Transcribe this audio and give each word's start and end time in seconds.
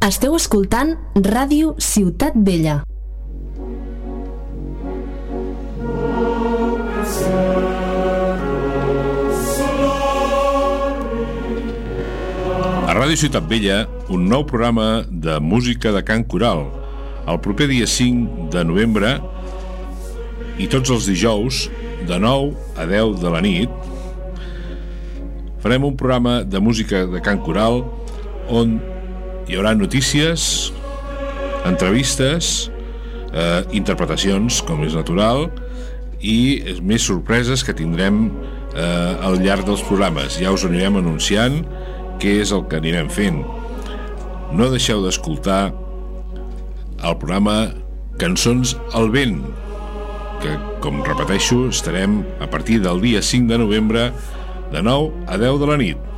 Esteu 0.00 0.32
escoltant 0.32 0.94
Ràdio 1.12 1.74
Ciutat 1.76 2.32
Vella. 2.32 2.78
A 12.88 12.94
Ràdio 12.96 13.18
Ciutat 13.20 13.44
Vella, 13.50 13.82
un 14.08 14.24
nou 14.24 14.46
programa 14.48 15.02
de 15.12 15.34
música 15.36 15.92
de 15.92 16.00
Can 16.00 16.24
Coral. 16.24 16.64
El 17.28 17.36
proper 17.44 17.66
dia 17.68 17.84
5 17.84 18.48
de 18.56 18.62
novembre 18.64 19.10
i 20.56 20.70
tots 20.72 20.88
els 20.96 21.10
dijous, 21.10 21.66
de 22.08 22.16
9 22.16 22.56
a 22.80 22.88
10 22.88 23.20
de 23.20 23.34
la 23.36 23.44
nit, 23.44 23.92
farem 25.60 25.84
un 25.84 26.00
programa 26.00 26.38
de 26.40 26.64
música 26.64 27.04
de 27.04 27.20
Can 27.20 27.44
Coral 27.44 27.84
on 28.48 28.80
hi 29.48 29.56
haurà 29.58 29.74
notícies, 29.76 30.72
entrevistes, 31.68 32.70
eh, 33.32 33.62
interpretacions, 33.76 34.60
com 34.66 34.84
és 34.84 34.96
natural, 34.96 35.48
i 36.20 36.76
més 36.84 37.06
sorpreses 37.08 37.64
que 37.64 37.74
tindrem 37.76 38.26
eh, 38.74 39.26
al 39.26 39.40
llarg 39.40 39.64
dels 39.68 39.84
programes. 39.86 40.36
Ja 40.40 40.52
us 40.52 40.66
anirem 40.68 41.00
anunciant 41.00 41.62
què 42.20 42.40
és 42.42 42.52
el 42.52 42.66
que 42.68 42.80
anirem 42.80 43.08
fent. 43.12 43.40
No 44.52 44.68
deixeu 44.72 45.00
d'escoltar 45.04 45.70
el 47.00 47.16
programa 47.16 47.70
Cançons 48.20 48.74
al 48.92 49.08
vent, 49.14 49.40
que, 50.42 50.52
com 50.84 51.00
repeteixo, 51.04 51.66
estarem 51.72 52.20
a 52.40 52.48
partir 52.52 52.80
del 52.84 53.00
dia 53.00 53.22
5 53.24 53.48
de 53.48 53.58
novembre 53.62 54.10
de 54.72 54.82
9 54.84 55.24
a 55.26 55.38
10 55.40 55.60
de 55.60 55.68
la 55.70 55.78
nit. 55.80 56.10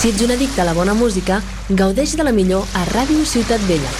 Si 0.00 0.08
ets 0.08 0.22
un 0.24 0.30
addicte 0.32 0.62
a 0.62 0.64
la 0.64 0.72
bona 0.72 0.94
música, 0.96 1.42
gaudeix 1.68 2.14
de 2.16 2.24
la 2.24 2.32
millor 2.32 2.64
a 2.72 2.86
Ràdio 2.88 3.20
Ciutat 3.28 3.60
Vella. 3.68 3.90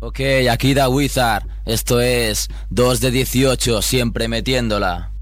Ok, 0.00 0.20
aquí 0.50 0.72
da 0.72 0.88
Wizard. 0.88 1.44
Esto 1.66 2.00
es 2.00 2.48
2 2.70 3.00
de 3.00 3.10
18, 3.10 3.82
siempre 3.82 4.28
metiéndola. 4.28 5.13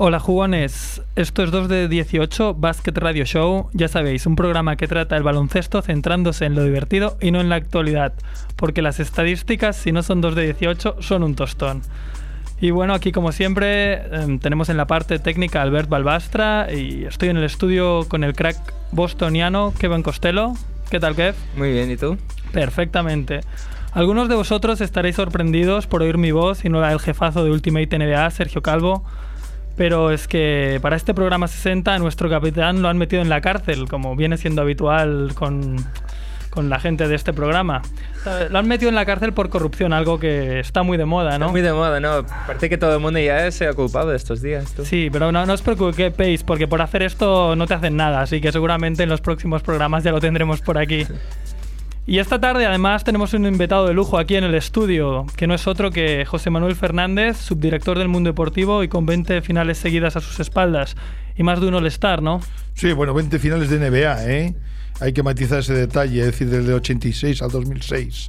Hola 0.00 0.20
jugones, 0.20 1.02
esto 1.16 1.42
es 1.42 1.50
2 1.50 1.68
de 1.68 1.88
18 1.88 2.54
Basket 2.54 2.92
Radio 2.94 3.24
Show, 3.24 3.68
ya 3.72 3.88
sabéis, 3.88 4.26
un 4.26 4.36
programa 4.36 4.76
que 4.76 4.86
trata 4.86 5.16
el 5.16 5.24
baloncesto 5.24 5.82
centrándose 5.82 6.44
en 6.44 6.54
lo 6.54 6.62
divertido 6.62 7.18
y 7.20 7.32
no 7.32 7.40
en 7.40 7.48
la 7.48 7.56
actualidad, 7.56 8.12
porque 8.54 8.80
las 8.80 9.00
estadísticas, 9.00 9.74
si 9.74 9.90
no 9.90 10.04
son 10.04 10.20
2 10.20 10.36
de 10.36 10.44
18, 10.44 10.98
son 11.00 11.24
un 11.24 11.34
tostón. 11.34 11.82
Y 12.60 12.70
bueno, 12.70 12.94
aquí 12.94 13.10
como 13.10 13.32
siempre 13.32 14.06
em, 14.14 14.38
tenemos 14.38 14.68
en 14.68 14.76
la 14.76 14.86
parte 14.86 15.18
técnica 15.18 15.62
Albert 15.62 15.88
Balbastra 15.88 16.72
y 16.72 17.04
estoy 17.04 17.30
en 17.30 17.38
el 17.38 17.44
estudio 17.44 18.06
con 18.08 18.22
el 18.22 18.34
crack 18.34 18.56
bostoniano 18.92 19.74
Kevin 19.80 20.04
Costello. 20.04 20.52
¿Qué 20.92 21.00
tal, 21.00 21.16
Kev? 21.16 21.34
Muy 21.56 21.72
bien, 21.72 21.90
¿y 21.90 21.96
tú? 21.96 22.16
Perfectamente. 22.52 23.40
Algunos 23.94 24.28
de 24.28 24.36
vosotros 24.36 24.80
estaréis 24.80 25.16
sorprendidos 25.16 25.88
por 25.88 26.02
oír 26.02 26.18
mi 26.18 26.30
voz 26.30 26.64
y 26.64 26.68
no 26.68 26.80
la 26.80 26.90
del 26.90 27.00
jefazo 27.00 27.42
de 27.42 27.50
Ultimate 27.50 27.98
NBA, 27.98 28.30
Sergio 28.30 28.62
Calvo, 28.62 29.02
pero 29.78 30.10
es 30.10 30.28
que 30.28 30.78
para 30.82 30.96
este 30.96 31.14
programa 31.14 31.48
60 31.48 31.98
nuestro 32.00 32.28
capitán 32.28 32.82
lo 32.82 32.88
han 32.88 32.98
metido 32.98 33.22
en 33.22 33.28
la 33.30 33.40
cárcel, 33.40 33.88
como 33.88 34.14
viene 34.16 34.36
siendo 34.36 34.60
habitual 34.60 35.30
con, 35.34 35.76
con 36.50 36.68
la 36.68 36.80
gente 36.80 37.06
de 37.08 37.14
este 37.14 37.32
programa. 37.32 37.80
Eh, 38.26 38.48
Lo 38.50 38.58
han 38.58 38.66
metido 38.66 38.88
en 38.88 38.96
la 38.96 39.06
cárcel 39.06 39.32
por 39.32 39.48
corrupción, 39.48 39.92
algo 39.92 40.18
que 40.18 40.58
está 40.58 40.82
muy 40.82 40.98
de 40.98 41.04
moda, 41.04 41.38
¿no? 41.38 41.46
Está 41.46 41.48
muy 41.52 41.60
de 41.62 41.72
moda, 41.72 42.00
¿no? 42.00 42.26
Parece 42.46 42.68
que 42.68 42.76
todo 42.76 42.94
el 42.94 43.00
mundo 43.00 43.20
ya 43.20 43.50
se 43.52 43.68
ha 43.68 43.72
culpado 43.72 44.12
estos 44.12 44.42
días. 44.42 44.74
tú. 44.74 44.84
Sí, 44.84 45.08
pero 45.12 45.30
no, 45.30 45.46
no 45.46 45.52
os 45.52 45.62
preocupéis, 45.62 46.42
porque 46.42 46.66
por 46.66 46.82
hacer 46.82 47.02
esto 47.04 47.54
no 47.54 47.66
te 47.68 47.74
hacen 47.74 47.96
nada, 47.96 48.20
así 48.20 48.40
que 48.40 48.50
seguramente 48.50 49.04
en 49.04 49.08
los 49.08 49.20
próximos 49.20 49.62
programas 49.62 50.02
ya 50.02 50.10
lo 50.10 50.20
tendremos 50.20 50.60
por 50.60 50.76
aquí. 50.76 51.06
Y 52.08 52.20
esta 52.20 52.40
tarde 52.40 52.64
además 52.64 53.04
tenemos 53.04 53.34
un 53.34 53.44
invitado 53.44 53.86
de 53.86 53.92
lujo 53.92 54.16
aquí 54.16 54.36
en 54.36 54.44
el 54.44 54.54
estudio, 54.54 55.26
que 55.36 55.46
no 55.46 55.54
es 55.54 55.66
otro 55.66 55.90
que 55.90 56.24
José 56.24 56.48
Manuel 56.48 56.74
Fernández, 56.74 57.36
subdirector 57.36 57.98
del 57.98 58.08
Mundo 58.08 58.30
Deportivo 58.30 58.82
y 58.82 58.88
con 58.88 59.04
20 59.04 59.42
finales 59.42 59.76
seguidas 59.76 60.16
a 60.16 60.22
sus 60.22 60.40
espaldas. 60.40 60.96
Y 61.36 61.42
más 61.42 61.60
de 61.60 61.68
un 61.68 61.74
All-Star, 61.74 62.22
¿no? 62.22 62.40
Sí, 62.72 62.94
bueno, 62.94 63.12
20 63.12 63.38
finales 63.38 63.68
de 63.68 63.90
NBA, 63.90 64.24
¿eh? 64.24 64.54
Hay 65.00 65.12
que 65.12 65.22
matizar 65.22 65.58
ese 65.58 65.74
detalle, 65.74 66.20
es 66.20 66.26
decir, 66.28 66.48
desde 66.48 66.70
el 66.70 66.76
86 66.76 67.42
al 67.42 67.50
2006. 67.50 68.26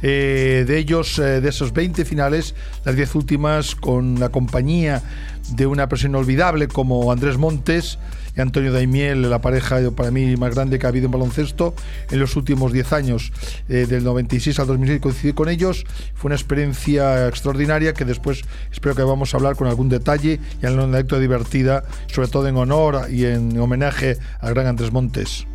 Eh, 0.00 0.64
de 0.66 0.78
ellos, 0.78 1.18
eh, 1.18 1.42
de 1.42 1.48
esos 1.50 1.74
20 1.74 2.06
finales, 2.06 2.54
las 2.86 2.96
10 2.96 3.16
últimas 3.16 3.74
con 3.74 4.18
la 4.18 4.30
compañía 4.30 5.02
de 5.50 5.66
una 5.66 5.90
persona 5.90 6.12
inolvidable 6.12 6.68
como 6.68 7.12
Andrés 7.12 7.36
Montes 7.36 7.98
y 8.36 8.40
Antonio 8.40 8.72
Daimiel, 8.72 9.28
la 9.28 9.40
pareja 9.40 9.78
para 9.94 10.10
mí 10.10 10.36
más 10.36 10.54
grande 10.54 10.78
que 10.78 10.86
ha 10.86 10.88
habido 10.88 11.06
en 11.06 11.12
baloncesto 11.12 11.74
en 12.10 12.20
los 12.20 12.36
últimos 12.36 12.72
10 12.72 12.92
años, 12.92 13.32
eh, 13.68 13.86
del 13.88 14.04
96 14.04 14.58
al 14.60 14.66
2006 14.66 15.00
coincidí 15.00 15.32
con 15.32 15.48
ellos. 15.48 15.84
Fue 16.14 16.28
una 16.28 16.36
experiencia 16.36 17.28
extraordinaria 17.28 17.94
que 17.94 18.04
después 18.04 18.42
espero 18.70 18.94
que 18.94 19.02
vamos 19.02 19.34
a 19.34 19.36
hablar 19.36 19.56
con 19.56 19.66
algún 19.68 19.88
detalle 19.88 20.40
y 20.62 20.66
en 20.66 20.74
una 20.74 20.84
anécdota 20.84 21.18
divertida, 21.18 21.84
sobre 22.06 22.28
todo 22.28 22.48
en 22.48 22.56
honor 22.56 23.06
y 23.10 23.24
en 23.24 23.58
homenaje 23.58 24.18
al 24.40 24.54
gran 24.54 24.66
Andrés 24.66 24.92
Montes. 24.92 25.46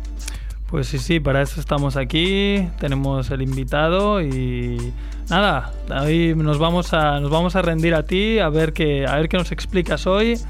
Pues 0.68 0.88
sí, 0.88 0.98
sí, 0.98 1.20
para 1.20 1.42
eso 1.42 1.60
estamos 1.60 1.96
aquí, 1.96 2.68
tenemos 2.80 3.30
el 3.30 3.40
invitado 3.40 4.20
y 4.20 4.92
nada, 5.30 5.72
hoy 6.02 6.34
nos 6.34 6.58
vamos 6.58 6.92
a, 6.92 7.20
nos 7.20 7.30
vamos 7.30 7.54
a 7.54 7.62
rendir 7.62 7.94
a 7.94 8.02
ti 8.02 8.40
a 8.40 8.48
ver 8.48 8.72
qué, 8.72 9.06
a 9.06 9.14
ver 9.14 9.28
qué 9.28 9.36
nos 9.36 9.52
explicas 9.52 10.08
hoy. 10.08 10.40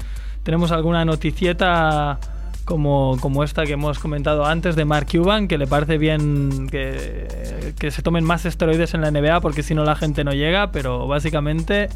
Tenemos 0.47 0.71
alguna 0.71 1.03
noticieta 1.03 2.19
como, 2.63 3.17
como 3.19 3.43
esta 3.43 3.65
que 3.65 3.73
hemos 3.73 3.99
comentado 3.99 4.45
antes 4.45 4.77
de 4.77 4.85
Mark 4.85 5.07
Cuban, 5.11 5.49
que 5.49 5.57
le 5.57 5.67
parece 5.67 5.97
bien 5.97 6.69
que, 6.71 7.73
que 7.77 7.91
se 7.91 8.01
tomen 8.01 8.23
más 8.23 8.45
esteroides 8.45 8.93
en 8.93 9.01
la 9.01 9.11
NBA 9.11 9.41
porque 9.41 9.61
si 9.61 9.75
no 9.75 9.83
la 9.83 9.97
gente 9.97 10.23
no 10.23 10.31
llega, 10.31 10.71
pero 10.71 11.05
básicamente 11.05 11.89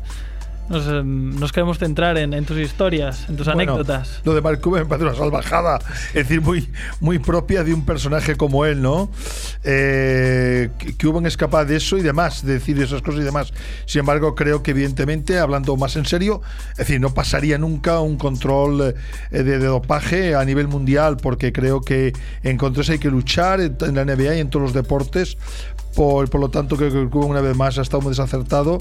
nos, 0.72 0.88
eh, 0.88 1.04
nos 1.04 1.52
queremos 1.52 1.78
centrar 1.78 2.18
en, 2.18 2.34
en 2.34 2.46
tus 2.46 2.58
historias, 2.58 3.28
en 3.30 3.36
tus 3.38 3.46
Bueno, 3.48 3.74
anécdotas. 3.74 4.22
Lo 4.24 4.34
de 4.34 4.42
Mark 4.42 4.62
Cuban 4.62 4.84
me 4.84 4.86
parece 4.88 5.06
una 5.06 5.16
salvajada, 5.16 5.80
es 6.08 6.14
decir, 6.14 6.42
muy, 6.42 6.70
muy 7.00 7.20
propia 7.20 7.64
de 7.64 7.74
un 7.74 7.86
personaje 7.86 8.36
como 8.36 8.66
él, 8.66 8.82
¿no? 8.82 9.10
Eh, 9.64 10.70
Cuban 11.02 11.26
es 11.26 11.38
capaz 11.38 11.66
de 11.66 11.76
eso 11.76 11.98
y 11.98 12.02
demás, 12.02 12.46
de 12.46 12.54
decir 12.54 12.82
esas 12.82 13.02
cosas 13.02 13.22
y 13.22 13.24
demás. 13.24 13.54
Sin 13.86 14.00
embargo, 14.00 14.36
creo 14.36 14.64
que 14.64 14.72
evidentemente, 14.72 15.38
hablando 15.38 15.76
más 15.78 15.96
en 15.96 16.06
serio, 16.06 16.42
es 16.72 16.78
decir, 16.78 17.02
no 17.02 17.14
pasaría 17.14 17.58
nunca 17.58 18.00
un 18.00 18.18
control 18.18 18.96
eh, 19.32 19.44
de, 19.44 19.44
de 19.44 19.66
dopaje 19.66 20.34
a 20.34 20.46
nivel 20.46 20.68
mundial, 20.68 21.18
porque 21.18 21.52
creo 21.52 21.82
que 21.82 22.14
en 22.44 22.58
contra 22.58 22.84
eso 22.84 22.94
hay 22.94 23.00
que 23.00 23.12
luchar 23.12 23.60
en 23.60 23.72
en 23.82 23.96
la 23.96 24.06
NBA 24.06 24.36
y 24.36 24.40
en 24.40 24.50
todos 24.50 24.64
los 24.64 24.74
deportes. 24.74 25.38
Por, 25.96 26.30
por 26.30 26.40
lo 26.40 26.50
tanto, 26.50 26.78
creo 26.78 26.90
que 26.90 27.10
Cuba 27.10 27.26
una 27.26 27.42
vez 27.42 27.56
más 27.56 27.78
ha 27.78 27.82
estado 27.82 28.02
muy 28.02 28.12
desacertado 28.12 28.78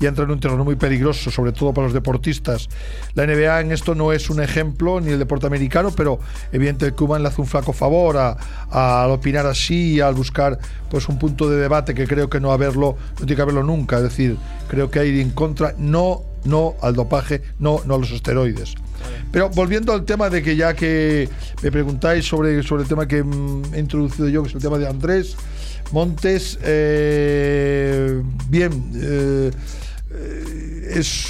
y 0.00 0.06
ha 0.06 0.08
entrado 0.08 0.30
en 0.30 0.34
un 0.36 0.40
terreno 0.40 0.64
muy 0.64 0.76
peligroso, 0.76 1.30
sobre 1.30 1.52
todo 1.52 1.74
para 1.74 1.86
los 1.86 1.92
deportistas. 1.94 2.68
La 3.14 3.26
NBA 3.26 3.60
en 3.60 3.72
esto 3.72 3.94
no 3.94 4.12
es 4.12 4.30
un 4.30 4.42
ejemplo, 4.42 5.00
ni 5.00 5.12
el 5.12 5.18
deporte 5.18 5.46
americano, 5.46 5.92
pero 5.94 6.18
evidentemente 6.52 6.96
Cuba 6.96 7.18
le 7.18 7.28
hace 7.28 7.40
un 7.42 7.46
flaco 7.46 7.72
favor 7.74 8.16
a, 8.16 8.36
a- 8.70 9.04
al 9.04 9.10
opinar 9.10 9.44
así 9.46 9.94
y 9.96 10.00
al 10.00 10.14
buscar 10.14 10.58
pues 10.90 11.08
un 11.08 11.18
punto 11.18 11.50
de 11.50 11.56
debate 11.58 11.92
que 11.94 12.06
creo 12.06 12.30
que 12.30 12.40
no 12.40 12.50
haberlo, 12.52 12.96
no 13.12 13.26
tiene 13.26 13.36
que 13.36 13.42
haberlo 13.42 13.62
nunca. 13.62 13.96
Es 13.98 14.02
decir, 14.04 14.36
creo 14.68 14.90
que 14.90 15.00
hay 15.00 15.08
ir 15.08 15.20
en 15.20 15.30
contra, 15.30 15.74
no, 15.76 16.22
no 16.44 16.74
al 16.80 16.94
dopaje, 16.94 17.42
no, 17.58 17.80
no 17.84 17.96
a 17.96 17.98
los 17.98 18.10
esteroides. 18.10 18.74
Pero 19.32 19.50
volviendo 19.50 19.92
al 19.92 20.04
tema 20.04 20.30
de 20.30 20.42
que 20.42 20.56
ya 20.56 20.72
que 20.74 21.28
me 21.62 21.70
preguntáis 21.70 22.24
sobre, 22.26 22.62
sobre 22.62 22.84
el 22.84 22.88
tema 22.88 23.06
que 23.06 23.22
mm, 23.22 23.74
he 23.74 23.80
introducido 23.80 24.28
yo, 24.28 24.42
que 24.42 24.48
es 24.48 24.54
el 24.54 24.62
tema 24.62 24.78
de 24.78 24.88
Andrés 24.88 25.36
Montes, 25.94 26.58
eh, 26.64 28.20
bien, 28.48 28.90
eh, 28.96 29.50
es, 30.90 31.26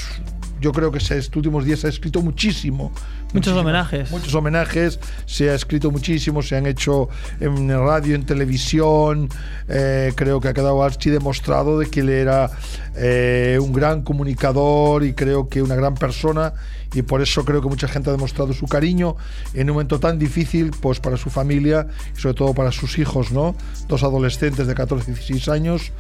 yo 0.59 0.73
creo 0.73 0.91
que 0.91 1.01
se- 1.01 1.19
estos 1.19 1.37
últimos 1.37 1.67
días 1.67 1.81
se 1.81 1.87
ha 1.87 1.91
escrito 1.91 2.23
muchísimo, 2.23 2.91
Muchos 3.35 3.57
homenajes. 3.59 4.11
Muchos 4.13 4.33
homenajes, 4.37 5.01
se 5.27 5.51
ha 5.51 5.55
escrito 5.57 5.91
muchísimo, 5.91 6.41
se 6.41 6.57
han 6.57 6.67
hecho 6.67 7.09
en 7.41 7.69
radio, 7.69 8.15
en 8.15 8.25
televisión. 8.25 9.29
eh, 9.69 10.13
creo 10.15 10.41
que 10.41 10.49
ha 10.49 10.55
quedado 10.55 10.83
archi 10.85 11.11
demostrado 11.11 11.79
de 11.81 11.91
que 11.91 12.01
él 12.01 12.11
era 12.11 12.49
eh, 12.97 13.59
un 13.61 13.73
gran 13.73 14.03
comunicador 14.03 15.03
y 15.05 15.13
creo 15.15 15.49
que 15.49 15.61
una 15.63 15.75
gran 15.75 15.95
persona. 15.97 16.55
Y 16.95 17.03
por 17.03 17.21
eso 17.21 17.45
creo 17.45 17.61
que 17.61 17.69
mucha 17.69 17.89
gente 17.89 18.11
ha 18.11 18.13
demostrado 18.13 18.53
su 18.53 18.67
cariño 18.67 19.17
en 19.53 19.69
un 19.69 19.75
momento 19.75 20.01
tan 20.01 20.19
difícil, 20.19 20.71
pues 20.81 21.01
para 21.01 21.17
su 21.17 21.31
familia 21.31 21.89
y 22.17 22.21
sobre 22.21 22.35
todo 22.35 22.55
para 22.55 22.73
sus 22.73 22.99
hijos, 22.99 23.33
¿no? 23.33 23.55
Dos 23.89 24.03
adolescentes 24.03 24.67
de 24.67 24.75
14 24.75 25.11
y 25.11 25.15
16 25.15 25.49
años 25.49 25.93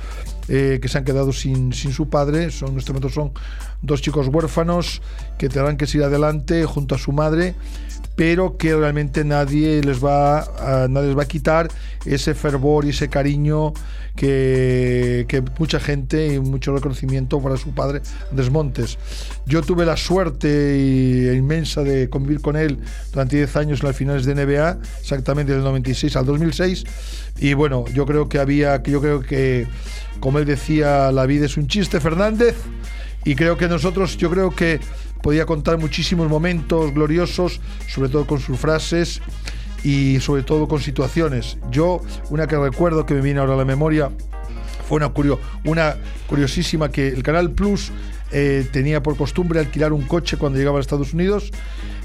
eh, 0.48 0.78
que 0.80 0.88
se 0.88 0.98
han 0.98 1.04
quedado 1.04 1.32
sin, 1.32 1.72
sin 1.72 1.92
su 1.92 2.08
padre. 2.08 2.50
Son, 2.50 2.70
en 2.70 2.78
este 2.78 2.92
momento 2.92 3.08
son 3.08 3.32
dos 3.82 4.02
chicos 4.02 4.28
huérfanos 4.28 5.02
que 5.38 5.48
tendrán 5.48 5.76
que 5.76 5.86
seguir 5.86 6.04
adelante 6.04 6.64
junto 6.64 6.94
a 6.94 6.98
su 6.98 7.12
madre, 7.12 7.54
pero 8.16 8.56
que 8.56 8.74
realmente 8.76 9.24
nadie 9.24 9.82
les 9.82 10.02
va 10.04 10.40
a, 10.40 10.88
nadie 10.88 11.08
les 11.08 11.18
va 11.18 11.22
a 11.24 11.26
quitar 11.26 11.68
ese 12.04 12.34
fervor 12.34 12.84
y 12.84 12.90
ese 12.90 13.08
cariño 13.08 13.72
que, 14.14 15.24
que 15.28 15.42
mucha 15.58 15.80
gente 15.80 16.34
y 16.34 16.38
mucho 16.38 16.72
reconocimiento 16.74 17.40
para 17.40 17.56
su 17.56 17.74
padre 17.74 18.00
Andrés 18.30 18.50
Montes. 18.50 18.98
Yo 19.46 19.62
tuve 19.62 19.84
la 19.84 19.96
suerte 19.96 20.48
y- 20.78 21.26
e 21.28 21.34
inmensa 21.34 21.82
de 21.82 22.08
convivir 22.08 22.40
con 22.40 22.56
él 22.56 22.78
durante 23.12 23.36
10 23.36 23.56
años 23.56 23.80
en 23.80 23.86
las 23.88 23.96
finales 23.96 24.24
de 24.24 24.34
NBA, 24.34 24.78
exactamente 25.00 25.52
del 25.52 25.62
96 25.64 26.14
al 26.16 26.26
2006. 26.26 26.84
Y 27.38 27.54
bueno, 27.54 27.84
yo 27.92 28.06
creo 28.06 28.28
que 28.28 28.38
había, 28.38 28.80
yo 28.84 29.00
creo 29.00 29.20
que, 29.20 29.66
como 30.20 30.38
él 30.38 30.44
decía, 30.44 31.10
la 31.10 31.26
vida 31.26 31.46
es 31.46 31.56
un 31.56 31.66
chiste, 31.66 31.98
Fernández. 32.00 32.54
Y 33.24 33.34
creo 33.36 33.56
que 33.56 33.68
nosotros, 33.68 34.16
yo 34.18 34.30
creo 34.30 34.50
que 34.50 34.78
podía 35.24 35.46
contar 35.46 35.78
muchísimos 35.78 36.28
momentos 36.28 36.92
gloriosos, 36.92 37.58
sobre 37.88 38.10
todo 38.10 38.26
con 38.26 38.40
sus 38.40 38.58
frases 38.58 39.22
y 39.82 40.20
sobre 40.20 40.42
todo 40.42 40.68
con 40.68 40.80
situaciones. 40.82 41.56
Yo, 41.70 42.02
una 42.28 42.46
que 42.46 42.58
recuerdo 42.58 43.06
que 43.06 43.14
me 43.14 43.22
viene 43.22 43.40
ahora 43.40 43.54
a 43.54 43.56
la 43.56 43.64
memoria, 43.64 44.10
fue 44.86 44.96
una, 44.98 45.08
curio- 45.14 45.38
una 45.64 45.96
curiosísima 46.26 46.90
que 46.90 47.08
el 47.08 47.22
Canal 47.22 47.52
Plus 47.52 47.90
eh, 48.32 48.66
tenía 48.70 49.02
por 49.02 49.16
costumbre 49.16 49.60
alquilar 49.60 49.94
un 49.94 50.02
coche 50.02 50.36
cuando 50.36 50.58
llegaba 50.58 50.76
a 50.76 50.82
Estados 50.82 51.14
Unidos 51.14 51.50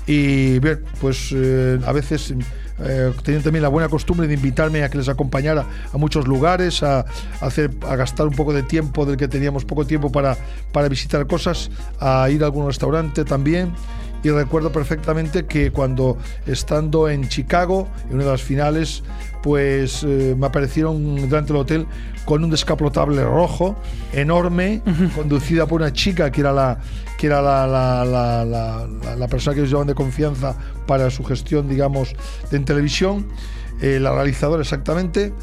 y 0.08 0.60
bien, 0.60 0.80
pues 1.02 1.32
eh, 1.36 1.78
a 1.86 1.92
veces 1.92 2.34
eh, 2.82 3.14
también 3.44 3.62
la 3.62 3.70
buena 3.70 3.90
costumbre 3.90 4.28
de 4.28 4.34
invitarme 4.34 4.84
a 4.84 4.90
que 4.90 4.98
les 4.98 5.10
acompañara 5.10 5.66
a 5.94 5.98
muchos 5.98 6.28
lugares, 6.28 6.84
a, 6.84 7.00
a 7.00 7.06
hacer, 7.42 7.72
a 7.88 7.96
gastar 7.96 8.28
un 8.28 8.34
poco 8.34 8.54
de 8.54 8.64
tiempo 8.64 9.06
del 9.06 9.18
que 9.18 9.28
teníamos 9.28 9.66
poco 9.66 9.86
tiempo 9.86 10.12
para, 10.12 10.38
para 10.72 10.88
visitar 10.90 11.26
cosas, 11.28 11.72
a 12.00 12.30
ir 12.30 12.44
a 12.44 12.46
algún 12.46 12.68
restaurante 12.68 13.26
también. 13.26 13.74
Y 14.22 14.30
recuerdo 14.32 14.72
perfectamente 14.72 15.46
que 15.46 15.72
cuando 15.72 16.18
estando 16.46 17.08
en 17.10 17.30
Chicago, 17.30 17.88
en 18.10 18.16
una 18.16 18.26
de 18.26 18.32
las 18.32 18.42
finales, 18.42 19.04
pues 19.42 20.04
eh, 20.04 20.36
me 20.38 20.48
aparecieron 20.48 21.16
delante 21.16 21.54
del 21.54 21.62
hotel 21.62 21.88
con 22.26 22.44
un 22.44 22.50
descapotable 22.50 23.24
rojo, 23.24 23.76
enorme, 24.14 24.82
conducida 25.16 25.66
por 25.66 25.82
una 25.82 25.92
chica 25.94 26.32
que 26.32 26.42
era 26.42 26.52
la 26.52 26.80
que 27.18 27.28
era 27.28 27.42
la, 27.42 27.68
la, 28.06 29.28
persona 29.28 29.54
que 29.54 29.60
ellos 29.60 29.72
llevaban 29.72 29.88
de 29.88 29.96
confianza 29.96 30.56
para 30.88 31.10
su 31.10 31.26
gestión, 31.26 31.68
digamos, 31.68 32.16
de 32.50 32.58
en 32.58 32.64
televisión, 32.64 33.28
eh, 33.82 34.00
la 34.00 34.14
realizadora 34.14 34.62
exactamente, 34.62 35.34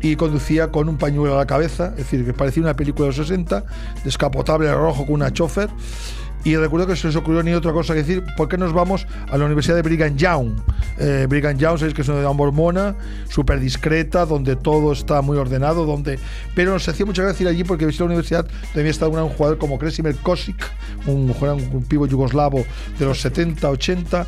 y 0.00 0.14
conducía 0.14 0.70
con 0.70 0.88
un 0.88 0.96
pañuelo 0.96 1.34
a 1.34 1.38
la 1.38 1.46
cabeza, 1.46 1.88
es 1.92 1.96
decir, 1.96 2.24
que 2.24 2.32
parecía 2.34 2.62
una 2.62 2.76
película 2.76 3.08
de 3.08 3.16
los 3.16 3.26
60, 3.26 3.64
descapotable 4.04 4.72
rojo 4.72 5.06
con 5.06 5.14
una 5.16 5.32
chofer. 5.32 5.70
Y 6.44 6.56
recuerdo 6.56 6.86
que 6.86 6.94
se 6.94 7.06
les 7.06 7.16
ocurrió 7.16 7.42
ni 7.42 7.54
otra 7.54 7.72
cosa 7.72 7.94
que 7.94 8.00
decir, 8.02 8.22
¿por 8.36 8.48
qué 8.48 8.58
nos 8.58 8.72
vamos 8.74 9.06
a 9.30 9.38
la 9.38 9.46
Universidad 9.46 9.76
de 9.76 9.82
Brigham 9.82 10.16
Young? 10.16 10.52
Eh, 10.98 11.26
Brigham 11.28 11.56
Young, 11.56 11.78
sabéis 11.78 11.94
que 11.94 12.02
es 12.02 12.08
una 12.08 12.18
universidad 12.18 12.36
mormona, 12.36 12.94
súper 13.30 13.60
discreta, 13.60 14.26
donde 14.26 14.54
todo 14.56 14.92
está 14.92 15.22
muy 15.22 15.38
ordenado, 15.38 15.86
donde... 15.86 16.18
Pero 16.54 16.72
nos 16.72 16.86
hacía 16.88 17.06
mucha 17.06 17.22
gracia 17.22 17.44
ir 17.44 17.48
allí 17.48 17.64
porque 17.64 17.86
visité 17.86 18.04
la 18.04 18.08
universidad 18.08 18.46
había 18.74 18.90
estado 18.90 19.10
un 19.12 19.28
jugador 19.30 19.56
como 19.58 19.78
Kresimir 19.78 20.16
Kosic, 20.16 20.56
un, 21.06 21.32
jugador- 21.32 21.62
un 21.72 21.82
pivo 21.84 22.06
yugoslavo 22.06 22.64
de 22.98 23.06
los 23.06 23.20
70, 23.22 23.70
80, 23.70 24.26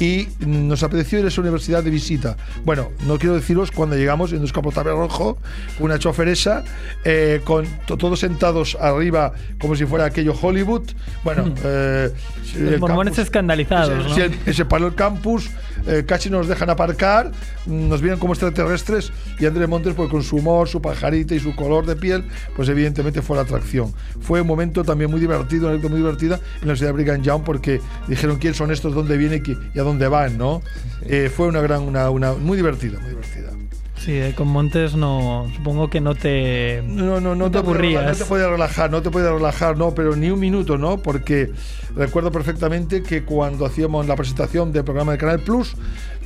y 0.00 0.28
nos 0.40 0.82
apeteció 0.82 1.18
ir 1.18 1.26
a 1.26 1.28
esa 1.28 1.40
universidad 1.42 1.84
de 1.84 1.90
visita. 1.90 2.36
Bueno, 2.64 2.88
no 3.06 3.18
quiero 3.18 3.34
deciros 3.34 3.70
cuando 3.70 3.94
llegamos 3.96 4.32
en 4.32 4.38
un 4.38 4.44
escapotable 4.44 4.92
rojo, 4.92 5.36
una 5.80 5.98
choferesa, 5.98 6.64
eh, 7.04 7.42
con 7.44 7.66
to- 7.86 7.96
todos 7.98 8.20
sentados 8.20 8.76
arriba 8.80 9.32
como 9.60 9.76
si 9.76 9.84
fuera 9.84 10.06
aquello 10.06 10.34
Hollywood. 10.40 10.82
Bueno, 11.24 11.52
eh, 11.64 12.10
Los 12.56 12.80
mormones 12.80 13.14
campus- 13.14 13.18
escandalizados, 13.24 14.14
Sí, 14.14 14.20
¿no? 14.46 14.52
se 14.52 14.64
paró 14.64 14.86
el 14.88 14.94
campus, 14.94 15.50
eh, 15.86 16.04
casi 16.06 16.30
nos 16.30 16.48
dejan 16.48 16.70
aparcar, 16.70 17.30
mm, 17.66 17.88
nos 17.88 18.00
vienen 18.00 18.18
como 18.18 18.32
extraterrestres 18.32 19.12
y 19.38 19.46
Andrés 19.46 19.68
Montes, 19.68 19.94
pues 19.94 20.08
con 20.10 20.22
su 20.22 20.36
humor, 20.36 20.68
su 20.68 20.80
pajarita 20.82 21.34
y 21.34 21.40
su 21.40 21.54
color 21.56 21.86
de 21.86 21.96
piel, 21.96 22.24
pues 22.56 22.68
evidentemente 22.68 23.22
fue 23.22 23.36
la 23.36 23.42
atracción. 23.42 23.92
Fue 24.20 24.40
un 24.40 24.46
momento 24.46 24.84
también 24.84 25.10
muy 25.10 25.20
divertido, 25.20 25.62
una 25.66 25.70
anécdota 25.74 25.90
muy 25.92 26.00
divertida 26.00 26.34
en 26.36 26.40
la 26.40 26.58
Universidad 26.62 26.88
de 26.88 26.92
Brigham 26.92 27.22
Young 27.22 27.42
porque 27.44 27.80
dijeron 28.06 28.38
quién 28.38 28.54
son 28.54 28.70
estos, 28.70 28.94
dónde 28.94 29.16
vienen 29.16 29.42
y 29.74 29.78
a 29.78 29.82
dónde 29.82 30.08
van, 30.08 30.36
¿no? 30.38 30.62
Eh, 31.02 31.30
fue 31.34 31.46
una 31.46 31.60
gran, 31.60 31.82
una, 31.82 32.10
una 32.10 32.32
muy 32.34 32.56
divertida, 32.56 32.98
muy 33.00 33.10
divertida. 33.10 33.50
Sí, 33.98 34.12
eh, 34.12 34.32
con 34.36 34.48
Montes 34.48 34.94
no. 34.94 35.50
Supongo 35.54 35.90
que 35.90 36.00
no 36.00 36.14
te. 36.14 36.82
No, 36.86 37.20
no, 37.20 37.34
no, 37.34 37.50
te 37.50 37.58
aburrías. 37.58 38.04
no 38.04 38.14
te 38.14 38.24
puedes 38.24 38.48
relajar, 38.48 38.90
no 38.90 39.02
te 39.02 39.10
puedes 39.10 39.30
relajar, 39.30 39.76
no, 39.76 39.94
pero 39.94 40.16
ni 40.16 40.30
un 40.30 40.40
minuto, 40.40 40.78
¿no? 40.78 40.98
Porque 40.98 41.50
recuerdo 41.96 42.30
perfectamente 42.30 43.02
que 43.02 43.24
cuando 43.24 43.66
hacíamos 43.66 44.06
la 44.06 44.16
presentación 44.16 44.72
del 44.72 44.84
programa 44.84 45.12
de 45.12 45.18
Canal 45.18 45.40
Plus, 45.40 45.74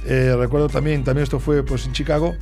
eh, 0.06 0.34
recuerdo 0.38 0.68
también, 0.68 1.04
también 1.04 1.24
esto 1.24 1.40
fue 1.40 1.62
pues 1.62 1.86
en 1.86 1.92
Chicago, 1.92 2.34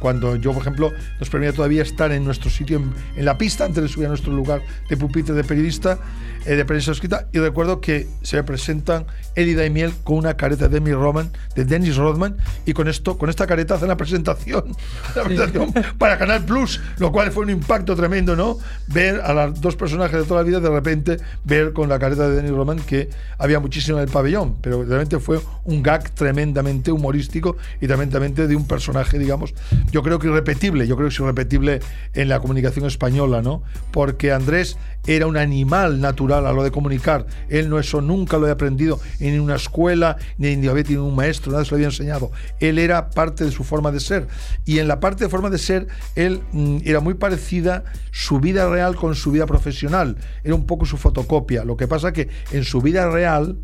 cuando 0.00 0.36
yo, 0.36 0.52
por 0.52 0.62
ejemplo, 0.62 0.92
nos 1.18 1.30
permitía 1.30 1.54
todavía 1.54 1.82
estar 1.82 2.10
en 2.10 2.24
nuestro 2.24 2.50
sitio 2.50 2.78
en, 2.78 2.92
en 3.16 3.24
la 3.24 3.38
pista 3.38 3.64
antes 3.64 3.82
de 3.82 3.88
subir 3.88 4.06
a 4.06 4.08
nuestro 4.08 4.32
lugar 4.32 4.62
de 4.88 4.96
pupitre 4.96 5.34
de 5.34 5.44
periodista, 5.44 5.98
eh, 6.46 6.56
de 6.56 6.64
prensa 6.64 6.92
escrita, 6.92 7.26
y 7.32 7.38
recuerdo 7.38 7.82
que 7.82 8.08
se 8.22 8.42
presentan 8.42 9.04
Elida 9.34 9.66
y 9.66 9.70
Miel 9.70 9.92
con 10.04 10.16
una 10.16 10.38
careta 10.38 10.68
de 10.68 10.80
Dennis 10.80 10.94
Rodman, 10.94 11.30
de 11.54 11.66
Dennis 11.66 11.96
Rodman, 11.96 12.36
y 12.64 12.72
con 12.72 12.88
esto, 12.88 13.18
con 13.18 13.28
esta 13.28 13.46
careta 13.46 13.74
hacen 13.74 13.88
la 13.88 13.96
presentación, 13.98 14.74
la 15.14 15.22
presentación 15.22 15.72
para 15.98 16.16
Canal 16.16 16.42
Plus, 16.44 16.80
lo 16.98 17.12
cual 17.12 17.30
fue 17.30 17.44
un 17.44 17.50
impacto 17.50 17.94
tremendo, 17.94 18.36
¿no? 18.36 18.56
Ver 18.86 19.20
a 19.20 19.34
los 19.34 19.60
dos 19.60 19.76
personajes 19.76 20.18
de 20.18 20.24
toda 20.24 20.40
la 20.40 20.46
vida 20.46 20.60
de 20.60 20.70
repente 20.70 21.18
ver 21.44 21.74
con 21.74 21.90
la 21.90 21.98
careta 21.98 22.26
de 22.26 22.36
Dennis 22.36 22.52
Rodman 22.52 22.80
que 22.80 23.10
había 23.36 23.60
muchísimo 23.60 23.98
en 23.98 24.04
el 24.04 24.10
pabellón, 24.10 24.56
pero 24.62 24.82
realmente 24.82 25.18
fue 25.18 25.40
un 25.64 25.82
gag 25.82 26.10
tremendamente 26.10 26.90
humorístico 26.90 27.58
y 27.82 27.86
tremendamente 27.86 28.46
de 28.46 28.56
un 28.56 28.66
personaje, 28.66 29.18
digamos, 29.18 29.54
yo 29.90 30.02
creo 30.02 30.18
que 30.18 30.28
irrepetible, 30.28 30.86
yo 30.86 30.96
creo 30.96 31.08
que 31.08 31.14
es 31.14 31.20
irrepetible 31.20 31.80
en 32.14 32.28
la 32.28 32.40
comunicación 32.40 32.86
española, 32.86 33.42
¿no? 33.42 33.62
Porque 33.90 34.32
Andrés 34.32 34.76
era 35.06 35.26
un 35.26 35.36
animal 35.36 36.00
natural 36.00 36.46
a 36.46 36.52
lo 36.52 36.62
de 36.62 36.70
comunicar. 36.70 37.26
Él 37.48 37.68
no 37.68 37.78
eso 37.78 38.00
nunca 38.00 38.36
lo 38.36 38.44
había 38.44 38.54
aprendido 38.54 39.00
en 39.18 39.40
una 39.40 39.56
escuela, 39.56 40.16
ni, 40.38 40.56
ni 40.56 40.68
había 40.68 40.84
tenido 40.84 41.04
un 41.04 41.16
maestro, 41.16 41.52
nada 41.52 41.64
se 41.64 41.70
lo 41.70 41.76
había 41.76 41.88
enseñado. 41.88 42.30
Él 42.60 42.78
era 42.78 43.10
parte 43.10 43.44
de 43.44 43.50
su 43.50 43.64
forma 43.64 43.90
de 43.90 44.00
ser. 44.00 44.28
Y 44.64 44.78
en 44.78 44.88
la 44.88 45.00
parte 45.00 45.24
de 45.24 45.30
forma 45.30 45.50
de 45.50 45.58
ser, 45.58 45.88
él 46.14 46.42
mm, 46.52 46.78
era 46.84 47.00
muy 47.00 47.14
parecida 47.14 47.84
su 48.10 48.40
vida 48.40 48.68
real 48.68 48.96
con 48.96 49.14
su 49.14 49.30
vida 49.32 49.46
profesional. 49.46 50.16
Era 50.44 50.54
un 50.54 50.66
poco 50.66 50.86
su 50.86 50.96
fotocopia. 50.96 51.64
Lo 51.64 51.76
que 51.76 51.88
pasa 51.88 52.12
que 52.12 52.28
en 52.52 52.64
su 52.64 52.80
vida 52.80 53.08
real 53.08 53.58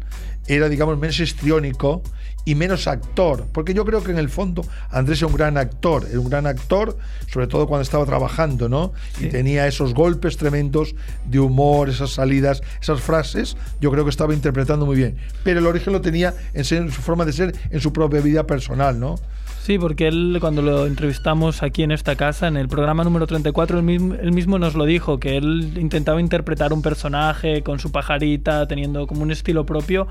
era, 0.46 0.68
digamos, 0.68 0.98
menos 0.98 1.18
histriónico 1.20 2.02
y 2.46 2.54
menos 2.54 2.86
actor. 2.86 3.44
Porque 3.52 3.74
yo 3.74 3.84
creo 3.84 4.02
que 4.02 4.12
en 4.12 4.18
el 4.18 4.30
fondo 4.30 4.64
Andrés 4.90 5.18
era 5.18 5.26
un 5.26 5.34
gran 5.34 5.58
actor, 5.58 6.06
era 6.08 6.18
un 6.18 6.30
gran 6.30 6.46
actor, 6.46 6.96
sobre 7.30 7.46
todo 7.48 7.66
cuando 7.66 7.82
estaba 7.82 8.06
trabajando, 8.06 8.70
¿no? 8.70 8.94
Y 9.20 9.26
tenía 9.26 9.66
esos 9.66 9.92
golpes 9.92 10.38
tremendos 10.38 10.94
de 11.26 11.40
humor, 11.40 11.90
esas 11.90 12.10
salidas, 12.10 12.62
esas 12.80 13.02
frases, 13.02 13.56
yo 13.82 13.90
creo 13.90 14.04
que 14.04 14.10
estaba 14.10 14.32
interpretando 14.32 14.86
muy 14.86 14.96
bien. 14.96 15.16
Pero 15.44 15.58
el 15.58 15.66
origen 15.66 15.92
lo 15.92 16.00
tenía 16.00 16.32
en, 16.54 16.64
ser- 16.64 16.82
en 16.82 16.90
su 16.92 17.02
forma 17.02 17.26
de 17.26 17.32
ser, 17.34 17.54
en 17.70 17.80
su 17.82 17.92
propia 17.92 18.20
vida 18.22 18.46
personal, 18.46 18.98
¿no? 18.98 19.16
Sí, 19.64 19.80
porque 19.80 20.06
él, 20.06 20.38
cuando 20.40 20.62
lo 20.62 20.86
entrevistamos 20.86 21.64
aquí 21.64 21.82
en 21.82 21.90
esta 21.90 22.14
casa, 22.14 22.46
en 22.46 22.56
el 22.56 22.68
programa 22.68 23.02
número 23.02 23.26
34, 23.26 23.78
él 23.78 23.84
mismo, 23.84 24.14
él 24.14 24.30
mismo 24.30 24.60
nos 24.60 24.76
lo 24.76 24.84
dijo, 24.84 25.18
que 25.18 25.36
él 25.36 25.72
intentaba 25.80 26.20
interpretar 26.20 26.72
un 26.72 26.82
personaje 26.82 27.62
con 27.64 27.80
su 27.80 27.90
pajarita, 27.90 28.68
teniendo 28.68 29.08
como 29.08 29.22
un 29.22 29.32
estilo 29.32 29.66
propio. 29.66 30.06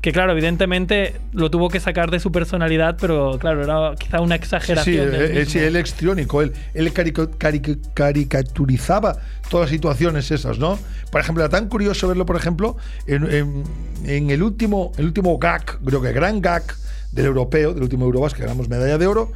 Que 0.00 0.12
claro, 0.12 0.30
evidentemente 0.30 1.16
lo 1.32 1.50
tuvo 1.50 1.68
que 1.68 1.80
sacar 1.80 2.10
de 2.12 2.20
su 2.20 2.30
personalidad, 2.30 2.96
pero 3.00 3.36
claro, 3.40 3.64
era 3.64 3.96
quizá 3.96 4.20
una 4.20 4.36
Sí, 4.36 4.42
exageración. 4.42 4.84
sí, 5.10 5.16
él, 5.16 5.32
mismo. 5.34 5.50
sí, 5.50 5.58
él 5.58 5.74
es 5.76 5.88
histriónico, 5.88 6.40
él, 6.42 6.52
él 6.74 6.92
carico- 6.92 7.30
carico- 7.36 7.76
caricaturizaba 7.94 9.16
todas 9.50 9.64
las 9.66 9.70
situaciones 9.70 10.30
esas, 10.30 10.58
¿no? 10.58 10.78
Por 11.10 11.20
ejemplo, 11.20 11.42
era 11.42 11.50
tan 11.50 11.68
curioso 11.68 12.06
verlo, 12.06 12.26
por 12.26 12.36
ejemplo, 12.36 12.76
en, 13.08 13.28
en- 13.32 13.64
en 14.04 14.30
el, 14.30 14.42
último, 14.44 14.92
el 14.98 15.06
último 15.06 15.36
gag, 15.38 15.64
creo 15.84 16.00
que 16.00 16.12
gran 16.12 16.40
gag 16.40 16.62
del 17.10 17.26
europeo, 17.26 17.74
del 17.74 17.82
último 17.82 18.04
Eurobas, 18.04 18.34
que 18.34 18.42
ganamos 18.42 18.68
medalla 18.68 18.98
de 18.98 19.06
oro. 19.08 19.32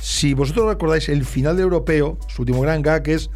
Si 0.00 0.32
vosotros 0.32 0.66
recordáis 0.68 1.08
el 1.10 1.24
final 1.26 1.56
del 1.56 1.64
europeo, 1.64 2.18
su 2.28 2.42
último 2.42 2.62
gran 2.62 2.80
gag 2.80 3.06
es 3.08 3.28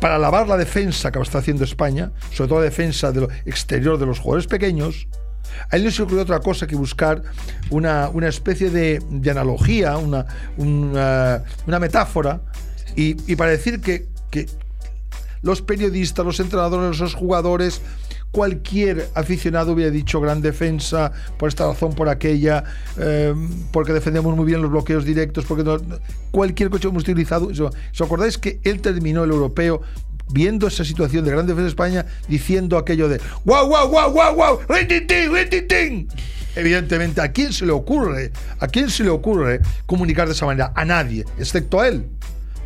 para 0.00 0.18
lavar 0.18 0.46
la 0.46 0.56
defensa 0.56 1.10
que 1.10 1.18
está 1.18 1.38
haciendo 1.38 1.64
España, 1.64 2.12
sobre 2.32 2.48
todo 2.48 2.58
la 2.60 2.66
defensa 2.66 3.10
de 3.10 3.22
lo 3.22 3.28
exterior 3.46 3.98
de 3.98 4.06
los 4.06 4.20
jugadores 4.20 4.46
pequeños, 4.46 5.08
A 5.70 5.78
no 5.78 5.90
se 5.90 6.02
ocurrió 6.02 6.22
otra 6.22 6.40
cosa 6.40 6.66
que 6.66 6.76
buscar 6.76 7.22
una, 7.70 8.08
una 8.08 8.28
especie 8.28 8.70
de, 8.70 9.30
analogía, 9.30 9.96
una, 9.96 10.26
una, 10.56 11.78
metáfora, 11.78 12.40
y, 12.96 13.14
para 13.36 13.50
decir 13.50 13.80
que, 13.80 14.08
que 14.30 14.46
los 15.42 15.62
periodistas, 15.62 16.24
los 16.24 16.40
entrenadores, 16.40 16.98
los 16.98 17.14
jugadores, 17.14 17.80
cualquier 18.30 19.08
aficionado 19.14 19.72
hubiera 19.72 19.90
dicho 19.90 20.20
gran 20.20 20.42
defensa 20.42 21.12
por 21.38 21.48
esta 21.48 21.66
razón, 21.66 21.94
por 21.94 22.08
aquella, 22.08 22.64
eh, 22.98 23.34
porque 23.72 23.92
defendemos 23.92 24.36
muy 24.36 24.44
bien 24.44 24.60
los 24.60 24.70
bloqueos 24.70 25.04
directos, 25.04 25.44
porque 25.44 25.64
cualquier 26.30 26.70
coche 26.70 26.88
hemos 26.88 27.02
utilizado. 27.02 27.48
¿Os 27.48 28.00
acordáis 28.00 28.38
que 28.38 28.60
él 28.64 28.80
terminó 28.80 29.24
el 29.24 29.30
europeo? 29.30 29.80
Viendo 30.30 30.66
esa 30.66 30.84
situación 30.84 31.24
de 31.24 31.30
gran 31.30 31.46
defensa 31.46 31.62
de 31.62 31.68
España, 31.68 32.06
diciendo 32.28 32.76
aquello 32.76 33.08
de 33.08 33.20
¡Guau, 33.44 33.66
guau, 33.68 33.88
guau, 33.88 34.12
guau, 34.12 34.34
guau! 34.34 34.60
¡Rintintín, 34.68 35.32
rintintín! 35.32 36.08
Evidentemente, 36.56 37.20
¿a 37.20 37.30
quién 37.30 37.52
se 37.52 37.64
le 37.64 37.72
ocurre? 37.72 38.32
¿A 38.58 38.66
quién 38.66 38.90
se 38.90 39.04
le 39.04 39.10
ocurre 39.10 39.60
comunicar 39.86 40.26
de 40.26 40.34
esa 40.34 40.46
manera? 40.46 40.72
A 40.74 40.84
nadie, 40.84 41.24
excepto 41.38 41.80
a 41.80 41.88
él 41.88 42.06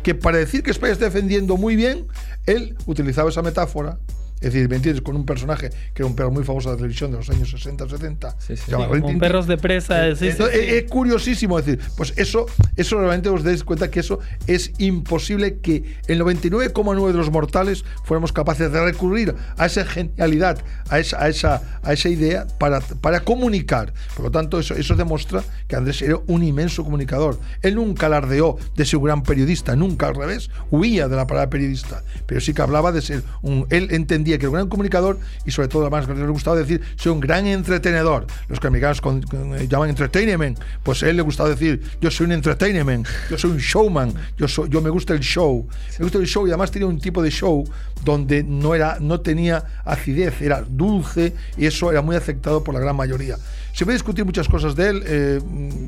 que 0.03 0.13
para 0.13 0.37
decir 0.37 0.61
que 0.61 0.71
España 0.71 0.93
está 0.93 1.05
defendiendo 1.05 1.57
muy 1.57 1.75
bien, 1.75 2.07
él 2.45 2.75
utilizaba 2.85 3.29
esa 3.29 3.41
metáfora. 3.41 3.97
Es 4.43 4.53
decir, 4.53 4.69
¿me 4.69 4.75
entiendes? 4.75 5.01
Con 5.01 5.15
un 5.15 5.25
personaje 5.25 5.69
que 5.69 6.01
era 6.01 6.05
un 6.05 6.15
perro 6.15 6.31
muy 6.31 6.43
famoso 6.43 6.69
de 6.69 6.75
la 6.75 6.77
televisión 6.77 7.11
de 7.11 7.17
los 7.17 7.29
años 7.29 7.49
60, 7.49 7.87
70. 7.87 8.35
Sí, 8.39 8.57
sí. 8.57 8.63
Sí, 8.67 8.73
como 8.73 9.17
perros 9.19 9.47
de 9.47 9.57
presa. 9.57 10.07
Entonces, 10.07 10.35
sí. 10.35 10.43
Es, 10.43 10.83
es 10.83 10.91
curiosísimo 10.91 11.61
decir, 11.61 11.79
pues 11.95 12.13
eso, 12.17 12.45
eso 12.75 12.97
realmente 12.97 13.29
os 13.29 13.43
dais 13.43 13.63
cuenta 13.63 13.89
que 13.89 14.01
eso 14.01 14.19
es 14.47 14.71
imposible 14.79 15.59
que 15.59 15.97
el 16.07 16.21
99,9 16.21 17.07
de 17.07 17.13
los 17.13 17.31
mortales 17.31 17.85
fuéramos 18.03 18.33
capaces 18.33 18.71
de 18.71 18.83
recurrir 18.83 19.33
a 19.57 19.65
esa 19.65 19.85
genialidad, 19.85 20.59
a 20.89 20.99
esa, 20.99 21.23
a 21.23 21.29
esa, 21.29 21.79
a 21.81 21.93
esa 21.93 22.09
idea 22.09 22.45
para, 22.59 22.81
para 22.81 23.21
comunicar. 23.21 23.93
Por 24.15 24.25
lo 24.25 24.31
tanto, 24.31 24.59
eso, 24.59 24.75
eso 24.75 24.95
demuestra 24.95 25.43
que 25.67 25.75
Andrés 25.75 26.01
era 26.01 26.19
un 26.27 26.43
inmenso 26.43 26.83
comunicador. 26.83 27.39
Él 27.61 27.75
nunca 27.75 28.07
alardeó 28.07 28.57
de 28.75 28.85
ser 28.85 28.97
un 28.97 29.05
gran 29.05 29.23
periodista, 29.23 29.75
nunca 29.75 30.07
al 30.07 30.15
revés, 30.15 30.49
huía 30.69 31.07
de 31.07 31.15
la 31.15 31.27
palabra 31.27 31.49
periodista, 31.49 32.03
pero 32.25 32.41
sí 32.41 32.53
que 32.53 32.61
hablaba 32.61 32.91
de 32.91 33.01
ser 33.01 33.23
un. 33.41 33.65
Él 33.69 33.87
entendía 33.91 34.32
que 34.37 34.45
era 34.45 34.49
un 34.49 34.55
gran 34.55 34.69
comunicador 34.69 35.19
y, 35.45 35.51
sobre 35.51 35.67
todo, 35.67 35.83
además, 35.83 36.07
que 36.07 36.13
le 36.13 36.27
gustaba 36.27 36.55
decir, 36.57 36.81
soy 36.95 37.11
un 37.11 37.19
gran 37.19 37.45
entretenedor. 37.47 38.27
Los 38.47 38.59
que 38.59 38.67
americanos 38.67 39.01
con- 39.01 39.21
con- 39.23 39.55
eh, 39.55 39.67
llaman 39.67 39.89
entertainment, 39.89 40.59
pues 40.83 41.03
a 41.03 41.09
él 41.09 41.17
le 41.17 41.21
gustaba 41.23 41.49
decir, 41.49 41.81
yo 42.01 42.09
soy 42.11 42.25
un 42.25 42.33
entertainment, 42.33 43.07
yo 43.29 43.37
soy 43.37 43.51
un 43.51 43.57
showman, 43.57 44.13
yo, 44.37 44.47
soy, 44.47 44.69
yo 44.69 44.81
me 44.81 44.89
gusta 44.89 45.13
el 45.13 45.19
show. 45.19 45.67
Me 45.99 46.03
gusta 46.03 46.17
el 46.17 46.25
show 46.27 46.45
y 46.47 46.49
además 46.51 46.71
tenía 46.71 46.87
un 46.87 46.99
tipo 46.99 47.21
de 47.21 47.29
show 47.31 47.63
donde 48.03 48.43
no, 48.43 48.75
era, 48.75 48.97
no 48.99 49.19
tenía 49.21 49.63
acidez, 49.85 50.41
era 50.41 50.61
dulce 50.67 51.33
y 51.57 51.65
eso 51.65 51.91
era 51.91 52.01
muy 52.01 52.15
aceptado 52.15 52.63
por 52.63 52.73
la 52.73 52.79
gran 52.79 52.95
mayoría. 52.95 53.37
Se 53.73 53.85
puede 53.85 53.95
discutir 53.95 54.23
muchas 54.23 54.47
cosas 54.47 54.75
de 54.75 54.87
él 54.89 55.03
eh, 55.05 55.39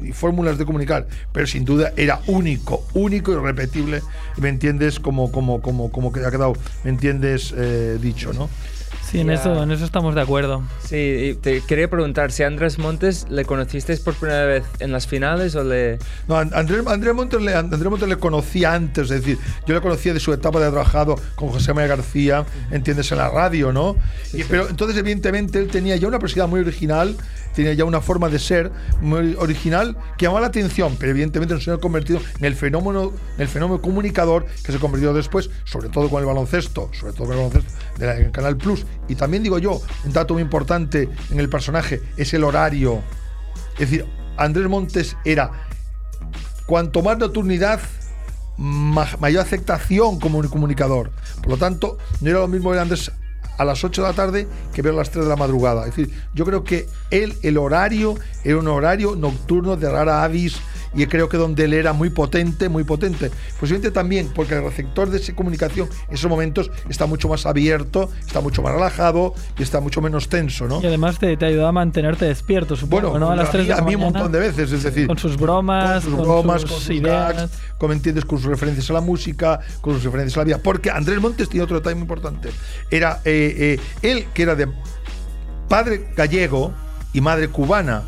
y 0.04 0.12
fórmulas 0.12 0.58
de 0.58 0.66
comunicar, 0.66 1.08
pero 1.32 1.46
sin 1.48 1.64
duda 1.64 1.94
era 1.96 2.20
único, 2.28 2.84
único 2.96 3.32
y 3.32 3.36
repetible, 3.36 4.02
¿me 4.38 4.50
entiendes? 4.50 5.00
Como, 5.00 5.32
como, 5.32 5.62
como, 5.62 5.92
como 5.92 6.12
que 6.12 6.26
ha 6.26 6.32
quedado, 6.32 6.54
¿me 6.84 6.90
entiendes? 6.90 7.54
Eh, 7.56 7.98
dicho, 8.02 8.34
¿no? 8.34 8.50
Sí, 9.08 9.20
en 9.20 9.28
Ya. 9.28 9.36
eso, 9.36 9.62
en 9.62 9.70
eso 9.72 9.86
estamos 9.86 10.16
de 10.16 10.22
acuerdo. 10.22 10.64
Sí, 10.84 10.96
y 10.98 11.34
te 11.36 11.62
quería 11.62 11.88
preguntar 11.88 12.32
si 12.32 12.42
a 12.42 12.48
Andrés 12.48 12.80
Montes 12.80 13.28
le 13.30 13.46
conocisteis 13.46 14.00
por 14.00 14.16
primera 14.16 14.46
vez 14.46 14.64
en 14.80 14.92
las 14.92 15.06
finales 15.06 15.54
o 15.56 15.64
le... 15.64 16.00
No, 16.28 16.38
An- 16.38 16.50
Andrés, 16.56 16.82
Andrés 16.88 17.14
Montes 17.14 17.40
le, 17.40 17.54
Andrés 17.54 17.84
Montes 17.88 18.10
le 18.10 18.18
conocía 18.18 18.74
antes, 18.74 19.04
es 19.12 19.22
decir, 19.22 19.38
yo 19.68 19.76
le 19.76 19.82
conocía 19.82 20.12
de 20.12 20.20
su 20.20 20.34
etapa 20.34 20.60
de 20.60 20.72
trabajado 20.72 21.16
con 21.36 21.50
José 21.50 21.72
María 21.76 21.96
García, 21.96 22.46
entiendes, 22.72 23.12
en 23.12 23.20
la 23.20 23.30
radio, 23.30 23.72
¿no? 23.72 23.96
Y- 24.34 24.44
Pero 24.44 24.68
entonces, 24.70 24.98
evidentemente, 24.98 25.60
él 25.60 25.68
tenía 25.68 25.96
ya 25.98 26.08
una 26.08 26.18
personalidad 26.18 26.50
muy 26.50 26.62
original, 26.62 27.16
tenía 27.56 27.74
ya 27.74 27.86
una 27.86 28.02
forma 28.02 28.30
de 28.30 28.38
ser 28.40 28.72
muy 29.02 29.36
original 29.40 29.98
que 30.18 30.26
llamaba 30.26 30.42
la 30.42 30.48
atención, 30.48 30.96
pero 31.00 31.12
evidentemente 31.12 31.54
no 31.54 31.60
se 31.62 31.72
ha 31.72 31.78
convertido 31.78 32.20
en 32.40 32.46
el 32.46 32.56
fenómeno, 32.56 33.12
en 33.36 33.42
el 33.42 33.48
fenómeno 33.48 33.82
comunicador 33.82 34.46
que 34.64 34.72
se 34.72 34.80
convirtió 34.80 35.14
después, 35.14 35.50
sobre 35.64 35.90
todo 35.90 36.10
con 36.10 36.20
el 36.20 36.26
baloncesto, 36.26 36.90
sobre 37.00 37.14
todo 37.14 37.28
con 37.28 37.32
el 37.38 37.38
baloncesto 37.46 37.74
de 37.98 38.06
la- 38.06 38.18
en 38.18 38.32
Canal 38.32 38.58
Plus. 38.58 38.86
Y 39.08 39.16
también 39.16 39.44
digo 39.44 39.58
yo, 39.60 39.82
un 40.04 40.14
dato 40.14 40.34
muy 40.34 40.44
importante 40.44 41.10
en 41.32 41.40
el 41.40 41.50
personaje 41.50 42.02
es 42.18 42.34
el 42.34 42.44
horario. 42.44 43.02
Es 43.74 43.90
decir, 43.92 44.06
Andrés 44.38 44.68
Montes 44.68 45.16
era 45.24 45.52
cuanto 46.66 47.02
más 47.02 47.18
nocturnidad, 47.18 47.80
ma- 48.58 49.08
mayor 49.20 49.42
aceptación 49.42 50.20
como 50.20 50.40
un 50.40 50.48
comunicador. 50.48 51.12
Por 51.42 51.50
lo 51.50 51.58
tanto, 51.58 51.98
no 52.22 52.30
era 52.30 52.40
lo 52.40 52.48
mismo 52.48 52.72
a 52.74 52.82
Andrés 52.82 53.12
a 53.58 53.66
las 53.66 53.84
8 53.84 54.02
de 54.02 54.08
la 54.08 54.14
tarde 54.14 54.48
que 54.74 54.82
ver 54.82 54.94
a 54.94 54.98
las 54.98 55.12
3 55.12 55.26
de 55.26 55.30
la 55.30 55.36
madrugada. 55.36 55.88
Es 55.88 55.96
decir, 55.96 56.14
yo 56.34 56.46
creo 56.46 56.64
que 56.64 56.88
él, 57.12 57.36
el 57.42 57.58
horario, 57.58 58.16
era 58.44 58.58
un 58.58 58.68
horario 58.68 59.16
nocturno 59.16 59.78
de 59.78 59.90
rara 59.90 60.24
avis 60.24 60.58
y 60.96 61.06
creo 61.08 61.30
que 61.30 61.38
donde 61.38 61.66
él 61.66 61.74
era 61.74 61.94
muy 61.94 62.10
potente, 62.10 62.70
muy 62.70 62.84
potente. 62.84 63.32
Posiblemente 63.60 63.92
también 63.92 64.30
porque 64.34 64.56
el 64.56 64.64
receptor 64.64 65.10
de 65.10 65.18
esa 65.18 65.36
comunicación 65.36 65.90
en 66.08 66.14
esos 66.14 66.30
momentos 66.30 66.72
está 66.90 67.06
mucho 67.06 67.28
más 67.28 67.46
abierto, 67.46 68.10
está 68.26 68.42
mucho 68.42 68.62
más 68.62 68.74
relajado 68.74 69.34
y 69.58 69.64
está 69.64 69.82
mucho 69.82 70.02
menos 70.02 70.30
tenso, 70.30 70.68
¿no? 70.68 70.82
Y 70.82 70.88
además 70.88 71.20
te, 71.20 71.36
te 71.38 71.46
ayudaba 71.46 71.70
a 71.70 71.74
mantenerte 71.74 72.26
despierto, 72.26 72.76
supongo, 72.76 73.12
Bueno, 73.12 73.26
¿no? 73.26 73.32
A 73.32 73.36
las 73.36 73.52
3 73.52 73.68
de 73.68 73.74
a 73.74 73.78
la 73.78 73.82
mí 73.84 73.96
un 73.96 74.02
montón 74.02 74.32
de 74.32 74.40
veces, 74.40 74.72
es 74.72 74.84
decir, 74.84 75.08
Con 75.08 75.18
sus 75.18 75.38
bromas, 75.38 76.04
con 76.04 76.16
sus 76.16 76.22
bromas, 76.22 76.66
con 76.66 76.72
sus 76.72 76.90
ideas. 76.90 77.36
gags, 77.36 77.52
como 77.78 77.94
entiendes, 77.94 78.26
con 78.26 78.40
sus 78.40 78.48
referencias 78.48 78.90
a 78.90 78.94
la 78.94 79.02
música, 79.02 79.60
con 79.82 79.94
sus 79.96 80.04
referencias 80.04 80.38
a 80.38 80.40
la 80.42 80.46
vida. 80.46 80.58
Porque 80.60 80.90
Andrés 80.92 81.20
Montes 81.20 81.50
tiene 81.50 81.64
otro 81.64 81.78
detalle 81.78 81.96
muy 81.96 82.04
importante. 82.04 82.50
Era 82.90 83.22
eh, 83.26 83.78
eh, 83.80 83.80
él, 84.02 84.28
que 84.34 84.44
era 84.44 84.56
de 84.56 84.68
padre 85.68 86.10
gallego 86.16 86.74
y 87.14 87.22
madre 87.22 87.48
cubana. 87.48 88.04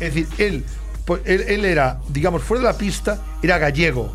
Es 0.00 0.14
decir, 0.14 0.28
él, 0.38 0.64
pues, 1.04 1.22
él, 1.24 1.44
él 1.48 1.64
era, 1.64 2.00
digamos, 2.08 2.42
fuera 2.42 2.62
de 2.62 2.72
la 2.72 2.78
pista, 2.78 3.18
era 3.42 3.58
gallego. 3.58 4.12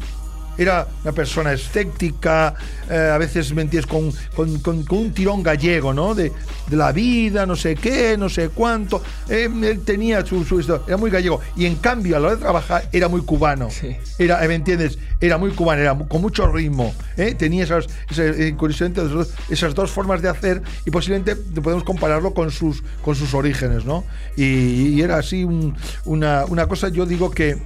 Era 0.57 0.87
una 1.03 1.11
persona 1.11 1.53
escéptica, 1.53 2.55
eh, 2.89 3.11
a 3.13 3.17
veces 3.17 3.53
me 3.53 3.61
entiendes, 3.61 3.85
con, 3.89 4.11
con- 4.35 4.59
con- 4.59 4.83
con 4.83 4.97
un 4.97 5.13
tirón 5.13 5.43
gallego, 5.43 5.93
¿no? 5.93 6.15
De, 6.15 6.31
de 6.67 6.75
la 6.75 6.91
vida, 6.91 7.45
no 7.45 7.55
sé 7.55 7.75
qué, 7.75 8.17
no 8.17 8.29
sé 8.29 8.49
cuánto. 8.49 9.01
Eh, 9.29 9.49
él 9.63 9.81
tenía 9.85 10.25
su, 10.25 10.43
su 10.43 10.59
historia, 10.59 10.83
era 10.87 10.97
muy 10.97 11.11
gallego. 11.11 11.39
Y 11.55 11.65
en 11.65 11.75
cambio, 11.75 12.17
a 12.17 12.19
la 12.19 12.27
hora 12.27 12.35
de 12.35 12.41
trabajar, 12.41 12.89
era 12.91 13.07
muy 13.07 13.21
cubano. 13.21 13.69
Sí. 13.69 13.95
Era, 14.17 14.39
¿me 14.47 14.55
entiendes? 14.55 14.97
Era 15.21 15.37
muy 15.37 15.51
cubano, 15.51 15.81
era 15.81 15.95
con 15.97 16.21
mucho 16.21 16.47
ritmo. 16.51 16.93
¿eh? 17.17 17.35
Tenía 17.37 17.63
esas, 17.63 17.85
eh, 18.17 18.55
esas 18.69 19.09
dos- 19.11 19.29
esas 19.49 19.75
dos 19.75 19.91
formas 19.91 20.21
de 20.21 20.29
hacer 20.29 20.61
y 20.85 20.91
posiblemente 20.91 21.35
podemos 21.61 21.83
compararlo 21.83 22.33
con 22.33 22.51
sus, 22.51 22.83
con 23.03 23.15
sus 23.15 23.33
orígenes, 23.33 23.85
¿no? 23.85 24.03
Y, 24.35 24.43
y 24.43 25.01
era 25.01 25.17
así 25.17 25.43
un- 25.43 25.75
una, 26.05 26.45
una 26.45 26.67
cosa, 26.67 26.89
yo 26.89 27.05
digo 27.05 27.31
que 27.31 27.57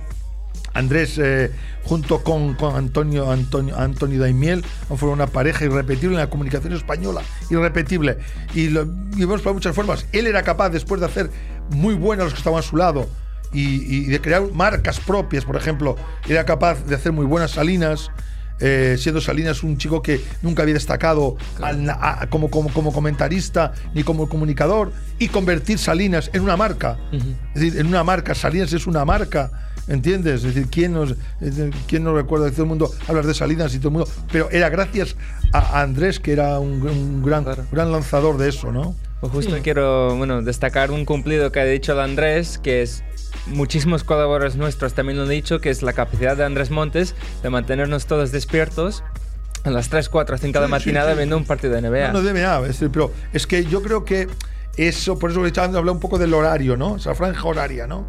Andrés, 0.74 1.18
eh, 1.18 1.52
junto 1.84 2.24
con, 2.24 2.54
con 2.56 2.76
Antonio, 2.76 3.32
Antonio, 3.32 3.78
Antonio 3.78 4.20
Daimiel, 4.22 4.64
fueron 4.88 5.14
una 5.14 5.28
pareja 5.28 5.66
irrepetible 5.66 6.16
en 6.16 6.22
la 6.22 6.30
comunicación 6.30 6.74
española, 6.74 7.22
irrepetible. 7.50 8.18
Y 8.54 8.70
lo 8.70 8.86
vimos 8.86 9.42
por 9.42 9.54
muchas 9.54 9.76
formas. 9.76 10.06
Él 10.12 10.28
era 10.28 10.44
capaz, 10.44 10.70
después 10.70 11.02
de 11.02 11.08
hacer 11.08 11.30
muy 11.70 11.94
buenos 11.96 12.26
los 12.26 12.34
que 12.34 12.40
estaban 12.40 12.60
a 12.60 12.64
su 12.64 12.78
lado, 12.78 13.10
y, 13.54 13.84
y 13.94 14.06
de 14.06 14.22
crear 14.22 14.44
marcas 14.54 15.00
propias, 15.02 15.44
por 15.44 15.58
ejemplo, 15.58 15.98
era 16.30 16.46
capaz 16.46 16.86
de 16.86 16.96
hacer 16.96 17.12
muy 17.12 17.26
buenas 17.26 17.52
salinas. 17.52 18.10
eh, 18.64 18.96
siendo 19.00 19.20
Salinas 19.22 19.64
un 19.64 19.76
chico 19.80 20.04
que 20.04 20.22
nunca 20.44 20.62
había 20.62 20.76
destacado 20.76 21.36
al- 21.64 21.90
a- 21.90 22.28
como, 22.30 22.52
como, 22.52 22.72
como 22.72 22.94
comentarista 22.94 23.74
ni 23.96 24.04
como 24.04 24.30
comunicador 24.30 24.92
y 25.18 25.30
convertir 25.30 25.80
Salinas 25.80 26.30
en 26.32 26.44
una 26.44 26.56
marca. 26.56 26.96
Es 27.56 27.62
decir, 27.62 27.80
en 27.80 27.88
una 27.88 28.04
marca, 28.04 28.36
Salinas 28.36 28.72
es 28.72 28.86
una 28.86 29.04
marca. 29.04 29.50
¿Entiendes? 29.92 30.44
Es 30.46 30.56
decir, 30.56 30.68
¿quién 30.72 30.94
nos, 30.94 31.16
¿quién 31.88 32.04
nos 32.06 32.14
recuerda? 32.16 32.50
Todo 32.50 32.62
el 32.64 32.70
mundo 32.70 32.90
habla 33.08 33.22
de 33.24 33.34
Salinas 33.34 33.74
y 33.76 33.78
todo 33.80 33.90
el 33.90 33.94
mundo. 33.96 34.10
Pero 34.32 34.50
era 34.50 34.70
gracias 34.70 35.18
a 35.52 35.82
Andrés, 35.82 36.20
que 36.22 36.32
era 36.32 36.60
un, 36.60 36.82
un 36.88 37.22
gran, 37.22 37.44
Claro. 37.44 37.66
gran 37.72 37.92
lanzador 37.92 38.38
de 38.38 38.48
eso, 38.50 38.72
¿no? 38.72 38.96
Pues 39.20 39.34
justo 39.34 39.58
quiero 39.62 40.16
bueno, 40.16 40.42
destacar 40.42 40.92
un 40.92 41.04
cumplido 41.04 41.52
que 41.52 41.60
ha 41.60 41.66
dicho 41.66 41.92
el 41.92 42.00
Andrés, 42.00 42.58
que 42.58 42.82
es 42.82 43.04
muchísimos 43.48 44.04
colaboradores 44.06 44.56
nuestros 44.56 44.94
también 44.94 45.18
lo 45.18 45.24
han 45.24 45.30
dicho, 45.30 45.60
que 45.60 45.70
es 45.70 45.84
la 45.84 45.92
capacidad 45.94 46.38
de 46.38 46.46
Andrés 46.46 46.72
Montes 46.72 47.14
de 47.44 47.50
mantenernos 47.50 48.06
todos 48.06 48.32
despiertos 48.32 49.04
a 49.66 49.70
las 49.72 49.90
3, 49.90 50.08
4, 50.10 50.38
5 50.38 50.48
de 50.48 50.54
la 50.54 50.66
Sí, 50.80 50.84
sí, 50.84 50.90
matinada 50.90 51.12
sí. 51.12 51.18
viendo 51.18 51.38
un 51.38 51.46
partido 51.46 51.74
de 51.74 51.82
NBA. 51.82 52.08
No, 52.08 52.14
no 52.14 52.22
debe 52.24 52.42
nada, 52.42 52.62
es 52.62 52.68
decir, 52.70 52.90
pero 52.92 53.12
es 53.34 53.46
que 53.46 53.66
yo 53.66 53.84
creo 53.84 54.06
que 54.06 54.28
eso, 54.78 55.20
por 55.20 55.32
eso 55.32 55.46
he 55.46 55.52
hablar 55.60 55.90
un 55.90 56.00
poco 56.00 56.18
del 56.18 56.34
horario, 56.34 56.78
¿no? 56.78 56.96
Esa 56.96 57.14
franja 57.14 57.46
horaria, 57.46 57.88
¿no? 57.88 58.06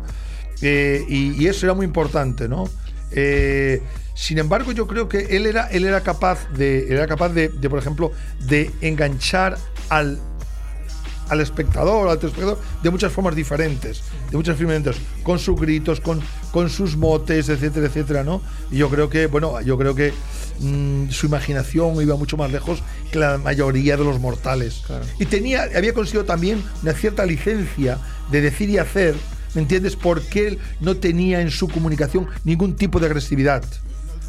Eh, 0.63 1.05
y, 1.09 1.43
y 1.43 1.49
eso 1.49 1.67
era 1.67 1.75
muy 1.75 1.85
importante, 1.85 2.49
¿no? 2.49 2.69
Eh, 3.11 3.83
sin 4.15 4.39
embargo, 4.39 4.73
yo 4.73 4.87
creo 4.87 5.09
que 5.09 5.37
él 5.37 5.47
era, 5.47 5.67
él 5.69 5.85
era 5.85 6.03
capaz 6.03 6.49
de, 6.53 6.85
él 6.85 6.93
era 6.93 7.07
capaz 7.07 7.31
de, 7.31 7.49
de, 7.49 7.71
por 7.71 7.79
ejemplo, 7.79 8.13
de 8.47 8.71
enganchar 8.81 9.59
al 9.89 10.19
al 11.33 11.41
espectador, 11.41 12.09
al 12.09 12.19
telespectador, 12.19 12.59
de 12.83 12.91
muchas 12.91 13.11
formas 13.11 13.35
diferentes, 13.35 14.03
de 14.31 14.37
muchas 14.37 14.57
formas 14.57 14.77
diferentes, 14.77 14.97
con 15.23 15.39
sus 15.39 15.59
gritos, 15.59 16.01
con, 16.01 16.21
con 16.51 16.69
sus 16.69 16.97
motes, 16.97 17.49
etcétera, 17.49 17.87
etcétera, 17.87 18.23
¿no? 18.23 18.43
Y 18.71 18.77
yo 18.77 18.91
creo 18.91 19.09
que, 19.09 19.27
bueno, 19.29 19.59
yo 19.63 19.79
creo 19.79 19.95
que 19.95 20.13
mm, 20.61 21.09
su 21.09 21.27
imaginación 21.27 22.01
iba 22.03 22.17
mucho 22.17 22.37
más 22.37 22.53
lejos 22.53 22.83
que 23.11 23.19
la 23.19 23.39
mayoría 23.39 23.97
de 23.97 24.05
los 24.05 24.21
mortales. 24.21 24.83
Y 25.19 25.25
tenía, 25.25 25.69
había 25.75 25.95
conseguido 25.95 26.27
también 26.27 26.63
una 26.83 26.93
cierta 26.93 27.25
licencia 27.25 27.99
de 28.31 28.41
decir 28.43 28.69
y 28.69 28.77
hacer, 28.77 29.15
¿me 29.55 29.63
entiendes? 29.63 29.97
Porque 29.97 30.49
él 30.49 30.59
no 30.81 30.97
tenía 30.97 31.41
en 31.41 31.51
su 31.51 31.69
comunicación 31.69 32.27
ningún 32.45 32.77
tipo 32.77 33.01
de 33.01 33.07
agresividad. 33.07 33.63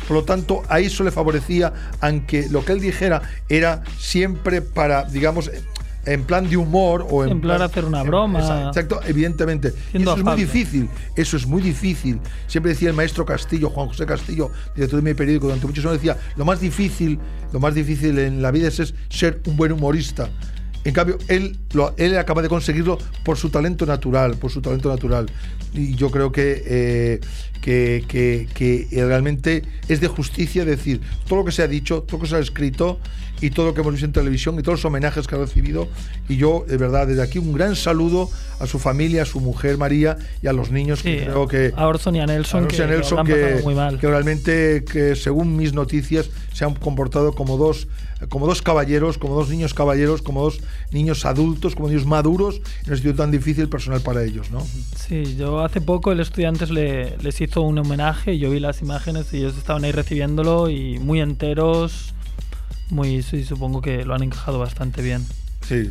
Por 0.07 0.17
lo 0.17 0.23
tanto, 0.23 0.63
a 0.67 0.79
eso 0.79 1.03
le 1.03 1.11
favorecía, 1.11 1.73
aunque 2.01 2.47
lo 2.49 2.65
que 2.65 2.73
él 2.73 2.81
dijera 2.81 3.21
era 3.47 3.83
siempre 3.97 4.61
para, 4.61 5.05
digamos, 5.05 5.49
en 6.05 6.23
plan 6.25 6.49
de 6.49 6.57
humor 6.57 7.07
o 7.09 7.23
en, 7.23 7.31
En 7.31 7.41
plan 7.41 7.61
hacer 7.61 7.85
una 7.85 8.03
broma. 8.03 8.67
Exacto, 8.67 8.99
evidentemente. 9.05 9.73
Y 9.93 10.01
eso 10.01 10.17
es 10.17 10.23
muy 10.23 10.35
difícil. 10.35 10.89
Eso 11.15 11.37
es 11.37 11.47
muy 11.47 11.61
difícil. 11.61 12.19
Siempre 12.47 12.73
decía 12.73 12.89
el 12.89 12.95
maestro 12.95 13.25
Castillo, 13.25 13.69
Juan 13.69 13.87
José 13.87 14.05
Castillo, 14.05 14.51
director 14.75 15.01
de 15.01 15.09
mi 15.09 15.13
periódico, 15.13 15.45
durante 15.45 15.65
muchos 15.65 15.85
años 15.85 15.97
decía, 15.97 16.17
lo 16.35 16.43
más 16.43 16.59
difícil, 16.59 17.19
lo 17.51 17.59
más 17.59 17.73
difícil 17.73 18.19
en 18.19 18.41
la 18.41 18.51
vida 18.51 18.67
es, 18.67 18.79
es 18.79 18.93
ser 19.09 19.41
un 19.45 19.55
buen 19.55 19.71
humorista. 19.71 20.29
En 20.85 20.93
cambio, 20.93 21.17
él, 21.29 21.57
lo, 21.73 21.93
él 21.97 22.17
acaba 22.17 22.41
de 22.41 22.49
conseguirlo 22.49 22.97
por 23.23 23.37
su 23.37 23.49
talento 23.49 23.85
natural, 23.85 24.35
por 24.35 24.51
su 24.51 24.61
talento 24.61 24.89
natural. 24.89 25.27
Y 25.73 25.95
yo 25.95 26.11
creo 26.11 26.31
que, 26.31 26.61
eh, 26.65 27.19
que, 27.61 28.03
que- 28.07 28.47
que 28.53 28.87
realmente 29.05 29.63
es 29.87 30.01
de 30.01 30.07
justicia 30.07 30.65
decir 30.65 30.99
todo 31.27 31.39
lo 31.39 31.45
que 31.45 31.51
se 31.51 31.63
ha 31.63 31.67
dicho, 31.67 32.01
todo 32.03 32.17
lo 32.17 32.23
que 32.23 32.29
se 32.29 32.35
ha 32.35 32.39
escrito 32.39 32.99
y 33.41 33.49
todo 33.49 33.67
lo 33.67 33.73
que 33.73 33.81
hemos 33.81 33.93
visto 33.93 34.05
en 34.05 34.13
televisión 34.13 34.57
y 34.59 34.61
todos 34.61 34.79
los 34.79 34.85
homenajes 34.85 35.25
que 35.27 35.35
ha 35.35 35.37
recibido. 35.39 35.87
Y 36.29 36.35
yo, 36.37 36.65
de 36.67 36.77
verdad, 36.77 37.07
desde 37.07 37.21
aquí 37.23 37.39
un 37.39 37.53
gran 37.53 37.75
saludo 37.75 38.29
a 38.59 38.67
su 38.67 38.77
familia, 38.79 39.23
a 39.23 39.25
su 39.25 39.39
mujer 39.39 39.77
María 39.77 40.17
y 40.41 40.47
a 40.47 40.53
los 40.53 40.69
niños 40.71 40.99
Sí, 40.99 41.15
que 41.15 41.23
creo 41.25 41.47
que... 41.47 41.73
a 41.75 41.87
Orson 41.87 42.15
y 42.15 42.19
a 42.21 42.25
Nelson, 42.25 42.65
a 42.65 42.67
que, 42.67 42.83
a 42.83 42.87
Nelson, 42.87 43.25
pasado 43.27 43.61
muy 43.63 43.75
mal. 43.75 43.99
que 43.99 44.07
realmente, 44.07 44.83
que 44.89 45.15
según 45.15 45.55
mis 45.57 45.73
noticias, 45.73 46.29
se 46.53 46.63
han 46.65 46.75
comportado 46.75 47.33
como 47.33 47.57
dos, 47.57 47.87
como 48.29 48.47
dos 48.47 48.61
caballeros, 48.61 49.17
como 49.17 49.35
dos 49.35 49.49
niños 49.49 49.73
caballeros, 49.73 50.21
como 50.21 50.43
dos 50.43 50.59
niños 50.91 51.25
adultos, 51.25 51.75
como 51.75 51.87
niños 51.89 52.05
maduros, 52.05 52.61
en 52.85 52.91
un 52.91 52.97
sitio 52.97 53.15
tan 53.15 53.31
difícil 53.31 53.69
personal 53.69 54.01
para 54.01 54.23
ellos, 54.23 54.51
¿no? 54.51 54.65
Sí, 54.95 55.35
yo 55.37 55.61
hace 55.61 55.81
poco 55.81 56.11
el 56.11 56.19
Estudiantes 56.19 56.69
le- 56.71 57.17
les 57.17 57.39
hizo 57.41 57.61
un 57.61 57.77
homenaje, 57.77 58.37
yo 58.37 58.49
vi 58.51 58.59
las 58.59 58.81
imágenes 58.81 59.33
y 59.33 59.37
ellos 59.37 59.57
estaban 59.57 59.83
ahí 59.83 59.91
recibiéndolo 59.91 60.69
y 60.69 60.99
muy 60.99 61.19
enteros, 61.21 62.13
muy, 62.89 63.21
supongo 63.23 63.81
que 63.81 64.05
lo 64.05 64.13
han 64.13 64.23
encajado 64.23 64.59
bastante 64.59 65.01
bien. 65.01 65.25
Sí, 65.67 65.89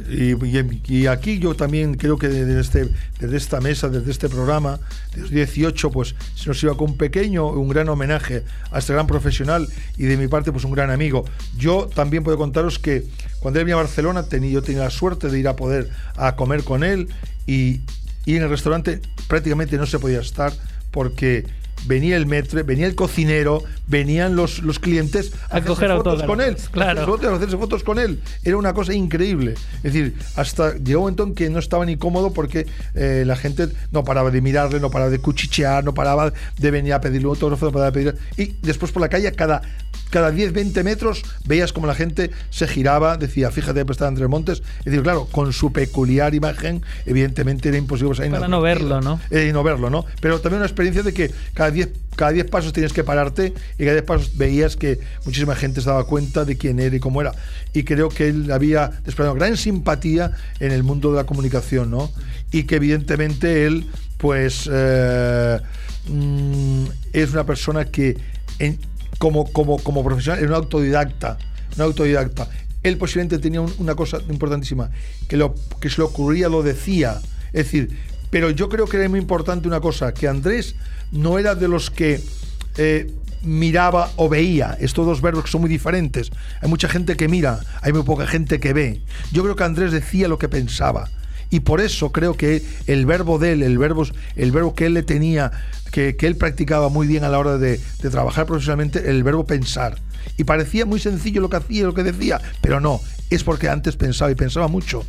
y, 0.87 1.07
aquí 1.07 1.39
yo 1.39 1.55
también 1.55 1.95
creo 1.95 2.19
que 2.19 2.29
desde, 2.29 2.61
este, 2.61 2.89
desde 3.19 3.37
esta 3.39 3.61
mesa, 3.61 3.89
desde 3.89 4.11
este 4.11 4.29
programa, 4.29 4.79
de 5.15 5.23
los 5.23 5.31
18, 5.31 5.91
pues 5.91 6.15
se 6.35 6.49
nos 6.49 6.63
iba 6.63 6.77
con 6.77 6.91
un 6.91 6.97
pequeño, 6.99 7.49
un 7.49 7.69
gran 7.69 7.89
homenaje 7.89 8.45
a 8.71 8.79
este 8.79 8.93
gran 8.93 9.07
profesional 9.07 9.67
y 9.97 10.05
de 10.05 10.19
mi 10.19 10.29
parte, 10.29 10.53
pues 10.53 10.65
un 10.65 10.73
gran 10.73 10.91
amigo. 10.91 11.25
Yo 11.57 11.89
también 11.95 12.23
puedo 12.23 12.37
contaros 12.37 12.79
que 12.79 13.07
cuando 13.41 13.61
él 13.61 13.65
venía 13.65 13.77
a 13.77 13.83
Barcelona, 13.83 14.25
tenía, 14.25 14.51
yo 14.51 14.63
tenía 14.63 14.83
la 14.83 14.91
suerte 14.91 15.29
de 15.29 15.39
ir 15.39 15.49
a 15.49 15.57
poder 15.57 15.89
a 16.17 16.37
comer 16.37 16.65
con 16.65 16.85
él 16.85 17.09
y, 17.47 17.81
y 18.27 18.37
en 18.37 18.43
el 18.43 18.51
restaurante 18.51 19.01
prácticamente 19.27 19.79
no 19.79 19.87
se 19.87 19.99
podía 19.99 20.21
estar 20.21 20.53
porque 20.91 21.47
venía 21.87 22.17
el 22.17 22.27
metre, 22.27 22.63
venía 22.63 22.87
el 22.87 22.95
cocinero, 22.95 23.63
venían 23.87 24.37
los, 24.37 24.61
los 24.61 24.79
clientes 24.79 25.33
A 25.45 25.57
hacerse 25.57 25.69
coger 25.69 25.91
fotos 25.93 26.23
con 26.23 26.41
él, 26.41 26.57
claro. 26.71 27.07
fotos, 27.07 27.33
hacerse 27.33 27.57
fotos 27.57 27.83
con 27.83 27.99
él. 27.99 28.21
Era 28.45 28.57
una 28.57 28.73
cosa 28.73 28.95
increíble. 28.95 29.55
Es 29.77 29.93
decir, 29.93 30.15
hasta 30.37 30.75
llegó 30.77 31.01
un 31.01 31.05
momento 31.05 31.25
en 31.25 31.35
que 31.35 31.51
no 31.51 31.59
estaba 31.59 31.85
ni 31.85 31.97
cómodo 31.97 32.33
porque 32.33 32.67
eh, 32.95 33.25
la 33.27 33.37
gente 33.37 33.69
no 33.91 34.05
paraba 34.05 34.31
de 34.31 34.41
mirarle, 34.41 34.81
no 34.81 34.91
paraba 34.91 35.11
de 35.11 35.19
cuchichear, 35.19 35.85
no 35.85 35.95
paraba 35.95 36.33
de 36.59 36.71
venir 36.71 36.93
a 36.93 37.01
pedirle 37.01 37.27
un 37.27 37.35
autógrafo, 37.35 37.67
no 37.67 37.73
paraba 37.73 37.91
de 37.91 38.13
pedir. 38.13 38.17
Y 38.37 38.57
después 38.63 38.93
por 38.93 39.03
la 39.03 39.09
calle, 39.09 39.31
cada, 39.33 39.63
cada 40.11 40.31
10, 40.31 40.53
20 40.53 40.85
metros, 40.85 41.23
veías 41.47 41.73
como 41.73 41.87
la 41.87 41.95
gente 41.95 42.31
se 42.51 42.69
giraba, 42.69 43.17
decía, 43.17 43.51
fíjate, 43.51 43.85
pues 43.85 43.97
está 43.97 44.07
Andrés 44.07 44.29
Montes. 44.29 44.63
Es 44.81 44.85
decir, 44.87 45.03
claro, 45.03 45.27
con 45.31 45.53
su 45.53 45.73
peculiar 45.73 46.35
imagen, 46.35 46.83
evidentemente 47.07 47.69
era 47.69 47.79
imposible 47.79 48.03
Para 48.31 48.49
no 48.49 48.61
verlo, 48.61 49.01
¿no? 49.01 49.21
eh, 49.31 49.47
y 49.49 49.53
no 49.53 49.63
verlo, 49.63 49.91
¿no? 49.91 50.05
Pero 50.21 50.41
también 50.41 50.59
una 50.59 50.67
experiencia 50.67 51.03
de 51.03 51.13
que 51.13 51.31
cada 51.55 51.71
10 51.73 51.89
cada 52.15 52.31
10 52.33 52.51
pasos 52.51 52.73
tienes 52.75 52.93
que 52.93 53.05
pararte 53.05 53.55
y 53.79 53.85
cada 53.85 53.93
10 53.95 54.03
pasos 54.05 54.37
veías 54.37 54.77
que 54.77 55.01
muchísima 55.25 55.57
gente 55.57 55.81
se 55.81 55.89
daba 55.89 56.05
cuenta 56.05 56.45
de 56.45 56.57
quién 56.59 56.79
era 56.79 56.95
y 56.95 57.01
cómo 57.01 57.21
era. 57.23 57.33
Y 57.73 57.85
creo 57.85 58.11
que 58.11 58.29
él 58.29 58.53
había 58.53 58.89
desplegado 59.05 59.35
gran 59.35 59.57
simpatía 59.57 60.33
en 60.61 60.73
el 60.73 60.83
mundo 60.83 61.11
de 61.11 61.17
la 61.17 61.25
comunicación, 61.25 61.91
¿no? 61.91 62.13
Y 62.51 62.65
que 62.65 62.77
evidentemente 62.77 63.65
él, 63.65 63.87
pues, 64.19 64.69
eh, 64.71 65.59
mm, 66.09 66.85
es 67.15 67.33
una 67.33 67.45
persona 67.47 67.87
que 67.87 68.17
como, 69.19 69.51
como, 69.53 69.79
como 69.79 70.05
profesional 70.05 70.41
era 70.41 70.49
un 70.51 70.55
autodidacta, 70.57 71.39
un 71.77 71.83
autodidacta. 71.83 72.49
Él 72.83 72.99
posiblemente 72.99 73.39
tenía 73.39 73.61
un- 73.61 73.73
una 73.79 73.95
cosa 73.95 74.19
importantísima, 74.29 74.91
que 75.29 75.37
lo 75.37 75.55
que 75.81 75.89
se 75.89 75.99
le 75.99 76.05
ocurría 76.05 76.49
lo 76.49 76.63
decía. 76.63 77.21
Es 77.53 77.65
decir, 77.67 77.97
pero 78.31 78.51
yo 78.51 78.69
creo 78.69 78.87
que 78.87 78.97
era 78.97 79.09
muy 79.09 79.21
importante 79.21 79.69
una 79.69 79.81
cosa, 79.81 80.13
que 80.13 80.27
Andrés 80.29 80.75
no 81.13 81.39
era 81.39 81.55
de 81.55 81.69
los 81.69 81.91
que 81.91 82.21
eh, 82.77 83.13
miraba 83.43 84.11
o 84.17 84.29
veía. 84.29 84.77
Estos 84.81 85.07
dos 85.07 85.21
verbos 85.21 85.51
son 85.51 85.61
muy 85.61 85.71
diferentes. 85.71 86.31
Hay 86.61 86.69
mucha 86.69 86.89
gente 86.89 87.17
que 87.17 87.29
mira, 87.29 87.61
hay 87.83 87.93
muy 87.93 88.03
poca 88.03 88.27
gente 88.27 88.59
que 88.59 88.73
ve. 88.73 89.03
Yo 89.31 89.43
creo 89.43 89.57
que 89.57 89.65
Andrés 89.65 89.93
decía 89.93 90.29
lo 90.29 90.39
que 90.39 90.49
pensaba. 90.49 91.09
Y 91.51 91.61
por 91.61 91.83
eso 91.83 92.13
creo 92.13 92.35
que 92.35 92.63
el 92.87 93.05
verbo 93.05 93.39
de 93.39 93.53
él, 93.53 93.63
el 93.63 93.77
verbo, 93.77 94.07
el 94.37 94.53
verbo 94.53 94.75
que 94.75 94.87
él 94.87 94.95
le 94.95 95.03
tenía, 95.03 95.53
que, 95.91 96.17
él 96.19 96.37
practicaba 96.37 96.89
muy 96.89 97.07
bien 97.07 97.25
a 97.25 97.29
la 97.29 97.39
hora 97.39 97.59
de 97.59 97.79
trabajar 98.11 98.47
profesionalmente, 98.47 99.11
el 99.11 99.23
verbo 99.23 99.45
pensar. 99.45 99.99
Y 100.39 100.45
parecía 100.45 100.87
muy 100.87 100.99
sencillo 100.99 101.43
lo 101.43 101.51
que 101.51 101.57
hacía, 101.57 101.85
lo 101.85 101.93
que 101.93 102.05
decía, 102.05 102.41
pero 102.63 102.81
no, 102.81 103.01
es 103.29 103.45
porque 103.45 103.69
antes 103.69 103.97
pensaba 103.97 104.31
y 104.31 104.35
pensaba 104.35 104.67
mucho 104.69 105.05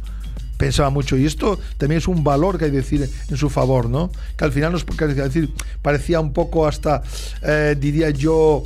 pensaba 0.57 0.89
mucho 0.89 1.17
y 1.17 1.25
esto 1.25 1.59
también 1.77 1.99
es 1.99 2.07
un 2.07 2.23
valor 2.23 2.57
que 2.57 2.65
hay 2.65 2.71
que 2.71 2.77
decir 2.77 3.09
en 3.29 3.37
su 3.37 3.49
favor, 3.49 3.89
¿no? 3.89 4.11
Que 4.37 4.45
al 4.45 4.51
final 4.51 4.71
nos 4.71 4.85
decir 4.85 5.53
parecía 5.81 6.19
un 6.19 6.33
poco 6.33 6.67
hasta 6.67 7.03
eh, 7.41 7.75
diría 7.79 8.09
yo 8.09 8.63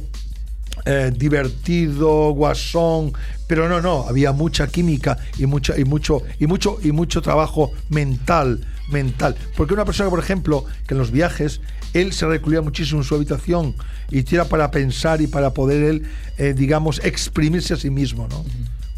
eh, 0.85 1.11
divertido, 1.15 2.31
guasón, 2.31 3.13
pero 3.47 3.67
no, 3.67 3.81
no, 3.81 4.05
había 4.07 4.31
mucha 4.31 4.67
química 4.67 5.17
y 5.37 5.45
mucha 5.45 5.77
y 5.77 5.85
mucho 5.85 6.21
y 6.39 6.45
mucho 6.45 6.77
y 6.83 6.91
mucho 6.91 7.21
trabajo 7.21 7.71
mental, 7.89 8.65
mental, 8.89 9.35
porque 9.55 9.73
una 9.73 9.85
persona, 9.85 10.09
por 10.09 10.19
ejemplo, 10.19 10.65
que 10.87 10.93
en 10.93 10.99
los 10.99 11.11
viajes 11.11 11.61
él 11.93 12.13
se 12.13 12.27
recluía 12.27 12.61
muchísimo 12.61 13.01
en 13.01 13.05
su 13.05 13.15
habitación 13.15 13.75
y 14.11 14.23
era 14.33 14.45
para 14.45 14.71
pensar 14.71 15.21
y 15.21 15.27
para 15.27 15.53
poder 15.53 15.83
él, 15.83 16.03
eh, 16.37 16.53
digamos, 16.55 17.01
exprimirse 17.03 17.73
a 17.73 17.77
sí 17.77 17.89
mismo, 17.89 18.27
¿no? 18.27 18.45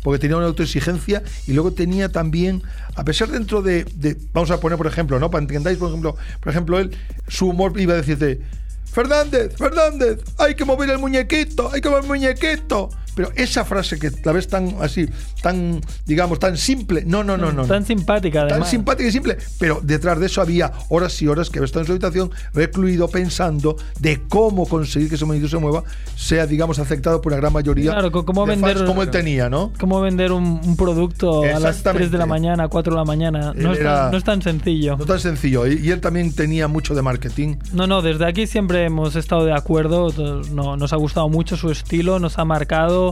Porque 0.04 0.20
tenía 0.20 0.38
una 0.38 0.48
autoexigencia 0.48 1.24
y 1.48 1.54
luego 1.54 1.74
tenía 1.74 2.10
también, 2.10 2.64
a 2.96 3.04
pesar 3.04 3.30
dentro 3.30 3.62
de, 3.62 3.86
vamos 4.34 4.52
a 4.52 4.60
poner 4.60 4.78
por 4.78 4.88
ejemplo, 4.88 5.20
¿no? 5.20 5.30
Para 5.30 5.42
entendáis, 5.42 5.78
por 5.78 5.90
ejemplo, 5.90 6.16
por 6.40 6.52
ejemplo, 6.52 6.80
él, 6.80 6.92
su 7.28 7.50
humor 7.50 7.80
iba 7.80 7.94
a 7.94 7.98
decirte, 7.98 8.40
Fernández, 8.86 9.56
Fernández, 9.56 10.20
hay 10.38 10.56
que 10.56 10.66
mover 10.66 10.90
el 10.90 10.98
muñequito, 10.98 11.72
hay 11.72 11.82
que 11.82 11.90
mover 11.90 12.04
el 12.04 12.08
muñequito. 12.10 12.90
Pero 13.19 13.34
esa 13.36 13.65
frase 13.65 13.99
que 13.99 14.12
la 14.23 14.32
ves 14.32 14.47
tan 14.47 14.75
así, 14.79 15.05
tan, 15.41 15.82
digamos, 16.05 16.39
tan 16.39 16.55
simple, 16.55 17.03
no, 17.05 17.21
no, 17.21 17.36
no, 17.36 17.51
no. 17.51 17.65
Tan 17.65 17.86
simpática, 17.86 18.43
Tan 18.43 18.51
además. 18.51 18.69
simpática 18.69 19.10
y 19.10 19.12
simple, 19.12 19.38
pero 19.60 19.82
detrás 19.84 20.17
de 20.21 20.27
eso 20.27 20.39
había 20.41 20.71
horas 20.88 21.21
y 21.21 21.27
horas 21.27 21.49
que 21.49 21.60
había 21.60 21.65
estado 21.65 21.82
en 21.82 21.88
su 21.88 21.91
habitación 21.91 22.32
recluido 22.53 23.10
pensando 23.10 23.75
de 23.99 24.21
cómo 24.29 24.65
conseguir 24.69 25.10
que 25.10 25.15
ese 25.15 25.25
muñequito 25.25 25.49
se 25.49 25.58
mueva, 25.58 25.84
sea, 26.15 26.45
digamos, 26.47 26.79
aceptado 26.79 27.19
por 27.21 27.34
una 27.34 27.41
gran 27.41 27.51
mayoría 27.51 27.91
Claro, 27.91 28.10
cómo 28.23 28.45
de 28.45 28.55
fans 28.55 28.75
vender- 28.75 28.86
como 28.88 29.01
él 29.03 29.10
tenía, 29.10 29.49
¿no? 29.49 29.73
¿Cómo 29.77 29.99
vender 29.99 30.32
un, 30.32 30.62
un 30.65 30.77
producto 30.77 31.43
a 31.43 31.60
las 31.60 31.84
3 31.84 32.12
de 32.12 32.17
la 32.17 32.25
mañana, 32.25 32.69
4 32.69 32.93
de 32.93 32.97
la 32.99 33.03
mañana? 33.05 33.51
No, 33.53 33.73
es, 33.73 33.84
tan, 33.84 34.12
no 34.12 34.17
es 34.17 34.23
tan 34.23 34.41
sencillo. 34.41 34.95
No 34.95 35.05
tan 35.05 35.19
sencillo. 35.19 35.67
Y, 35.67 35.79
y 35.86 35.91
él 35.91 35.99
también 35.99 36.34
tenía 36.34 36.69
mucho 36.69 36.95
de 36.95 37.01
marketing. 37.01 37.58
No, 37.73 37.86
no, 37.86 38.01
desde 38.01 38.25
aquí 38.25 38.47
siempre 38.47 38.86
hemos 38.86 39.17
estado 39.17 39.43
de 39.43 39.51
acuerdo. 39.53 40.08
no- 40.53 40.77
nos 40.77 40.93
ha 40.93 40.95
gustado 40.95 41.27
mucho 41.27 41.58
su 41.58 41.69
estilo, 41.69 42.19
nos 42.19 42.38
ha 42.39 42.45
marcado. 42.45 43.09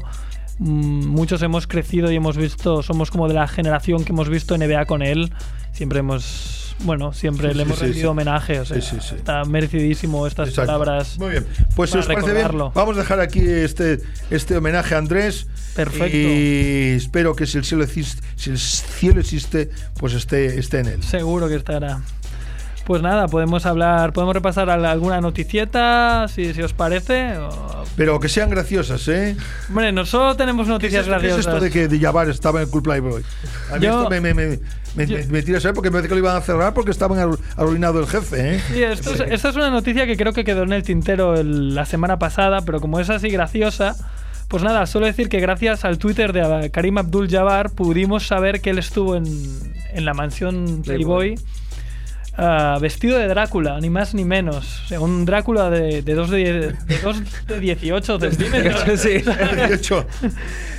Mm, 0.60 1.05
Muchos 1.07 1.41
hemos 1.43 1.67
crecido 1.67 2.12
y 2.12 2.15
hemos 2.15 2.36
visto, 2.38 2.81
somos 2.83 3.12
como 3.12 3.27
de 3.27 3.36
la 3.36 3.47
generación 3.47 4.03
que 4.03 4.12
hemos 4.12 4.29
visto 4.29 4.57
NBA 4.57 4.86
con 4.86 5.01
él. 5.01 5.31
Siempre 5.71 5.99
hemos, 5.99 6.75
bueno, 6.79 7.13
siempre 7.13 7.49
Sí, 7.51 7.55
le 7.55 7.62
hemos 7.63 7.77
sí, 7.77 7.86
rendido 7.86 8.01
sí. 8.01 8.07
homenaje. 8.07 8.60
O 8.60 8.65
sea. 8.65 8.77
Está 8.77 9.43
merecidísimo 9.45 10.25
estas 10.25 10.49
Exacto. 10.49 10.65
palabras. 10.71 11.19
Muy 11.19 11.29
bien. 11.31 11.45
Pues 11.75 11.91
si 11.91 11.99
os 11.99 12.07
parece 12.07 12.33
bien, 12.33 12.47
vamos 12.73 12.95
a 12.97 12.99
dejar 13.01 13.19
aquí 13.19 13.41
este, 13.41 13.99
este 14.31 14.57
homenaje 14.57 14.95
a 14.95 14.97
Andrés. 14.97 15.45
Perfecto. 15.75 16.17
Y 16.17 16.95
espero 16.95 17.36
que 17.36 17.45
si 17.45 17.60
el 17.60 17.63
cielo 17.65 17.83
existe, 17.83 18.23
si 18.36 18.49
el 18.49 18.57
cielo 18.57 19.19
existe 19.19 19.69
pues 19.99 20.13
esté, 20.13 20.57
esté 20.57 20.79
en 20.79 20.88
él. 20.88 21.03
Seguro 21.03 21.47
que 21.47 21.55
estará. 21.55 22.01
Pues 22.88 23.02
nada, 23.02 23.28
podemos 23.28 23.65
hablar, 23.65 24.13
podemos 24.13 24.34
repasar 24.34 24.69
al- 24.69 24.86
alguna 24.86 25.19
noticieta, 25.19 26.28
si, 26.34 26.54
si 26.54 26.62
os 26.62 26.71
parece. 26.73 27.38
o- 27.38 27.84
Pero 27.97 28.19
que 28.19 28.30
sean 28.30 28.50
graciosas, 28.50 29.06
¿eh? 29.10 29.36
Hombre, 29.67 29.91
no 29.91 30.06
solo 30.06 30.36
tenemos 30.38 30.65
¿Qué 30.65 30.71
es, 30.71 30.73
noticias 30.73 31.02
esto, 31.06 31.12
qué 31.19 31.28
es 31.28 31.34
graciosas. 31.36 31.54
esto 31.56 31.63
de 31.65 31.71
que 31.71 31.88
de 31.89 32.00
Jabbar 32.00 32.30
estaba 32.30 32.60
en 32.62 32.65
el 32.65 32.71
Club 32.71 32.84
Playboy? 32.84 33.23
A 33.71 33.76
mí 33.76 33.86
Yo- 33.86 33.97
esto 34.04 34.10
me, 34.10 34.21
me, 34.21 34.34
me, 34.34 34.60
me, 34.95 35.06
yo- 35.06 35.17
me- 35.17 35.26
me 35.26 35.41
tira 35.43 35.58
a 35.58 35.62
saber 35.62 35.76
porque 35.76 35.89
me 35.89 35.95
parece 35.95 36.08
que 36.08 36.15
lo 36.15 36.19
iban 36.21 36.38
a 36.38 36.41
cerrar 36.41 36.73
porque 36.73 36.91
estaban 36.91 37.19
arru- 37.19 37.39
arruinado 37.58 38.00
el 38.00 38.08
jefe, 38.08 38.56
¿eh? 38.56 38.62
Sí, 38.71 38.82
esto 38.84 39.12
es, 39.13 39.19
esta 39.19 39.50
es 39.50 39.56
una 39.58 39.69
noticia 39.69 40.06
que 40.06 40.15
creo 40.15 40.32
que 40.32 40.45
quedó 40.45 40.63
en 40.63 40.71
el 40.71 40.84
tintero 40.84 41.36
el- 41.36 41.76
la 41.76 41.86
semana 41.86 42.17
pasada, 42.19 42.62
pero 42.62 42.80
como 42.80 43.00
es 43.02 43.10
así 43.10 43.28
graciosa, 43.30 43.95
pues 44.47 44.63
nada, 44.63 44.86
solo 44.86 45.08
decir 45.08 45.28
que 45.28 45.41
gracias 45.41 45.84
al 45.84 45.97
Twitter 45.97 46.32
de 46.32 46.71
Karim 46.71 47.00
Abdul 47.00 47.30
Jabbar 47.30 47.71
pudimos 47.71 48.26
saber 48.28 48.62
que 48.62 48.69
él 48.69 48.78
estuvo 48.80 49.17
en, 49.17 49.26
en 49.93 50.06
la 50.06 50.13
mansión 50.13 50.84
Playboy. 50.86 51.36
Ah, 52.38 52.78
vestido 52.80 53.17
de 53.17 53.28
Drácula, 53.28 53.80
ni 53.80 53.89
más 53.89 54.13
ni 54.13 54.26
menos. 54.26 54.82
O 54.86 54.88
sea, 54.88 55.00
un 55.00 55.26
Drácula 55.26 55.69
de, 55.69 56.02
de, 56.02 56.13
dos 56.13 56.30
de, 56.30 56.73
de 56.88 57.00
dos 57.04 57.21
de 57.47 57.60
18 57.60 58.19
centímetros. 58.19 59.00
Sí. 59.00 59.17
De 59.67 59.76
hecho, 59.76 60.06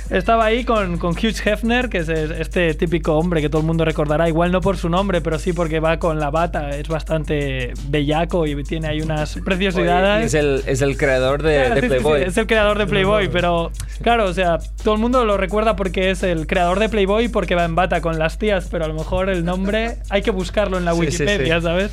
Estaba 0.09 0.45
ahí 0.45 0.63
con, 0.65 0.97
con 0.97 1.11
Hugh 1.11 1.35
Hefner, 1.45 1.87
que 1.87 1.99
es 1.99 2.09
este 2.09 2.73
típico 2.73 3.13
hombre 3.15 3.41
que 3.41 3.49
todo 3.49 3.61
el 3.61 3.67
mundo 3.67 3.85
recordará, 3.85 4.27
igual 4.27 4.51
no 4.51 4.59
por 4.59 4.75
su 4.75 4.89
nombre, 4.89 5.21
pero 5.21 5.37
sí 5.37 5.53
porque 5.53 5.79
va 5.79 5.99
con 5.99 6.19
la 6.19 6.31
bata, 6.31 6.71
es 6.71 6.87
bastante 6.87 7.73
bellaco 7.89 8.47
y 8.47 8.63
tiene 8.63 8.87
ahí 8.87 9.01
unas 9.01 9.37
preciosidades. 9.45 10.25
es, 10.25 10.33
el, 10.33 10.63
es 10.65 10.81
el 10.81 10.97
creador 10.97 11.43
de, 11.43 11.57
Claro, 11.57 11.75
de 11.75 11.81
sí, 11.81 11.87
sí, 11.87 11.93
sí, 11.93 11.99
Playboy. 11.99 12.21
es 12.23 12.37
el 12.37 12.47
creador 12.47 12.79
de 12.79 12.87
Playboy, 12.87 13.29
pero 13.29 13.71
claro, 14.01 14.25
o 14.25 14.33
sea, 14.33 14.57
todo 14.83 14.95
el 14.95 14.99
mundo 14.99 15.23
lo 15.25 15.37
recuerda 15.37 15.75
porque 15.75 16.09
es 16.09 16.23
el 16.23 16.47
creador 16.47 16.79
de 16.79 16.89
Playboy 16.89 17.27
porque 17.27 17.53
va 17.53 17.65
en 17.65 17.75
bata 17.75 18.01
con 18.01 18.17
las 18.17 18.39
tías, 18.39 18.67
pero 18.71 18.85
a 18.85 18.87
lo 18.87 18.95
mejor 18.95 19.29
el 19.29 19.45
nombre 19.45 19.97
hay 20.09 20.23
que 20.23 20.31
buscarlo 20.31 20.79
en 20.79 20.85
la 20.85 20.95
Wikipedia, 20.95 21.48
sí. 21.57 21.61
¿sabes? 21.61 21.91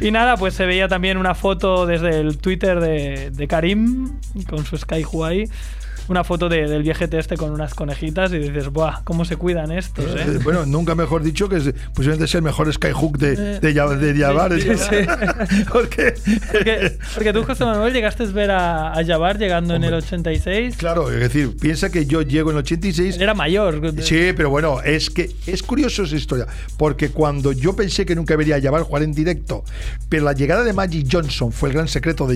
Y 0.00 0.10
nada, 0.10 0.36
pues 0.36 0.54
se 0.54 0.66
veía 0.66 0.88
también 0.88 1.16
una 1.16 1.34
foto 1.34 1.86
desde 1.86 2.20
el 2.20 2.38
Twitter 2.38 2.80
de, 2.80 3.30
de 3.30 3.48
Karim 3.48 4.18
con 4.48 4.64
su 4.64 4.76
Sky 4.76 5.04
ahí. 5.24 5.48
Una 6.08 6.22
foto 6.22 6.48
de- 6.48 6.68
del 6.68 6.82
viejete 6.82 7.18
este 7.18 7.36
con 7.36 7.50
unas 7.50 7.74
conejitas 7.74 8.32
y 8.32 8.38
dices, 8.38 8.68
¡buah! 8.70 9.02
¿Cómo 9.04 9.24
se 9.24 9.36
cuidan 9.36 9.72
estos, 9.72 10.04
eh, 10.04 10.24
eh? 10.26 10.38
bueno, 10.44 10.64
nunca 10.66 10.94
mejor 10.94 11.22
dicho 11.22 11.48
que 11.48 11.56
es, 11.56 11.72
posiblemente 11.94 12.26
sea 12.28 12.38
el 12.38 12.44
mejor 12.44 12.72
skyhook 12.72 13.18
de, 13.18 13.58
de, 13.60 13.74
Jab- 13.74 13.96
de 13.98 14.14
Jabbar. 14.18 14.52
Sí, 14.60 14.68
sí, 14.76 15.64
porque, 15.72 16.14
Porque, 16.52 16.98
porque 17.14 17.32
tú, 17.32 17.42
José 17.44 17.64
Manuel, 17.64 17.92
llegaste 17.92 18.22
a 18.22 18.26
ver 18.26 18.50
a, 18.50 18.92
a 18.98 19.04
Jabbar 19.04 19.38
llegando 19.38 19.74
en 19.74 19.82
el 19.84 19.94
86. 19.94 20.76
claro, 20.76 21.10
es 21.10 21.18
decir, 21.20 21.56
piensa 21.58 21.90
que 21.90 22.06
yo 22.06 22.22
llego 22.22 22.50
en 22.50 22.56
el 22.56 22.60
86 22.60 23.16
Él 23.16 23.22
era 23.22 23.34
mayor. 23.34 23.80
Sí, 24.02 24.32
pero 24.36 24.50
bueno, 24.50 24.80
es 24.82 25.10
que 25.10 25.30
es 25.46 25.62
curioso 25.62 26.04
esa 26.04 26.14
historia, 26.16 26.46
porque 26.76 27.08
cuando 27.08 27.50
yo 27.52 27.74
pensé 27.74 28.06
que 28.06 28.14
nunca 28.14 28.36
vería 28.36 28.56
a 28.56 28.60
Jabbar 28.60 28.82
jugar 28.82 29.02
en 29.02 29.12
directo, 29.12 29.64
pero 30.08 30.24
la 30.24 30.32
llegada 30.34 30.62
de 30.62 30.72
Magic 30.72 31.08
Johnson 31.10 31.50
fue 31.50 31.70
el 31.70 31.74
gran 31.74 31.88
secreto 31.88 32.26
de. 32.26 32.34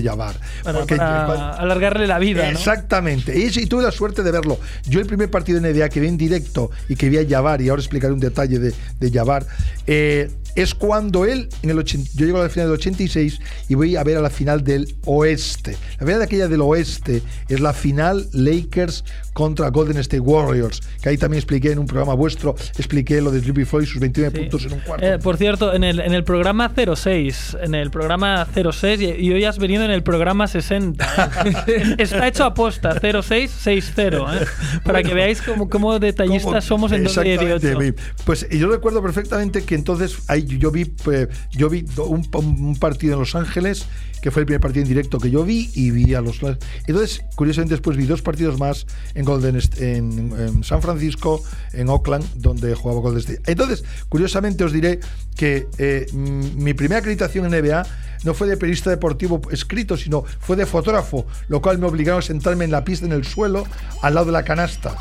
Para, 0.63 0.79
porque 0.79 0.95
para 0.95 1.51
alargarle 1.51 2.07
la 2.07 2.17
vida, 2.19 2.43
¿no? 2.43 2.49
Exactamente, 2.57 3.37
y, 3.61 3.65
tuve 3.65 3.83
la 3.83 3.91
suerte 3.91 4.23
de 4.23 4.31
verlo. 4.31 4.59
Yo 4.87 4.99
el 4.99 5.05
primer 5.05 5.29
partido 5.29 5.59
de 5.59 5.73
NBA 5.73 5.89
que 5.89 5.99
vi 5.99 6.07
en 6.07 6.17
directo 6.17 6.71
y 6.87 6.95
que 6.95 7.09
vi 7.09 7.17
a 7.17 7.27
Jabbar, 7.27 7.61
y 7.61 7.69
ahora 7.69 7.81
explicaré 7.81 8.13
un 8.13 8.19
detalle 8.19 8.59
de, 8.59 8.73
de 8.99 9.11
Jabbar, 9.11 9.45
eh, 9.87 10.29
es 10.55 10.73
cuando 10.75 11.25
él, 11.25 11.49
en 11.61 11.69
el 11.69 11.79
80 11.79 12.11
yo 12.15 12.25
llego 12.25 12.39
a 12.39 12.43
la 12.43 12.49
final 12.49 12.67
del 12.69 12.75
86 12.79 13.39
y 13.69 13.75
voy 13.75 13.95
a 13.95 14.03
ver 14.03 14.17
a 14.17 14.21
la 14.21 14.29
final 14.29 14.63
del 14.63 14.95
oeste. 15.05 15.77
La 15.99 16.05
final 16.05 16.19
de 16.19 16.25
aquella 16.25 16.47
del 16.47 16.61
oeste 16.61 17.21
es 17.47 17.59
la 17.59 17.73
final 17.73 18.27
Lakers 18.33 19.03
contra 19.33 19.69
Golden 19.69 19.97
State 19.97 20.19
Warriors, 20.19 20.81
que 21.01 21.09
ahí 21.09 21.17
también 21.17 21.39
expliqué 21.39 21.71
en 21.71 21.79
un 21.79 21.85
programa 21.85 22.13
vuestro, 22.13 22.55
expliqué 22.77 23.21
lo 23.21 23.31
de 23.31 23.39
Sleepy 23.41 23.63
Floyd, 23.65 23.85
sus 23.85 23.99
29 23.99 24.29
Sí. 24.35 24.41
puntos 24.41 24.65
en 24.65 24.73
un 24.73 24.79
cuarto. 24.81 25.05
Eh, 25.05 25.17
por 25.19 25.37
cierto, 25.37 25.73
en 25.73 25.83
el, 25.83 25.99
en 26.01 26.13
el 26.13 26.23
programa 26.23 26.71
06, 26.75 27.57
en 27.61 27.73
el 27.75 27.89
programa 27.89 28.45
06, 28.53 28.99
y, 29.01 29.05
y 29.05 29.31
hoy 29.31 29.45
has 29.45 29.57
venido 29.59 29.83
en 29.85 29.91
el 29.91 30.03
programa 30.03 30.47
60. 30.47 31.31
¿eh? 31.67 31.95
Está 31.97 32.27
hecho 32.27 32.43
a 32.43 32.53
posta, 32.53 32.99
0660, 32.99 34.03
¿eh? 34.43 34.45
para 34.83 35.03
que 35.03 35.13
veáis 35.13 35.41
cómo, 35.41 35.69
cómo 35.69 35.97
detallistas 35.99 36.67
¿Cómo? 36.67 36.89
somos 36.89 36.91
en 36.91 37.03
Exactamente, 37.05 37.49
2018. 37.49 37.79
vi. 37.79 38.01
Pues 38.25 38.47
yo 38.49 38.69
recuerdo 38.69 39.01
perfectamente 39.01 39.63
que 39.63 39.75
entonces 39.75 40.17
yo 40.45 40.71
vi, 40.71 40.85
pues, 40.85 41.27
yo 41.51 41.69
vi 41.69 41.85
un, 41.97 42.75
partido 42.79 43.13
en 43.13 43.19
Los 43.19 43.35
Ángeles, 43.35 43.85
que 44.21 44.31
fue 44.31 44.41
el 44.41 44.45
primer 44.45 44.61
partido 44.61 44.83
en 44.83 44.89
directo 44.89 45.19
que 45.19 45.29
yo 45.31 45.43
vi, 45.43 45.69
y 45.73 45.91
vi 45.91 46.13
a 46.13 46.21
los. 46.21 46.39
Entonces, 46.87 47.23
curiosamente, 47.35 47.75
después 47.75 47.97
vi 47.97 48.05
dos 48.05 48.21
partidos 48.21 48.59
más 48.59 48.85
en 49.15 49.25
Golden 49.25 49.59
en, 49.77 50.33
en 50.37 50.63
San 50.63 50.81
Francisco, 50.81 51.43
en 51.73 51.89
Oakland, 51.89 52.25
donde 52.35 52.75
jugaba 52.75 53.01
Golden 53.01 53.19
State. 53.19 53.51
Entonces, 53.51 53.83
curiosamente 54.09 54.63
os 54.63 54.71
diré 54.71 54.99
que 55.35 55.67
eh, 55.77 56.05
mi 56.13 56.73
primera 56.73 56.99
acreditación 56.99 57.45
en 57.45 57.61
NBA 57.61 57.85
no 58.23 58.33
fue 58.33 58.47
de 58.47 58.57
periodista 58.57 58.89
deportivo 58.89 59.41
escrito, 59.51 59.95
sino 59.95 60.23
fue 60.39 60.55
de 60.55 60.65
fotógrafo, 60.65 61.25
lo 61.47 61.61
cual 61.61 61.77
me 61.77 61.87
obligaron 61.87 62.19
a 62.19 62.21
sentarme 62.21 62.65
en 62.65 62.71
la 62.71 62.83
pista, 62.83 63.05
en 63.05 63.13
el 63.13 63.25
suelo, 63.25 63.65
al 64.01 64.15
lado 64.15 64.27
de 64.27 64.31
la 64.33 64.43
canasta. 64.43 64.95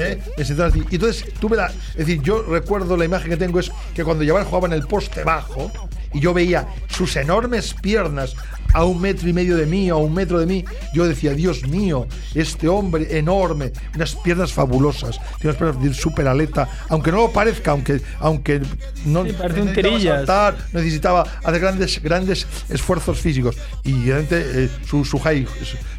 ¿Eh? 0.00 0.22
Me. 0.36 0.44
Y 0.90 0.94
entonces 0.96 1.24
tuve 1.40 1.56
la. 1.56 1.66
Es 1.66 2.06
decir, 2.06 2.22
yo 2.22 2.42
recuerdo 2.42 2.96
la 2.96 3.04
imagen 3.04 3.30
que 3.30 3.36
tengo 3.36 3.60
es 3.60 3.70
que 3.94 4.04
cuando 4.04 4.24
Jabbar 4.24 4.44
jugaba 4.44 4.66
en 4.66 4.74
el 4.74 4.86
poste 4.86 5.24
bajo 5.24 5.70
y 6.12 6.20
yo 6.20 6.34
veía 6.34 6.66
sus 6.88 7.16
enormes 7.16 7.74
piernas 7.74 8.34
a 8.72 8.84
un 8.84 9.00
metro 9.00 9.28
y 9.28 9.32
medio 9.32 9.56
de 9.56 9.66
mí, 9.66 9.88
a 9.88 9.96
un 9.96 10.14
metro 10.14 10.38
de 10.38 10.46
mí, 10.46 10.64
yo 10.94 11.06
decía, 11.06 11.32
Dios 11.32 11.66
mío, 11.66 12.06
este 12.34 12.68
hombre 12.68 13.18
enorme, 13.18 13.72
unas 13.94 14.14
piernas 14.16 14.52
fabulosas, 14.52 15.18
tiene 15.38 15.50
unas 15.50 15.56
piernas 15.56 15.82
de 15.82 15.94
super 15.94 16.28
aleta, 16.28 16.68
aunque 16.88 17.10
no 17.10 17.18
lo 17.18 17.32
parezca, 17.32 17.72
aunque, 17.72 18.00
aunque 18.18 18.60
no 19.04 19.24
Sí, 19.24 19.32
necesitaba 19.32 20.00
saltar, 20.00 20.56
necesitaba 20.72 21.22
hacer 21.42 21.60
grandes, 21.60 22.02
grandes 22.02 22.46
esfuerzos 22.68 23.18
físicos. 23.18 23.56
Y 23.84 24.04
realmente 24.04 24.64
eh, 24.64 24.70
su, 24.86 25.04
su 25.04 25.18
high, 25.18 25.46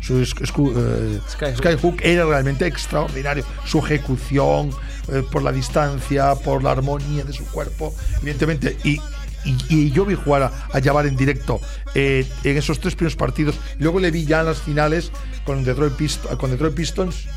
su, 0.02 0.20
eh, 0.20 0.26
Skyhook. 0.26 1.58
Skyhook 1.58 2.02
era 2.02 2.26
realmente 2.26 2.66
extraordinario. 2.66 3.46
Su 3.66 3.80
ejecución, 3.80 4.72
eh, 5.12 5.24
por 5.32 5.44
la 5.44 5.52
distancia, 5.52 6.36
por 6.36 6.64
la 6.64 6.72
armonía 6.72 7.24
de 7.24 7.34
su 7.34 7.46
cuerpo, 7.46 7.94
evidentemente. 8.22 8.78
Y, 8.84 9.00
y, 9.44 9.92
yo 9.92 10.06
vi 10.06 10.16
jugar 10.16 10.44
a, 10.44 10.52
a 10.74 11.02
en 11.06 11.16
directo 11.16 11.60
eh, 11.96 12.28
en 12.44 12.58
esos 12.58 12.80
tres 12.80 12.96
primeros 12.96 13.16
partidos. 13.16 13.56
Luego 13.80 14.00
le 14.00 14.12
vi 14.12 14.26
ya 14.26 14.42
en 14.42 14.48
las 14.48 14.62
finales 14.62 15.12
con 15.46 15.64
Detroit, 15.64 15.94
con 16.38 16.52
Detroit 16.52 16.74
Pistons, 16.74 17.28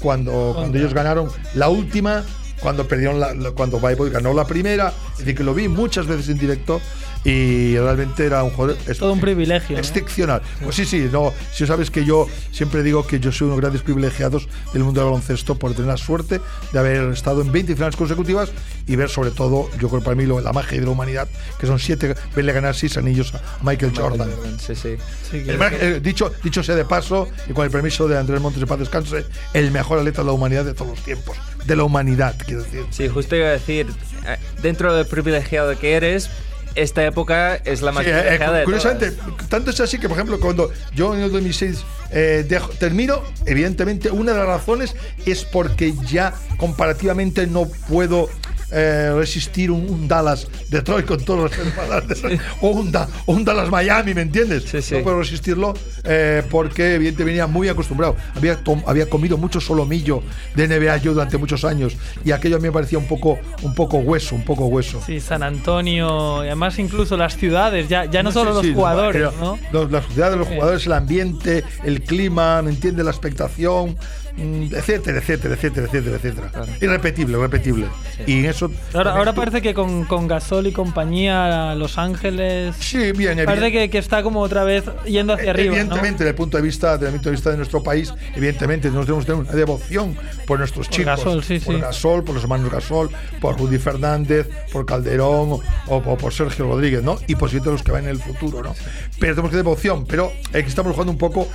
cuando, 0.00 0.52
cuando 0.54 0.78
ellos 0.78 0.94
ganaron 0.94 1.28
la 1.54 1.68
última. 1.68 2.24
Cuando 2.60 2.88
perdieron 2.88 3.20
la, 3.20 3.50
cuando 3.50 3.78
ganó 3.78 4.32
la 4.32 4.46
primera, 4.46 4.94
es 5.12 5.18
decir, 5.18 5.34
que 5.34 5.44
lo 5.44 5.52
vi 5.52 5.68
muchas 5.68 6.06
veces 6.06 6.30
en 6.30 6.38
directo 6.38 6.80
y 7.24 7.76
realmente 7.78 8.26
era 8.26 8.42
un 8.42 8.50
jugador 8.50 8.76
Todo 8.98 9.12
un 9.12 9.20
privilegio. 9.20 9.78
excepcional. 9.78 10.42
Pues 10.62 10.76
sí, 10.76 10.84
sí, 10.84 11.08
no, 11.10 11.32
si 11.52 11.66
sabes 11.66 11.90
que 11.90 12.04
yo 12.04 12.26
siempre 12.52 12.82
digo 12.82 13.06
que 13.06 13.18
yo 13.20 13.32
soy 13.32 13.46
uno 13.46 13.56
de 13.56 13.56
los 13.56 13.60
grandes 13.62 13.82
privilegiados 13.82 14.46
del 14.74 14.84
mundo 14.84 15.00
del 15.00 15.08
baloncesto 15.10 15.54
por 15.58 15.72
tener 15.72 15.86
la 15.88 15.96
suerte 15.96 16.40
de 16.72 16.78
haber 16.78 17.12
estado 17.12 17.40
en 17.42 17.50
20 17.50 17.74
finales 17.74 17.96
consecutivas 17.96 18.50
y 18.86 18.96
ver 18.96 19.08
sobre 19.08 19.30
todo, 19.30 19.70
yo 19.80 19.88
creo 19.88 20.00
que 20.00 20.04
para 20.04 20.16
mí 20.16 20.26
lo- 20.26 20.40
la 20.40 20.52
magia 20.52 20.78
de 20.78 20.84
la 20.84 20.92
humanidad, 20.92 21.26
que 21.58 21.66
son 21.66 21.78
siete, 21.78 22.14
verle 22.36 22.52
ganar 22.52 22.74
seis 22.74 22.96
anillos 22.98 23.34
a 23.34 23.40
Michael 23.62 23.92
Jordan. 23.96 24.30
Sí, 24.60 24.74
sí. 24.74 24.96
El 25.32 25.58
eh, 25.80 26.00
dicho, 26.02 26.30
dicho 26.42 26.62
sea 26.62 26.74
de 26.74 26.84
paso, 26.84 27.28
y 27.48 27.52
con 27.54 27.64
el 27.64 27.70
permiso 27.70 28.06
de 28.06 28.18
Andrés 28.18 28.40
Montes 28.40 28.60
de 28.60 28.66
Paz 28.66 28.78
Descanse, 28.78 29.24
el 29.54 29.70
mejor 29.70 29.98
atleta 29.98 30.20
de 30.20 30.26
la 30.26 30.32
humanidad 30.32 30.64
de 30.64 30.74
todos 30.74 30.90
los 30.90 31.00
tiempos. 31.04 31.36
De 31.64 31.74
la 31.74 31.84
humanidad, 31.84 32.34
quiero 32.44 32.62
decir. 32.62 32.84
Sí, 32.90 33.08
justo 33.08 33.34
iba 33.34 33.46
a 33.48 33.52
decir, 33.52 33.86
eh, 34.26 34.36
dentro 34.60 34.94
del 34.94 35.06
privilegiado 35.06 35.78
que 35.78 35.94
eres, 35.94 36.28
esta 36.74 37.04
época 37.04 37.56
es 37.56 37.82
la 37.82 37.92
más 37.92 38.04
Sí, 38.04 38.10
eh, 38.10 38.34
eh, 38.34 38.38
de 38.38 38.64
curiosamente, 38.64 39.10
todas. 39.12 39.48
tanto 39.48 39.70
es 39.70 39.80
así 39.80 39.98
que, 39.98 40.08
por 40.08 40.16
ejemplo, 40.16 40.40
cuando 40.40 40.70
yo 40.94 41.14
en 41.14 41.20
el 41.22 41.30
2006 41.32 41.84
eh, 42.10 42.44
dejo- 42.48 42.70
termino, 42.78 43.22
evidentemente, 43.46 44.10
una 44.10 44.32
de 44.32 44.38
las 44.38 44.46
razones 44.46 44.94
es 45.26 45.44
porque 45.44 45.94
ya 46.06 46.34
comparativamente 46.58 47.46
no 47.46 47.66
puedo 47.88 48.28
eh, 48.74 49.12
resistir 49.16 49.70
un, 49.70 49.88
un 49.88 50.08
Dallas 50.08 50.48
Detroit 50.68 51.06
con 51.06 51.20
todos 51.24 51.42
los 51.44 51.56
respetos, 51.56 52.32
o, 52.60 52.68
un 52.68 52.90
Da- 52.90 53.08
o 53.26 53.32
un 53.32 53.44
Dallas 53.44 53.70
Miami, 53.70 54.12
¿me 54.14 54.22
entiendes? 54.22 54.64
Sí, 54.64 54.82
sí. 54.82 54.94
No 54.96 55.02
puedo 55.04 55.20
resistirlo 55.20 55.74
eh, 56.04 56.42
porque 56.50 56.94
evidentemente 56.96 57.24
venía 57.24 57.46
muy 57.46 57.68
acostumbrado. 57.68 58.16
Había, 58.34 58.56
tom- 58.56 58.82
había 58.86 59.08
comido 59.08 59.36
mucho 59.38 59.60
solomillo 59.60 60.22
de 60.54 60.66
NBA 60.68 60.96
yo 60.98 61.12
durante 61.14 61.38
muchos 61.38 61.64
años 61.64 61.96
y 62.24 62.32
aquello 62.32 62.56
a 62.56 62.58
mí 62.58 62.64
me 62.68 62.72
parecía 62.72 62.98
un 62.98 63.06
poco, 63.06 63.38
un 63.62 63.74
poco 63.74 63.98
hueso, 63.98 64.34
un 64.34 64.44
poco 64.44 64.66
hueso. 64.66 65.00
Sí, 65.06 65.20
San 65.20 65.42
Antonio, 65.42 66.42
y 66.44 66.48
además 66.48 66.78
incluso 66.78 67.16
las 67.16 67.36
ciudades, 67.36 67.88
ya, 67.88 68.04
ya 68.06 68.22
no 68.22 68.30
Sí, 68.30 68.34
solo 68.34 68.60
sí, 68.60 68.68
los 68.68 68.76
jugadores, 68.76 69.28
¿no? 69.40 69.58
los- 69.72 69.90
la 69.90 70.02
sociedad 70.02 70.30
de 70.30 70.36
los 70.36 70.48
Sí. 70.48 70.54
jugadores, 70.54 70.86
el 70.86 70.92
ambiente, 70.92 71.64
el 71.84 72.02
clima, 72.02 72.60
¿me 72.62 72.70
entiendes? 72.70 73.04
La 73.04 73.10
expectación. 73.10 73.96
Mm, 74.36 74.74
etcétera, 74.74 75.18
etcétera, 75.18 75.54
etcétera, 75.54 75.86
etcétera, 75.86 76.16
etcétera. 76.16 76.50
Irrepetible, 76.80 77.38
irrepetible. 77.38 77.86
Y 78.26 78.44
eso. 78.46 78.70
Ahora, 78.92 79.12
ahora 79.12 79.32
tú- 79.32 79.40
parece 79.40 79.62
que 79.62 79.74
con, 79.74 80.04
con 80.04 80.26
Gasol 80.28 80.66
y 80.66 80.72
compañía, 80.72 81.74
Los 81.74 81.98
Ángeles. 81.98 82.74
Sí, 82.78 83.12
bien, 83.12 83.38
Parece 83.44 83.72
que, 83.72 83.90
que 83.90 83.98
está 83.98 84.22
como 84.22 84.40
otra 84.40 84.64
vez 84.64 84.84
yendo 85.04 85.34
hacia 85.34 85.50
arriba. 85.50 85.70
¿no? 85.74 85.80
Evidentemente, 85.80 86.18
desde 86.24 86.30
el 86.30 86.34
punto 86.36 86.56
de 86.56 86.62
vista, 86.62 86.92
desde 86.96 87.06
el 87.08 87.12
punto 87.14 87.28
de 87.30 87.36
vista 87.36 87.50
de 87.50 87.56
nuestro 87.56 87.82
país, 87.82 88.12
evidentemente 88.34 88.88
nosotros 88.90 89.24
tenemos 89.26 89.46
que 89.46 89.52
tener 89.52 89.66
una 89.66 89.66
devoción 89.66 90.16
por 90.46 90.58
nuestros 90.58 90.86
Por 90.88 90.96
chicos, 90.96 91.16
Gasol, 91.16 91.44
sí, 91.44 91.58
por 91.58 91.74
sí. 91.74 91.80
Gasol, 91.80 92.24
por 92.24 92.34
los 92.34 92.44
hermanos 92.44 92.70
Gasol, 92.70 93.10
por 93.40 93.58
Rudy 93.58 93.78
Fernández, 93.78 94.48
por 94.72 94.86
Calderón 94.86 95.52
o, 95.52 95.62
o 95.96 96.16
por 96.16 96.32
Sergio 96.32 96.66
Rodríguez, 96.66 97.02
¿no? 97.02 97.18
Y 97.26 97.34
posiblemente 97.36 97.70
los 97.72 97.82
que 97.82 97.92
van 97.92 98.04
en 98.04 98.10
el 98.10 98.18
futuro, 98.18 98.62
¿no? 98.62 98.74
Pero 99.18 99.34
tenemos 99.34 99.50
que 99.50 99.56
devoción, 99.56 100.04
pero 100.06 100.32
aquí 100.50 100.66
estamos 100.68 100.92
jugando 100.92 101.12
un 101.12 101.18
poco 101.18 101.48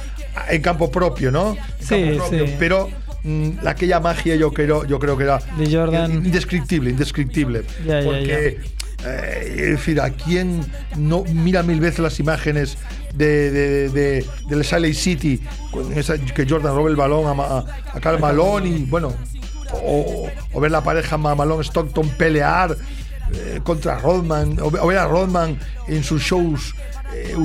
en 0.50 0.62
campo 0.62 0.92
propio, 0.92 1.32
¿no? 1.32 1.56
En 1.80 1.86
Sí, 1.86 2.18
propio, 2.18 2.48
sí. 2.48 2.56
Pero 2.60 2.90
mm, 3.24 3.50
aquella 3.66 4.00
magia 4.00 4.36
yo 4.36 4.52
creo, 4.54 4.86
yo 4.86 5.00
creo 5.00 5.18
que 5.18 5.24
era 5.24 5.40
De 5.58 5.74
Jordan. 5.76 6.12
indescriptible, 6.26 6.90
indescriptible. 6.92 7.64
Ya, 7.86 8.00
ya, 8.02 8.06
porque 8.06 8.60
eh, 9.06 9.54
es 9.56 9.70
decir, 9.72 10.02
a 10.02 10.10
quién 10.10 10.62
no 10.98 11.24
mira 11.24 11.64
mil 11.64 11.80
veces 11.80 12.00
las 12.00 12.20
imágenes 12.20 12.78
de, 13.14 13.50
de, 13.52 13.90
de- 13.90 14.26
City, 14.94 15.42
con 15.72 15.98
esa- 15.98 16.18
que 16.18 16.46
Jordan 16.48 16.76
roba 16.76 16.90
el 16.90 16.96
balón 16.96 17.26
a, 17.40 17.66
a 17.94 18.00
Karl 18.02 18.20
Malone 18.20 18.68
y 18.70 18.84
bueno, 18.86 19.14
o, 19.72 20.28
o 20.54 20.60
ver 20.60 20.72
la 20.72 20.84
pareja 20.84 21.18
Ma- 21.18 21.36
Malone-Stockton 21.36 22.10
pelear 22.18 22.76
eh, 23.34 23.60
contra 23.64 24.00
Rodman, 24.00 24.60
o, 24.60 24.66
o 24.68 24.88
ver 24.88 24.98
a 24.98 25.08
Rodman 25.08 25.58
en 25.88 26.04
sus 26.04 26.22
shows. 26.22 26.76
Eh, 27.14 27.36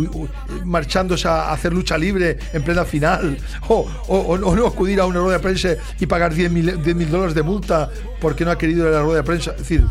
marchándose 0.65 1.29
a 1.29 1.53
hacer 1.53 1.73
lucha 1.73 1.97
libre 1.99 2.39
en 2.53 2.63
plena 2.63 2.85
final 2.85 3.37
o, 3.69 4.37
no- 4.39 4.67
acudir 4.67 5.01
a 5.01 5.07
una 5.07 5.21
rueda 5.21 5.39
de 5.39 5.43
prensa 5.43 5.69
y 6.01 6.07
pagar 6.07 6.35
10 6.35 6.51
mil 6.51 7.11
dólares 7.11 7.35
de 7.35 7.43
multa 7.43 7.91
porque 8.21 8.45
no 8.45 8.51
ha 8.51 8.59
querido 8.59 8.89
ir 8.89 8.95
a 8.95 8.97
la 8.99 9.03
rueda 9.03 9.19
de 9.19 9.25
prensa. 9.25 9.53
Decir 9.53 9.85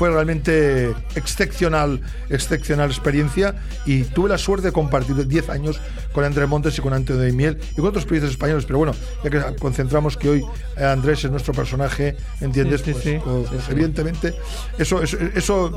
fue 0.00 0.08
realmente 0.08 0.94
excepcional, 1.14 2.00
excepcional 2.30 2.88
experiencia 2.88 3.54
y 3.84 4.04
tuve 4.04 4.30
la 4.30 4.38
suerte 4.38 4.68
de 4.68 4.72
compartir 4.72 5.26
10 5.26 5.50
años 5.50 5.78
con 6.14 6.24
Andrés 6.24 6.48
Montes 6.48 6.78
y 6.78 6.80
con 6.80 6.94
Antonio 6.94 7.20
de 7.20 7.32
Miel 7.32 7.58
y 7.72 7.74
con 7.74 7.88
otros 7.88 8.04
periodistas 8.06 8.30
españoles. 8.30 8.64
Pero 8.64 8.78
bueno, 8.78 8.94
ya 9.22 9.28
que 9.28 9.42
concentramos 9.60 10.16
que 10.16 10.30
hoy 10.30 10.42
eh, 10.78 10.84
Andrés 10.86 11.22
es 11.26 11.30
nuestro 11.30 11.52
personaje, 11.52 12.16
¿entiendes? 12.40 12.80
Sí, 12.80 12.94
sí, 12.94 13.18
Pues, 13.22 13.48
sí. 13.48 13.48
pues, 13.50 13.68
evidentemente, 13.68 14.34
eso, 14.78 15.02
eso, 15.02 15.18
eso, 15.34 15.70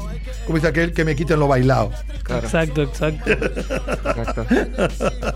como 0.45 0.55
dice 0.57 0.69
aquel, 0.69 0.93
que 0.93 1.03
me 1.03 1.17
quiten 1.17 1.37
lo 1.37 1.49
bailado. 1.49 1.91
Claro, 2.23 2.45
Exacto, 2.45 2.81
exacto. 2.83 3.29
exacto. 3.29 4.45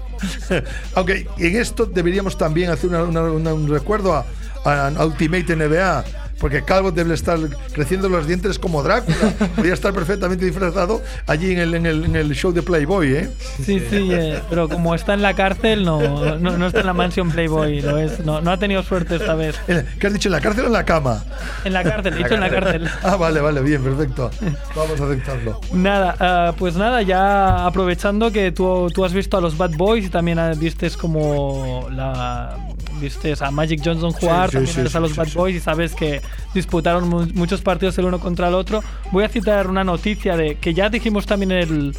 Aunque 0.96 1.28
en 1.40 1.56
esto 1.58 1.86
deberíamos 1.88 2.38
también 2.38 2.70
hacer 2.70 2.90
una- 2.90 3.04
una- 3.04 3.24
una- 3.24 3.54
un 3.54 3.68
recuerdo 3.68 4.16
a, 4.16 4.26
a 4.64 5.06
Ultimate 5.06 5.56
NBA. 5.58 6.06
Porque 6.40 6.64
Calvo 6.64 6.92
debe 6.92 7.14
estar 7.14 7.40
creciendo 7.74 8.10
los 8.10 8.28
dientes 8.28 8.60
como 8.60 8.84
Drácula. 8.84 9.18
Podría 9.56 9.74
estar 9.74 9.94
perfectamente 9.94 10.46
disfrazado 10.46 11.02
allí 11.26 11.52
en 11.52 11.60
el, 11.60 11.74
en 11.74 11.86
el, 11.86 12.06
en 12.06 12.16
el 12.16 12.34
show 12.36 12.52
de 12.52 12.62
Playboy, 12.62 13.14
¿eh? 13.14 13.30
Sí, 13.64 13.80
sí, 13.90 14.10
eh, 14.12 14.40
pero 14.50 14.70
como 14.70 14.94
está 14.94 15.14
en 15.14 15.22
la 15.22 15.34
cárcel, 15.34 15.84
no, 15.84 16.38
no, 16.38 16.58
no 16.58 16.68
está 16.68 16.82
en 16.82 16.86
la 16.86 16.94
mansión 16.94 17.32
Playboy, 17.32 17.82
lo 17.82 17.98
es. 17.98 18.20
No, 18.20 18.42
no 18.42 18.52
ha 18.52 18.58
tenido 18.58 18.84
suerte 18.84 19.16
esta 19.16 19.34
vez. 19.36 19.56
¿Qué 20.00 20.08
has 20.08 20.14
dicho? 20.14 20.30
¿En 20.30 20.34
la 20.34 20.42
cárcel 20.42 20.66
o 20.66 20.68
en 20.68 20.74
la 20.74 20.86
cama? 20.86 21.24
En 21.66 21.74
la 21.74 21.84
cárcel, 21.84 22.14
he 22.14 22.18
dicho 22.18 22.36
en 22.36 22.42
la 22.42 22.50
cárcel. 22.50 22.90
Ah, 23.04 23.16
vale, 23.16 23.40
vale, 23.40 23.62
bien, 23.62 23.84
perfecto. 23.84 24.30
Vamos 24.76 25.00
a 25.02 25.06
aceptarlo. 25.06 25.60
Nada, 25.72 26.16
ah, 26.20 26.54
pues 26.58 26.76
nada, 26.76 27.02
ya 27.02 27.66
aprovechando 27.66 28.32
que 28.32 28.52
tú, 28.52 28.90
tú 28.94 29.06
has 29.06 29.14
visto 29.14 29.38
a 29.38 29.42
los 29.42 29.58
Bad 29.58 29.72
Boys 29.72 30.06
y 30.06 30.10
también 30.10 30.40
vistes 30.60 30.98
como 30.98 31.88
la 31.92 32.58
vistes 33.00 33.42
a 33.42 33.52
Magic 33.52 33.82
Johnson 33.84 34.12
jugar, 34.12 34.50
sí, 34.50 34.54
también 34.58 34.74
sí, 34.76 34.80
eres 34.82 34.96
a 34.96 35.00
los 35.00 35.16
Bad. 35.16 35.28
Boys 35.34 35.56
y 35.56 35.60
sabes 35.60 35.94
que 35.96 36.22
disputaron 36.54 37.08
mu- 37.08 37.28
muchos 37.34 37.62
partidos 37.62 37.98
el 37.98 38.06
uno 38.06 38.20
contra 38.20 38.48
el 38.48 38.54
otro. 38.54 38.84
Voy 39.12 39.24
a 39.24 39.30
citar 39.30 39.68
una 39.68 39.84
noticia 39.84 40.36
de 40.38 40.56
que 40.56 40.74
ya 40.74 40.90
dijimos 40.90 41.26
también 41.26 41.52
el, 41.52 41.96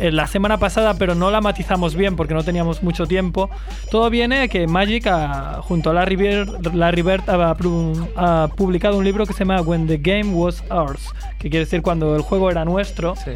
la 0.00 0.26
semana 0.26 0.58
pasada, 0.58 0.94
pero 0.94 1.14
no 1.14 1.30
la 1.30 1.40
matizamos 1.40 1.94
bien 1.94 2.16
porque 2.16 2.34
no 2.34 2.44
teníamos 2.44 2.82
mucho 2.82 3.06
tiempo. 3.06 3.50
Todo 3.90 4.10
viene 4.10 4.42
a 4.42 4.48
que 4.48 4.66
Magic, 4.66 5.06
ah, 5.08 5.60
junto 5.62 5.90
a 5.90 5.94
Larry 5.94 6.16
Bird, 6.16 6.74
Larry 6.74 7.02
Bird 7.02 7.28
ha, 7.28 7.56
pru- 7.56 8.08
ha 8.16 8.48
publicado 8.56 8.98
un 8.98 9.04
libro 9.04 9.26
que 9.26 9.32
se 9.32 9.40
llama 9.40 9.60
When 9.60 9.86
the 9.86 9.98
Game 9.98 10.32
Was 10.34 10.62
Ours, 10.70 11.02
que 11.38 11.50
quiere 11.50 11.64
decir 11.64 11.82
cuando 11.82 12.14
el 12.16 12.22
juego 12.22 12.50
era 12.50 12.64
nuestro. 12.64 13.14
Sí. 13.16 13.32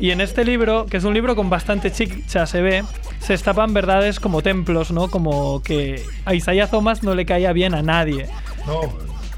Y 0.00 0.10
en 0.10 0.20
este 0.20 0.44
libro, 0.44 0.86
que 0.86 0.96
es 0.96 1.04
un 1.04 1.14
libro 1.14 1.36
con 1.36 1.48
bastante 1.50 1.92
chicha, 1.92 2.46
se 2.46 2.60
ve, 2.62 2.82
se 3.20 3.34
destapan 3.34 3.72
verdades 3.72 4.18
como 4.18 4.42
templos, 4.42 4.90
¿no? 4.90 5.08
Como 5.08 5.62
que 5.62 6.02
a 6.24 6.34
Isaiah 6.34 6.66
Thomas 6.68 7.02
no 7.04 7.14
le 7.14 7.24
caía 7.24 7.52
bien 7.52 7.74
a 7.74 7.82
nadie. 7.82 8.26
No, 8.66 8.80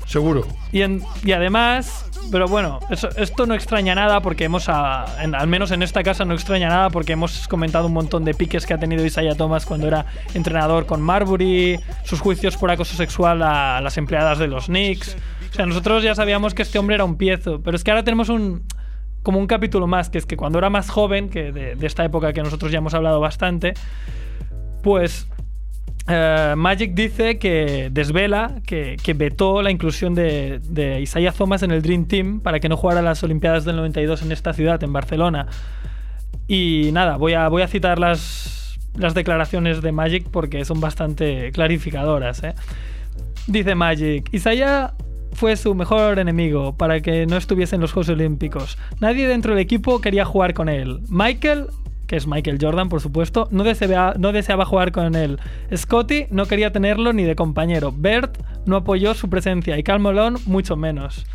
seguro. 0.07 0.47
Y, 0.73 0.83
en- 0.83 1.03
y 1.25 1.33
además, 1.33 2.05
pero 2.31 2.47
bueno, 2.49 2.81
esto 3.17 3.47
no 3.47 3.55
extraña 3.55 3.95
nada 3.95 4.21
porque 4.23 4.45
hemos, 4.45 4.69
a- 4.69 5.03
al 5.05 5.47
menos 5.49 5.71
en 5.73 5.83
esta 5.83 6.03
casa 6.03 6.25
no 6.25 6.35
extraña 6.35 6.69
nada 6.69 6.91
porque 6.91 7.13
hemos 7.13 7.47
comentado 7.49 7.87
un 7.87 7.93
montón 7.93 8.25
de 8.25 8.33
piques 8.35 8.67
que 8.67 8.75
ha 8.75 8.79
tenido 8.79 9.05
Isaiah 9.05 9.35
Thomas 9.35 9.67
cuando 9.67 9.87
era 9.89 10.07
entrenador 10.35 10.87
con 10.87 11.03
Marbury, 11.03 11.79
sus 12.05 12.21
juicios 12.21 12.57
por 12.57 12.71
acoso 12.71 12.97
sexual 12.97 13.43
a 13.43 13.81
las 13.81 13.97
empleadas 13.99 14.39
de 14.39 14.47
los 14.47 14.67
Knicks. 14.67 15.17
O 15.51 15.55
sea, 15.55 15.67
nosotros 15.67 16.03
ya 16.03 16.15
sabíamos 16.15 16.55
que 16.55 16.63
este 16.63 16.79
hombre 16.79 16.95
era 16.97 17.05
un 17.05 17.17
piezo, 17.17 17.61
pero 17.63 17.77
es 17.77 17.85
que 17.85 17.91
ahora 17.91 18.05
tenemos 18.05 18.29
un 18.29 18.63
como 19.23 19.41
un 19.41 19.49
capítulo 19.49 19.89
más, 19.89 20.09
que 20.09 20.19
es 20.19 20.27
que 20.27 20.37
cuando 20.37 20.59
era 20.59 20.71
más 20.71 20.89
joven, 20.89 21.29
que 21.31 21.51
de, 21.51 21.75
de 21.75 21.87
esta 21.89 22.05
época 22.05 22.33
que 22.33 22.43
nosotros 22.45 22.71
ya 22.71 22.79
hemos 22.79 22.95
hablado 22.95 23.19
bastante, 23.19 23.75
pues 24.83 25.29
eh, 26.09 26.55
Magic 26.57 26.95
dice 26.95 27.39
que 27.39 27.89
desvela 27.91 28.61
que, 28.65 28.97
que 29.03 29.15
vetó 29.15 29.63
la 29.63 29.71
inclusión 29.71 30.15
de, 30.15 30.61
de 30.61 31.01
Isaiah 31.01 31.33
Thomas 31.33 31.63
en 31.63 31.73
el 31.73 31.83
Dream 31.83 32.07
Team 32.07 32.41
para 32.41 32.61
que 32.61 32.69
no 32.69 32.77
jugara 32.77 33.03
las 33.03 33.23
Olimpiadas 33.23 33.65
del 33.65 33.77
92 33.77 34.23
en 34.23 34.33
esta 34.33 34.53
ciudad, 34.53 34.83
en 34.83 34.93
Barcelona. 34.93 35.47
Y 36.47 36.91
nada, 36.93 37.17
voy 37.17 37.33
a, 37.35 37.49
voy 37.49 37.63
a 37.63 37.69
citar 37.69 37.99
las, 37.99 38.79
las 38.97 39.15
declaraciones 39.15 39.83
de 39.83 39.93
Magic 39.93 40.29
porque 40.31 40.65
son 40.65 40.81
bastante 40.81 41.51
clarificadoras. 41.51 42.43
¿eh? 42.45 42.55
Dice 43.49 43.75
Magic, 43.75 44.29
Isaiah 44.33 44.95
fue 45.33 45.57
su 45.57 45.75
mejor 45.75 46.19
enemigo 46.19 46.77
para 46.77 47.01
que 47.01 47.27
no 47.27 47.37
estuviese 47.37 47.75
en 47.75 47.81
los 47.81 47.93
Juegos 47.93 48.11
Olímpicos. 48.11 48.79
Nadie 49.01 49.27
dentro 49.29 49.53
del 49.55 49.61
equipo 49.61 50.01
quería 50.01 50.25
jugar 50.25 50.55
con 50.55 50.69
él. 50.69 51.01
Michael, 51.09 51.67
que 52.07 52.17
es 52.17 52.27
Michael 52.27 52.59
Jordan, 52.61 52.89
por 52.89 53.01
supuesto, 53.01 53.49
no 53.51 53.65
deseaba, 53.65 54.15
no 54.19 54.33
deseaba 54.33 54.65
jugar 54.65 54.93
con 54.93 55.15
él. 55.15 55.39
Scotty 55.75 56.27
no 56.31 56.47
quería 56.47 56.73
tenerlo 56.73 57.13
ni 57.13 57.25
de 57.25 57.35
compañero. 57.37 57.93
Bert 57.97 58.39
no 58.65 58.77
apoyó 58.77 59.15
su 59.15 59.29
presencia 59.29 59.79
y 59.79 59.83
Cal 59.83 60.01
Malone 60.01 60.39
mucho 60.47 60.77
menos. 60.77 61.27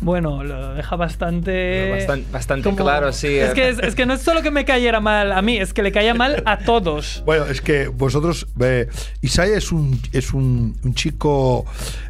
Bueno, 0.00 0.44
lo 0.44 0.74
deja 0.74 0.94
bastante... 0.96 1.90
Bastante, 1.90 2.30
bastante 2.30 2.64
como- 2.64 2.76
claro, 2.76 3.12
sí. 3.12 3.28
Es 3.28 3.50
eh. 3.50 3.54
que, 3.54 3.68
es, 3.70 3.78
es 3.78 3.94
que 3.94 4.04
no 4.04 4.14
es 4.14 4.20
solo 4.20 4.42
que 4.42 4.50
me 4.50 4.64
cayera 4.66 5.00
mal 5.00 5.32
a 5.32 5.40
mí, 5.40 5.56
es 5.56 5.72
que 5.72 5.82
le 5.82 5.90
caía 5.90 6.12
mal 6.14 6.42
a 6.44 6.58
todos. 6.58 7.22
Bueno, 7.26 7.46
es 7.46 7.60
que 7.60 7.88
vosotros, 7.88 8.46
eh, 8.60 8.88
Isaiah 9.22 9.56
es 9.56 9.72
un, 9.72 9.98
es 10.12 10.32
un, 10.34 10.76
un 10.84 10.94
chico 10.94 11.64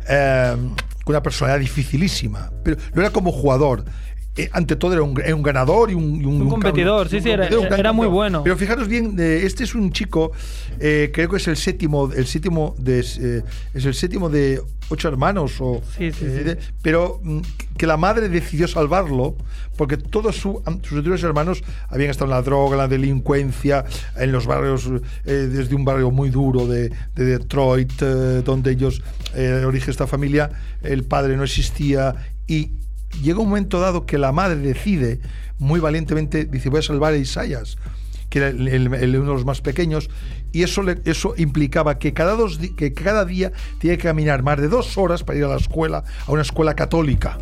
eh, 0.08 0.56
con 1.04 1.14
una 1.14 1.22
personalidad 1.22 1.60
dificilísima, 1.60 2.50
pero 2.64 2.76
no 2.92 3.02
era 3.02 3.10
como 3.10 3.30
jugador. 3.30 3.84
Eh, 4.38 4.50
ante 4.52 4.76
todo 4.76 4.92
era 4.92 5.02
un, 5.02 5.18
era 5.20 5.34
un 5.34 5.42
ganador 5.42 5.90
y 5.90 5.94
un, 5.94 6.20
y 6.20 6.24
un, 6.26 6.42
Un 6.42 6.48
competidor, 6.50 7.08
sí, 7.08 7.20
sí, 7.22 7.30
era- 7.30 7.48
competidor, 7.48 7.78
era 7.80 7.92
muy 7.92 8.06
bueno. 8.06 8.42
Pero 8.44 8.56
fijaros 8.58 8.86
bien, 8.86 9.16
eh, 9.18 9.40
este 9.44 9.64
es 9.64 9.74
un 9.74 9.90
chico, 9.92 10.32
eh, 10.78 11.10
creo 11.14 11.30
que 11.30 11.38
es 11.38 11.48
el 11.48 11.56
séptimo, 11.56 12.12
el 12.12 12.26
séptimo 12.26 12.74
de, 12.78 13.00
eh, 13.00 13.42
es 13.72 13.84
el 13.86 13.94
séptimo 13.94 14.28
de 14.28 14.60
ocho 14.90 15.08
hermanos 15.08 15.54
o, 15.60 15.80
Sí, 15.96 16.12
sí, 16.12 16.26
eh, 16.26 16.28
de- 16.44 16.58
pero 16.82 17.18
mm, 17.22 17.40
que 17.78 17.86
la 17.86 17.96
madre 17.96 18.28
decidió 18.28 18.68
salvarlo 18.68 19.36
porque 19.76 19.96
todos 19.96 20.36
su- 20.36 20.62
sus 20.82 20.92
anteriores 20.98 21.22
hermanos 21.22 21.62
habían 21.88 22.10
estado 22.10 22.26
en 22.30 22.36
la 22.36 22.42
droga, 22.42 22.72
en 22.72 22.78
la 22.78 22.88
delincuencia, 22.88 23.84
en 24.18 24.32
los 24.32 24.46
barrios, 24.46 24.86
eh, 25.24 25.32
desde 25.50 25.74
un 25.74 25.84
barrio 25.86 26.10
muy 26.10 26.28
duro 26.28 26.66
de, 26.66 26.90
de 27.14 27.24
Detroit, 27.24 27.90
donde 28.44 28.72
ellos, 28.72 29.02
el 29.34 29.64
origen 29.64 29.86
de 29.86 29.92
esta 29.92 30.06
familia, 30.06 30.50
el 30.82 31.04
padre 31.04 31.36
no 31.38 31.44
existía 31.44 32.14
y 32.46 32.70
llega 33.22 33.40
un 33.40 33.48
momento 33.48 33.80
dado 33.80 34.06
que 34.06 34.18
la 34.18 34.32
madre 34.32 34.56
decide 34.56 35.20
muy 35.58 35.80
valientemente, 35.80 36.44
dice 36.44 36.68
voy 36.68 36.80
a 36.80 36.82
salvar 36.82 37.12
a 37.14 37.16
Isaías 37.16 37.76
que 38.28 38.40
era 38.40 38.50
uno 38.50 38.90
de 38.98 39.06
los 39.34 39.44
más 39.44 39.60
pequeños, 39.60 40.10
y 40.50 40.64
eso, 40.64 40.82
le- 40.82 41.00
eso 41.04 41.34
implicaba 41.36 41.96
que 42.00 42.12
cada, 42.12 42.32
dos, 42.34 42.58
que 42.76 42.92
cada 42.92 43.24
día 43.24 43.52
tenía 43.78 43.96
que 43.96 44.02
caminar 44.02 44.42
más 44.42 44.60
de 44.60 44.66
dos 44.66 44.98
horas 44.98 45.22
para 45.22 45.38
ir 45.38 45.44
a 45.44 45.48
la 45.48 45.56
escuela, 45.56 46.02
a 46.26 46.32
una 46.32 46.42
escuela 46.42 46.74
católica. 46.74 47.38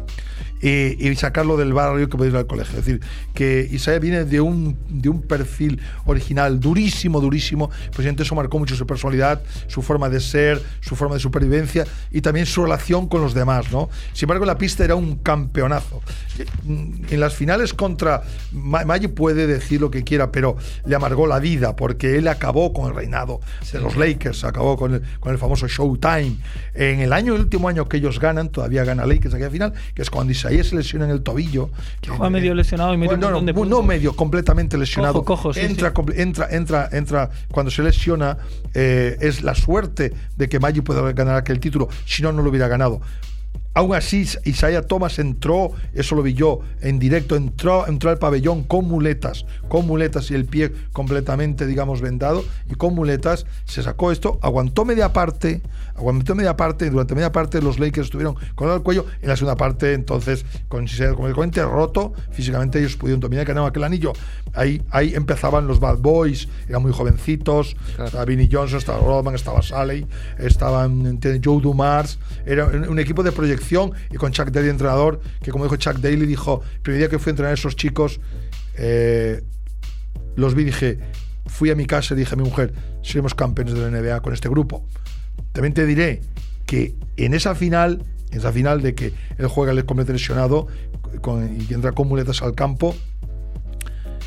Eh, 0.62 0.96
y 0.98 1.14
sacarlo 1.16 1.56
del 1.56 1.72
barrio 1.72 2.08
que 2.08 2.16
puede 2.16 2.30
ir 2.30 2.36
al 2.36 2.46
colegio. 2.46 2.78
Es 2.78 2.86
decir, 2.86 3.00
que 3.34 3.68
Isaiah 3.70 3.98
viene 3.98 4.24
de 4.24 4.40
un, 4.40 4.76
de 4.88 5.08
un 5.08 5.22
perfil 5.22 5.80
original 6.06 6.60
durísimo, 6.60 7.20
durísimo. 7.20 7.70
Pues 7.94 8.06
eso 8.06 8.34
marcó 8.34 8.58
mucho 8.58 8.76
su 8.76 8.86
personalidad, 8.86 9.42
su 9.66 9.82
forma 9.82 10.08
de 10.08 10.20
ser, 10.20 10.62
su 10.80 10.96
forma 10.96 11.16
de 11.16 11.20
supervivencia 11.20 11.84
y 12.10 12.20
también 12.20 12.46
su 12.46 12.62
relación 12.62 13.08
con 13.08 13.20
los 13.20 13.34
demás, 13.34 13.70
¿no? 13.72 13.90
Sin 14.12 14.26
embargo, 14.26 14.44
la 14.44 14.56
pista 14.56 14.84
era 14.84 14.94
un 14.94 15.16
campeonazo. 15.16 16.00
En 16.66 17.20
las 17.20 17.34
finales 17.34 17.74
contra 17.74 18.22
Maggi 18.52 19.08
puede 19.08 19.46
decir 19.46 19.80
lo 19.80 19.90
que 19.90 20.02
quiera, 20.02 20.32
pero 20.32 20.56
le 20.84 20.94
amargó 20.94 21.26
la 21.26 21.38
vida 21.38 21.76
porque 21.76 22.16
él 22.16 22.28
acabó 22.28 22.72
con 22.72 22.88
el 22.88 22.94
reinado 22.94 23.40
de 23.72 23.80
los 23.80 23.96
Lakers, 23.96 24.44
acabó 24.44 24.76
con 24.76 24.94
el, 24.94 25.02
con 25.20 25.32
el 25.32 25.38
famoso 25.38 25.66
Showtime. 25.66 26.38
En 26.74 27.00
el 27.00 27.12
año, 27.12 27.34
el 27.34 27.42
último 27.42 27.68
año 27.68 27.88
que 27.88 27.98
ellos 27.98 28.18
ganan, 28.18 28.48
todavía 28.48 28.84
gana 28.84 29.06
Lakers 29.06 29.34
aquella 29.34 29.50
final, 29.50 29.74
que 29.94 30.02
es 30.02 30.10
cuando 30.10 30.32
Isaías 30.44 30.66
se 30.68 30.76
lesiona 30.76 31.07
en 31.07 31.11
el 31.11 31.22
tobillo. 31.22 31.70
Que 32.00 32.11
Juega 32.11 32.30
medio 32.30 32.54
lesionado 32.54 32.92
y 32.92 32.96
medio 32.96 33.16
no, 33.16 33.40
no, 33.40 33.64
no, 33.64 33.83
medio, 33.83 34.14
completamente 34.14 34.76
lesionado. 34.76 35.24
Cojo, 35.24 35.42
cojo, 35.42 35.54
sí, 35.54 35.61
entra, 35.61 35.92
sí. 35.94 36.12
entra, 36.16 36.48
entra, 36.50 36.88
entra, 36.92 37.30
cuando 37.50 37.70
se 37.70 37.83
lesiona, 37.83 38.37
eh, 38.74 39.16
es 39.20 39.42
la 39.42 39.54
suerte 39.54 40.12
de 40.37 40.48
que 40.48 40.61
Maggi 40.61 40.83
pueda 40.83 41.12
ganar 41.12 41.37
aquel 41.37 41.61
título, 41.61 41.88
si 42.04 42.22
no, 42.22 42.33
no 42.33 42.42
lo 42.42 42.50
hubiera 42.50 42.68
ganado. 42.68 43.00
Aún 43.76 43.92
así, 43.92 44.24
Isaiah 44.44 44.82
Thomas 44.82 45.18
entró, 45.18 45.72
eso 45.94 46.14
lo 46.14 46.22
vi 46.22 46.34
yo 46.34 46.60
en 46.80 47.00
directo, 47.00 47.34
entró, 47.34 47.88
entró 47.88 48.08
al 48.10 48.18
pabellón 48.18 48.62
con 48.62 48.84
muletas, 48.84 49.46
con 49.68 49.84
muletas 49.84 50.30
y 50.30 50.34
el 50.34 50.44
pie 50.44 50.72
completamente, 50.92 51.66
digamos, 51.66 52.00
vendado, 52.00 52.44
y 52.70 52.76
con 52.76 52.94
muletas 52.94 53.46
se 53.64 53.82
sacó 53.82 54.12
esto, 54.12 54.38
aguantó 54.42 54.84
media 54.84 55.12
parte, 55.12 55.60
aguantó 55.96 56.37
media 56.37 56.56
parte, 56.56 56.87
y 56.87 56.90
durante 56.90 57.16
media 57.16 57.32
parte 57.32 57.60
los 57.60 57.80
Lakers 57.80 58.06
estuvieron 58.06 58.37
con 58.54 58.70
el 58.70 58.80
cuello, 58.82 59.06
en 59.20 59.28
la 59.28 59.37
segunda 59.37 59.56
parte, 59.56 59.92
entonces, 59.92 60.46
con, 60.68 60.87
el 60.87 61.34
cuente 61.34 61.60
roto, 61.64 62.12
físicamente 62.30 62.78
ellos 62.78 62.94
pudieron 62.94 63.18
dominar, 63.18 63.44
ganaron 63.44 63.68
aquel 63.68 63.82
anillo. 63.82 64.12
Ahí, 64.52 64.82
ahí 64.90 65.16
empezaban 65.16 65.66
los 65.66 65.80
Bad 65.80 65.98
Boys, 65.98 66.48
eran 66.68 66.80
muy 66.80 66.92
jovencitos, 66.92 67.74
claro. 67.96 68.04
estaba 68.04 68.24
Vinnie 68.24 68.48
Johnson, 68.50 68.78
estaba 68.78 68.98
Rodman, 69.00 69.34
estaba 69.34 69.62
Sally, 69.62 70.06
estaban 70.38 71.20
Joe 71.44 71.60
Dumars, 71.60 72.20
era 72.46 72.66
un 72.66 73.00
equipo 73.00 73.24
de 73.24 73.32
proyección 73.32 73.63
y 73.72 74.16
con 74.16 74.33
Chuck 74.33 74.50
Daly 74.50 74.68
entrenador, 74.68 75.20
que 75.42 75.50
como 75.50 75.64
dijo 75.64 75.77
Chuck 75.77 75.98
Daly, 75.98 76.27
dijo, 76.27 76.62
el 76.74 76.81
primer 76.81 76.98
día 76.98 77.09
que 77.09 77.18
fui 77.18 77.31
a 77.31 77.33
entrenar 77.33 77.50
a 77.53 77.55
esos 77.55 77.77
chicos, 77.77 78.20
eh, 78.77 79.42
los 80.37 80.55
vi 80.55 80.64
dije, 80.64 80.98
fui 81.46 81.70
a 81.70 81.74
mi 81.74 81.87
casa 81.87 82.14
y 82.14 82.18
dije 82.18 82.35
a 82.35 82.37
mi 82.37 82.44
mujer, 82.44 82.74
seremos 83.03 83.35
campeones 83.35 83.74
de 83.74 83.81
la 83.81 83.90
NBA 83.90 84.20
con 84.20 84.33
este 84.33 84.48
grupo. 84.48 84.85
También 85.53 85.74
te 85.74 85.87
diré 85.87 86.20
que 86.66 86.94
en 87.16 87.35
esa 87.35 87.55
final, 87.55 88.03
en 88.31 88.38
esa 88.38 88.53
final 88.53 88.83
de 88.83 88.94
que 88.94 89.12
él 89.38 89.46
juega 89.46 89.72
el 89.72 89.85
completo 89.85 90.12
lesionado 90.12 90.66
con, 91.20 91.61
y 91.61 91.72
entra 91.72 91.92
con 91.92 92.09
muletas 92.09 92.42
al 92.42 92.55
campo, 92.55 92.94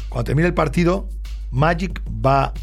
cuando 0.10 0.26
termina 0.26 0.48
el 0.48 0.54
partido, 0.54 1.10
Magic 1.52 2.02
va 2.26 2.54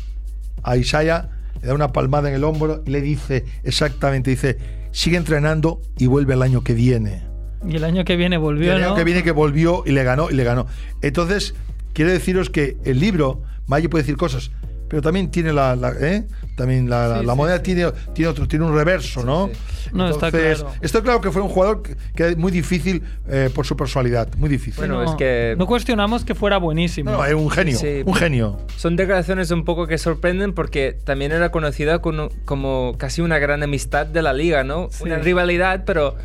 a 0.63 0.77
Isaiah, 0.77 1.31
le 1.61 1.69
da 1.69 1.75
una 1.75 1.93
palmada 1.93 2.29
en 2.29 2.35
el 2.35 2.45
hombro 2.45 2.83
y 2.87 2.91
le 2.91 3.01
dice 3.01 3.45
exactamente, 3.63 4.31
dice, 4.31 4.59
sigue 4.95 5.17
entrenando 5.17 5.81
y 5.99 6.07
vuelve 6.07 6.35
el 6.35 6.43
año 6.43 6.63
que 6.63 6.73
viene. 6.73 7.25
Y 7.69 7.77
el 7.77 7.85
año 7.85 8.05
que 8.05 8.17
viene 8.17 8.39
volvió, 8.39 8.67
y 8.67 8.77
el 8.77 8.77
año 8.77 8.91
¿no? 8.91 8.95
que 8.95 9.05
viene 9.05 9.23
que 9.23 9.33
volvió 9.33 9.83
y 9.85 9.91
le 9.91 10.05
ganó 10.05 10.31
y 10.31 10.35
le 10.35 10.45
ganó. 10.45 10.67
Entonces, 11.03 11.55
quiero 11.93 12.13
deciros 12.13 12.49
que 12.49 12.77
el 12.85 13.01
libro, 13.01 13.43
Maggi 13.67 13.89
puede 13.89 14.05
decir 14.05 14.17
cosas, 14.17 14.53
pero 14.89 15.03
también 15.03 15.31
tiene 15.31 15.53
la, 15.53 15.75
la 15.77 15.93
¿eh? 16.01 16.25
también 16.57 16.89
la, 16.89 17.19
Sí, 17.21 17.27
la 17.27 17.33
sí, 17.33 17.37
moneda 17.39 17.57
sí. 17.59 17.63
tiene 17.63 17.93
tiene 18.13 18.29
otro 18.31 18.47
tiene 18.49 18.65
un 18.65 18.75
reverso, 18.75 19.25
¿no? 19.25 19.51
No, 19.93 20.09
está 20.09 20.27
Entonces, 20.27 20.59
claro. 20.63 20.75
está 20.81 21.03
claro 21.03 21.21
que 21.21 21.31
fue 21.31 21.43
un 21.43 21.49
jugador 21.49 21.83
que, 22.15 22.29
es 22.29 22.37
muy 22.37 22.51
difícil 22.51 23.03
eh, 23.29 23.51
por 23.55 23.67
su 23.67 23.77
personalidad, 23.77 24.29
muy 24.37 24.49
difícil. 24.49 24.79
Bueno, 24.79 25.03
no, 25.03 25.11
es 25.11 25.17
que- 25.17 25.55
no 25.59 25.67
cuestionamos 25.67 26.25
que 26.25 26.35
fuera 26.35 26.59
buenísimo. 26.59 27.11
no, 27.13 27.25
es 27.25 27.35
un 27.35 27.51
genio, 27.51 27.79
Sí. 27.79 28.03
un 28.05 28.15
genio. 28.15 28.59
Son 28.77 28.97
declaraciones 28.97 29.51
un 29.51 29.65
poco 29.65 29.87
que 29.87 29.99
sorprenden 29.99 30.53
porque 30.53 30.97
también 31.05 31.33
era 31.33 31.51
conocida 31.51 32.01
como, 32.01 32.29
como 32.45 32.97
casi 32.99 33.21
una 33.23 33.39
gran 33.39 33.63
amistad 33.63 34.07
de 34.07 34.23
la 34.23 34.33
liga, 34.33 34.65
¿no? 34.65 34.89
Sí. 34.91 35.05
Una 35.05 35.19
rivalidad, 35.19 35.85
pero 35.85 36.17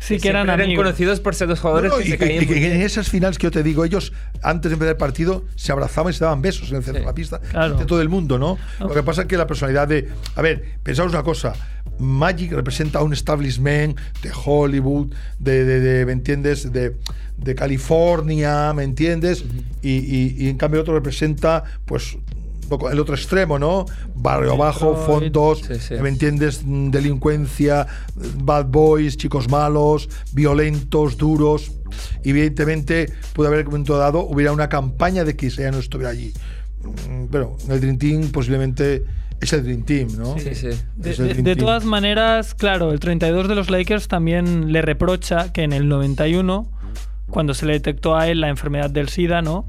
Sí, 0.00 0.18
que 0.18 0.28
eran 0.28 0.48
amigos. 0.48 0.76
conocidos 0.84 1.20
por 1.20 1.34
ser 1.34 1.48
dos 1.48 1.60
jugadores 1.60 1.90
No, 1.90 1.96
no, 1.98 2.02
que 2.02 2.08
y, 2.08 2.12
se 2.12 2.18
caían 2.18 2.44
y- 2.44 2.52
y 2.52 2.64
en 2.66 2.82
esas 2.82 3.08
finales 3.08 3.36
que 3.38 3.44
yo 3.46 3.50
te 3.50 3.62
digo, 3.62 3.84
ellos 3.84 4.12
antes 4.42 4.70
de 4.70 4.74
empezar 4.74 4.92
el 4.92 4.96
partido 4.96 5.44
se 5.56 5.72
abrazaban 5.72 6.12
y 6.12 6.14
se 6.16 6.24
daban 6.24 6.40
besos 6.40 6.70
en 6.70 6.76
el 6.76 6.82
centro 6.84 7.00
Sí. 7.00 7.00
de 7.00 7.06
la 7.06 7.14
pista 7.14 7.40
Claro. 7.40 7.76
de 7.76 7.84
todo 7.84 8.00
el 8.00 8.08
mundo, 8.08 8.38
¿no? 8.38 8.58
Lo 8.80 8.90
que 8.94 9.02
pasa 9.02 9.22
es 9.22 9.28
que 9.28 9.36
la 9.36 9.46
personalidad 9.46 9.88
de. 9.88 10.08
A 10.36 10.42
ver, 10.42 10.62
pensaos 10.82 11.10
una 11.12 11.22
cosa. 11.22 11.52
Magic 11.98 12.52
representa 12.52 13.00
a 13.00 13.02
un 13.02 13.12
establishment 13.12 13.98
de 14.22 14.30
Hollywood, 14.44 15.12
de, 15.40 15.64
de- 15.64 15.80
de- 15.80 16.06
¿me 16.06 16.12
entiendes? 16.12 16.72
De, 16.72 16.94
de 17.36 17.54
California, 17.56 18.72
¿me 18.74 18.84
entiendes? 18.84 19.44
y, 19.82 19.90
y- 19.98 20.36
y 20.38 20.48
en 20.48 20.56
cambio 20.58 20.78
el 20.78 20.82
otro 20.82 20.94
representa, 20.94 21.64
pues, 21.86 22.16
poco 22.68 22.90
el 22.90 22.98
otro 23.00 23.14
extremo, 23.14 23.58
¿no? 23.58 23.86
Barrio 24.14 24.52
abajo, 24.52 24.90
Detroit. 24.90 25.06
fondos, 25.06 25.58
Sí, 25.66 25.74
sí. 25.80 25.94
¿me 26.02 26.08
entiendes? 26.08 26.62
Delincuencia, 26.64 27.86
bad 28.42 28.66
boys, 28.66 29.16
chicos 29.16 29.48
malos, 29.48 30.08
violentos, 30.32 31.16
duros. 31.16 31.72
Y 32.24 32.30
evidentemente 32.30 33.12
puede 33.32 33.48
haber 33.48 33.60
en 33.60 33.66
un 33.66 33.72
momento 33.72 33.96
dado 33.96 34.20
hubiera 34.20 34.52
una 34.52 34.68
campaña 34.68 35.24
de 35.24 35.36
que 35.36 35.46
Isaiah 35.46 35.70
no 35.70 35.78
estuviera 35.78 36.10
allí. 36.10 36.32
Mm, 37.08 37.26
Pero 37.30 37.56
en 37.64 37.72
el 37.72 37.80
Dream 37.80 37.98
Team 37.98 38.30
posiblemente 38.30 39.04
es 39.40 39.52
el 39.52 39.62
Dream 39.64 39.82
Team, 39.84 40.08
¿no? 40.18 40.38
Sí, 40.38 40.54
sí. 40.54 40.68
De, 40.96 41.14
de- 41.42 41.56
todas 41.56 41.84
maneras, 41.84 42.54
claro, 42.54 42.92
el 42.92 43.00
32 43.00 43.48
de 43.48 43.54
los 43.54 43.70
Lakers 43.70 44.08
también 44.08 44.72
le 44.72 44.82
reprocha 44.82 45.52
que 45.52 45.62
en 45.62 45.72
el 45.72 45.88
91, 45.88 46.70
cuando 47.30 47.54
se 47.54 47.66
le 47.66 47.74
detectó 47.74 48.16
a 48.16 48.28
él 48.28 48.40
la 48.40 48.48
enfermedad 48.48 48.90
del 48.90 49.08
SIDA, 49.08 49.42
¿no? 49.42 49.66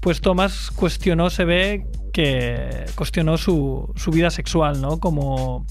Pues 0.00 0.20
Thomas 0.20 0.70
cuestionó, 0.74 1.30
se 1.30 1.44
ve 1.44 1.86
que 2.12 2.86
cuestionó 2.94 3.36
su, 3.38 3.92
su 3.96 4.10
vida 4.10 4.30
sexual, 4.30 4.80
¿no? 4.80 4.98
Como, 4.98 5.66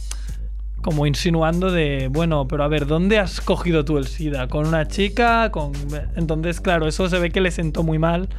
como 0.82 1.08
insinuando 1.08 1.72
de, 1.72 2.10
bueno, 2.12 2.48
pero 2.48 2.64
a 2.64 2.68
ver, 2.68 2.86
¿dónde 2.86 3.20
has 3.20 3.42
cogido 3.42 3.86
tú 3.86 3.98
el 3.98 4.08
SIDA? 4.08 4.48
¿Con 4.48 4.68
una 4.68 4.88
chica? 4.88 5.52
Con... 5.52 5.72
Entonces, 6.16 6.62
claro, 6.62 6.88
eso 6.88 7.10
se 7.10 7.20
ve 7.20 7.32
que 7.32 7.42
le 7.42 7.52
sentó 7.52 7.84
muy 7.84 8.00
mal 8.00 8.30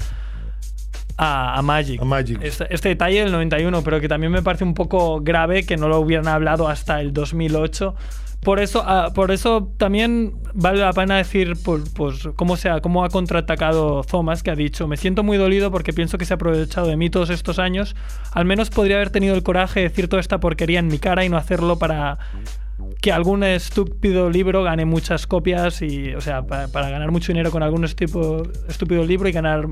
a, 1.17 1.59
a 1.59 1.63
Magic. 1.63 2.01
A 2.01 2.05
Magic. 2.05 2.39
Este, 2.43 2.67
este 2.75 2.89
detalle 2.91 3.21
del 3.21 3.33
91, 3.33 3.83
pero 3.83 4.01
que 4.01 4.09
también 4.09 4.33
me 4.33 4.43
parece 4.43 4.65
un 4.65 4.75
poco 4.75 5.21
grave 5.21 5.65
que 5.65 5.77
no 5.77 5.89
lo 5.89 6.01
hubieran 6.01 6.29
hablado 6.29 6.69
hasta 6.69 7.01
el 7.01 7.13
2008. 7.13 7.95
Por 8.43 8.61
eso, 8.61 8.83
ah, 8.87 9.11
por 9.15 9.33
eso 9.33 9.73
también 9.77 10.35
vale 10.55 10.79
la 10.79 10.93
pena 10.93 11.17
decir 11.17 11.55
pues, 11.65 11.89
pues, 11.95 12.29
cómo, 12.37 12.57
se 12.57 12.69
ha, 12.69 12.81
cómo 12.81 13.03
ha 13.05 13.09
contraatacado 13.09 14.03
Thomas, 14.05 14.43
que 14.43 14.51
ha 14.51 14.55
dicho, 14.55 14.87
me 14.87 14.97
siento 14.97 15.25
muy 15.25 15.37
dolido 15.37 15.73
porque 15.73 15.93
pienso 15.93 16.17
que 16.19 16.27
se 16.27 16.35
ha 16.35 16.37
aprovechado 16.37 16.87
de 16.87 16.97
mí 16.97 17.11
todos 17.11 17.31
estos 17.31 17.59
años. 17.59 17.97
Al 18.33 18.45
menos 18.45 18.71
podría 18.71 18.97
haber 18.97 19.11
tenido 19.11 19.35
el 19.35 19.43
coraje 19.43 19.81
de 19.81 19.89
decir 19.89 20.07
toda 20.09 20.21
esta 20.21 20.39
porquería 20.39 20.79
en 20.79 20.87
mi 20.89 20.99
cara 20.99 21.25
y 21.25 21.29
no 21.29 21.39
hacerlo 21.39 21.79
para 21.79 22.19
que 23.01 23.11
algún 23.11 23.43
estúpido 23.43 24.31
libro 24.31 24.63
gane 24.63 24.85
muchas 24.85 25.27
copias 25.27 25.81
y, 25.83 26.15
o 26.15 26.21
sea, 26.21 26.43
para, 26.47 26.69
para 26.69 26.91
ganar 26.91 27.11
mucho 27.11 27.33
dinero 27.33 27.51
con 27.51 27.63
algún 27.65 27.85
estupo- 27.85 28.49
estúpido 28.69 29.03
libro 29.05 29.29
y 29.29 29.33
ganar 29.33 29.67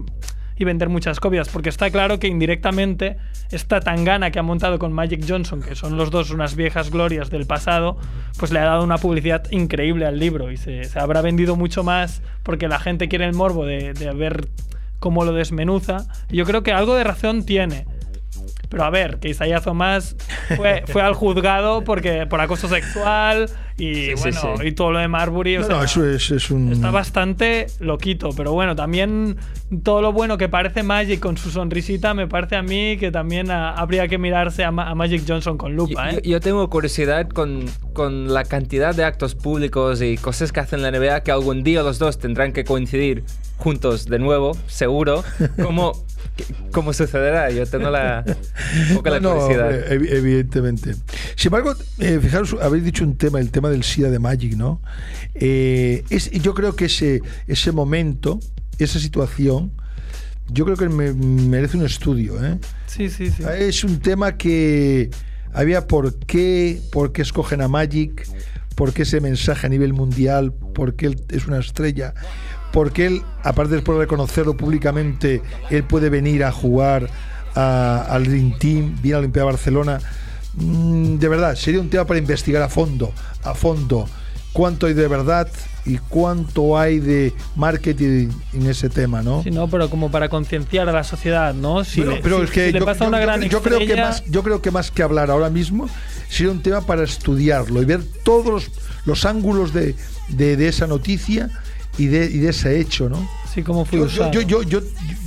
y 0.56 0.64
vender 0.64 0.88
muchas 0.88 1.20
copias, 1.20 1.48
porque 1.48 1.68
está 1.68 1.90
claro 1.90 2.18
que 2.18 2.28
indirectamente 2.28 3.16
esta 3.50 3.80
tangana 3.80 4.30
que 4.30 4.38
ha 4.38 4.42
montado 4.42 4.78
con 4.78 4.92
Magic 4.92 5.24
Johnson, 5.26 5.62
que 5.62 5.74
son 5.74 5.96
los 5.96 6.10
dos 6.10 6.30
unas 6.30 6.54
viejas 6.54 6.90
glorias 6.90 7.30
del 7.30 7.46
pasado, 7.46 7.96
pues 8.38 8.52
le 8.52 8.60
ha 8.60 8.64
dado 8.64 8.84
una 8.84 8.98
publicidad 8.98 9.50
increíble 9.50 10.06
al 10.06 10.18
libro 10.18 10.50
y 10.50 10.56
se, 10.56 10.88
habrá 10.94 11.22
vendido 11.22 11.56
mucho 11.56 11.82
más 11.82 12.22
porque 12.42 12.68
la 12.68 12.78
gente 12.78 13.08
quiere 13.08 13.24
el 13.24 13.34
morbo 13.34 13.66
de, 13.66 13.92
ver 14.14 14.48
cómo 15.00 15.24
lo 15.24 15.32
desmenuza. 15.32 16.06
Yo 16.28 16.44
creo 16.44 16.62
que 16.62 16.72
algo 16.72 16.94
de 16.94 17.04
razón 17.04 17.44
tiene. 17.44 17.86
Pero 18.74 18.84
a 18.86 18.90
ver, 18.90 19.18
que 19.20 19.28
Isaiah 19.28 19.60
Thomas 19.60 20.16
fue, 20.56 20.82
fue 20.88 21.00
al 21.00 21.14
juzgado 21.14 21.84
porque, 21.84 22.26
por 22.26 22.40
acoso 22.40 22.66
sexual 22.68 23.48
y 23.78 23.94
Sí, 23.94 24.04
sí, 24.06 24.12
bueno, 24.16 24.40
sí. 24.58 24.66
y 24.66 24.72
todo 24.72 24.90
lo 24.90 24.98
de 24.98 25.06
Marbury. 25.06 25.56
o 25.56 25.60
No, 25.60 25.66
sea, 25.66 25.76
no, 25.76 25.84
eso 25.84 26.08
es, 26.08 26.28
es 26.32 26.50
un. 26.50 26.72
Está 26.72 26.90
bastante 26.90 27.66
loquito, 27.78 28.30
pero 28.36 28.52
bueno, 28.52 28.74
también 28.74 29.36
todo 29.84 30.02
lo 30.02 30.12
bueno 30.12 30.36
que 30.38 30.48
parece 30.48 30.82
Magic 30.82 31.20
con 31.20 31.36
su 31.36 31.50
sonrisita, 31.50 32.14
me 32.14 32.26
parece 32.26 32.56
a 32.56 32.62
mí 32.62 32.96
que 32.98 33.10
también 33.12 33.50
ah, 33.52 33.74
habría 33.76 34.08
que 34.08 34.18
mirarse 34.18 34.64
a, 34.64 34.70
Ma- 34.72 34.90
a 34.90 34.94
Magic 34.96 35.22
Johnson 35.26 35.56
con 35.56 35.74
lupa, 35.76 36.10
Yo, 36.10 36.18
¿eh? 36.18 36.22
yo 36.24 36.40
tengo 36.40 36.68
curiosidad 36.68 37.28
con, 37.28 37.66
con 37.92 38.32
la 38.34 38.42
cantidad 38.44 38.94
de 38.94 39.04
actos 39.04 39.34
públicos 39.36 40.02
y 40.02 40.16
cosas 40.18 40.50
que 40.52 40.58
hacen 40.60 40.82
la 40.82 40.90
NBA 40.90 41.22
que 41.22 41.30
algún 41.32 41.62
día 41.62 41.82
los 41.84 41.98
dos 42.00 42.18
tendrán 42.18 42.52
que 42.52 42.64
coincidir 42.64 43.24
juntos 43.56 44.06
de 44.06 44.18
nuevo, 44.18 44.56
seguro. 44.66 45.22
¿Cómo, 45.62 45.92
cómo 46.72 46.92
sucederá? 46.92 47.50
Yo 47.50 47.66
tengo 47.66 47.90
la, 47.90 48.24
un 48.90 48.96
poco 48.96 49.10
la 49.10 49.20
No, 49.20 49.34
no, 49.34 49.40
curiosidad. 49.40 49.66
hombre, 49.66 49.98
evi- 50.00 50.12
evidentemente. 50.16 50.94
Sin 51.36 51.48
embargo, 51.48 51.74
eh, 52.00 52.18
fijaros, 52.22 52.56
habéis 52.60 52.84
dicho 52.84 53.04
un 53.04 53.16
tema, 53.16 53.40
el 53.40 53.50
tema 53.50 53.70
del 53.70 53.82
SIDA 53.84 54.10
de 54.10 54.18
Magic, 54.18 54.56
¿no? 54.56 54.80
Eh, 55.34 56.04
es, 56.10 56.30
yo 56.30 56.54
creo 56.54 56.74
que 56.76 56.86
ese, 56.86 57.22
ese 57.46 57.72
momento, 57.72 58.40
esa 58.78 58.98
situación, 58.98 59.72
yo 60.48 60.64
creo 60.64 60.76
que 60.76 60.88
me- 60.88 61.12
merece 61.12 61.76
un 61.76 61.84
estudio, 61.86 62.44
¿eh? 62.44 62.58
Sí, 62.86 63.08
sí, 63.10 63.30
sí. 63.30 63.42
Es 63.58 63.82
un 63.84 63.98
tema 64.00 64.36
que 64.36 65.10
había 65.52 65.86
por 65.86 66.14
qué, 66.16 66.80
por 66.92 67.12
qué 67.12 67.22
escogen 67.22 67.60
a 67.62 67.68
Magic, 67.68 68.26
por 68.74 68.92
qué 68.92 69.02
ese 69.02 69.20
mensaje 69.20 69.66
a 69.66 69.70
nivel 69.70 69.92
mundial, 69.92 70.52
por 70.52 70.94
qué 70.96 71.06
él 71.06 71.22
es 71.30 71.46
una 71.46 71.58
estrella. 71.60 72.12
Porque 72.74 73.06
él, 73.06 73.22
aparte 73.44 73.76
de 73.76 73.82
poder 73.82 74.00
reconocerlo 74.00 74.56
públicamente, 74.56 75.40
él 75.70 75.84
puede 75.84 76.10
venir 76.10 76.42
a 76.44 76.52
jugar 76.52 77.08
a- 77.54 78.04
al 78.10 78.24
Dream 78.24 78.58
Team, 78.58 78.96
viene 79.00 79.12
a 79.14 79.16
la 79.16 79.18
Olimpiada 79.20 79.46
de 79.46 79.52
Barcelona. 79.52 80.00
Mm, 80.54 81.16
de 81.18 81.28
verdad, 81.28 81.54
sería 81.54 81.80
un 81.80 81.88
tema 81.88 82.04
para 82.04 82.18
investigar 82.18 82.62
a 82.62 82.68
fondo, 82.68 83.12
a 83.44 83.54
fondo, 83.54 84.08
cuánto 84.52 84.86
hay 84.86 84.94
de 84.94 85.06
verdad 85.08 85.48
y 85.86 85.98
cuánto 85.98 86.78
hay 86.78 86.98
de 86.98 87.32
marketing 87.56 88.28
en 88.54 88.66
ese 88.66 88.88
tema, 88.88 89.22
¿no? 89.22 89.42
Sí, 89.44 89.50
no, 89.50 89.68
pero 89.68 89.88
como 89.90 90.10
para 90.10 90.28
concienciar 90.28 90.88
a 90.88 90.92
la 90.92 91.04
sociedad, 91.04 91.54
¿no? 91.54 91.84
Si 91.84 92.00
Pero, 92.00 92.12
le, 92.12 92.20
pero 92.22 92.38
si- 92.38 92.44
es 92.44 92.50
que 92.50 92.66
si 92.66 92.72
le 92.72 92.78
yo, 92.80 92.84
pasa 92.84 93.04
yo- 93.04 93.08
una 93.08 93.18
yo- 93.18 93.22
gran 93.26 93.42
yo 93.42 93.62
creo 93.62 93.78
que 93.80 93.96
más 93.96 94.24
yo 94.26 94.42
creo 94.42 94.62
que 94.62 94.70
más 94.70 94.90
que 94.90 95.02
hablar 95.02 95.30
ahora 95.30 95.50
mismo 95.50 95.88
sería 96.28 96.50
un 96.52 96.62
tema 96.62 96.80
para 96.80 97.02
estudiarlo 97.04 97.82
y 97.82 97.84
ver 97.84 98.00
todos 98.24 98.46
los, 98.46 98.70
los 99.06 99.24
ángulos 99.24 99.72
de, 99.72 99.94
de- 100.28 100.56
de 100.56 100.68
esa 100.68 100.86
noticia 100.86 101.50
y 101.98 102.06
de, 102.06 102.24
y 102.26 102.38
de 102.38 102.50
ese 102.50 102.80
hecho, 102.80 103.08
¿no? 103.08 103.28
Sí, 103.52 103.62
cómo 103.62 103.84
fue 103.84 103.98
Yo, 104.00 104.04
usado. 104.06 104.32
yo, 104.32 104.40
yo, 104.42 104.62
yo, 104.62 104.80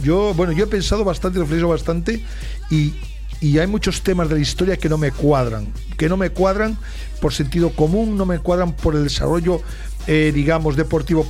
yo- 0.04 0.34
bueno, 0.34 0.52
yo 0.54 0.66
he 0.66 0.68
pensado 0.68 1.04
bastante, 1.06 1.40
reflexionado 1.40 1.70
bastante 1.74 2.22
y, 2.70 2.94
y 3.40 3.58
hay 3.60 3.68
muchos 3.68 4.02
temas 4.02 4.28
de 4.30 4.36
la 4.36 4.42
historia 4.42 4.76
que 4.78 4.90
no 4.90 4.98
me 4.98 5.12
cuadran, 5.12 5.68
que 5.98 6.10
no 6.10 6.18
me 6.18 6.30
cuadran 6.32 6.78
por 7.22 7.34
sentido 7.34 7.70
común, 7.72 8.18
no 8.18 8.26
me 8.26 8.40
cuadran 8.40 8.74
por 8.74 8.96
el 8.96 9.04
desarrollo, 9.04 9.62
eh, 10.08 10.32
digamos, 10.36 10.76
deportivo 10.76 11.26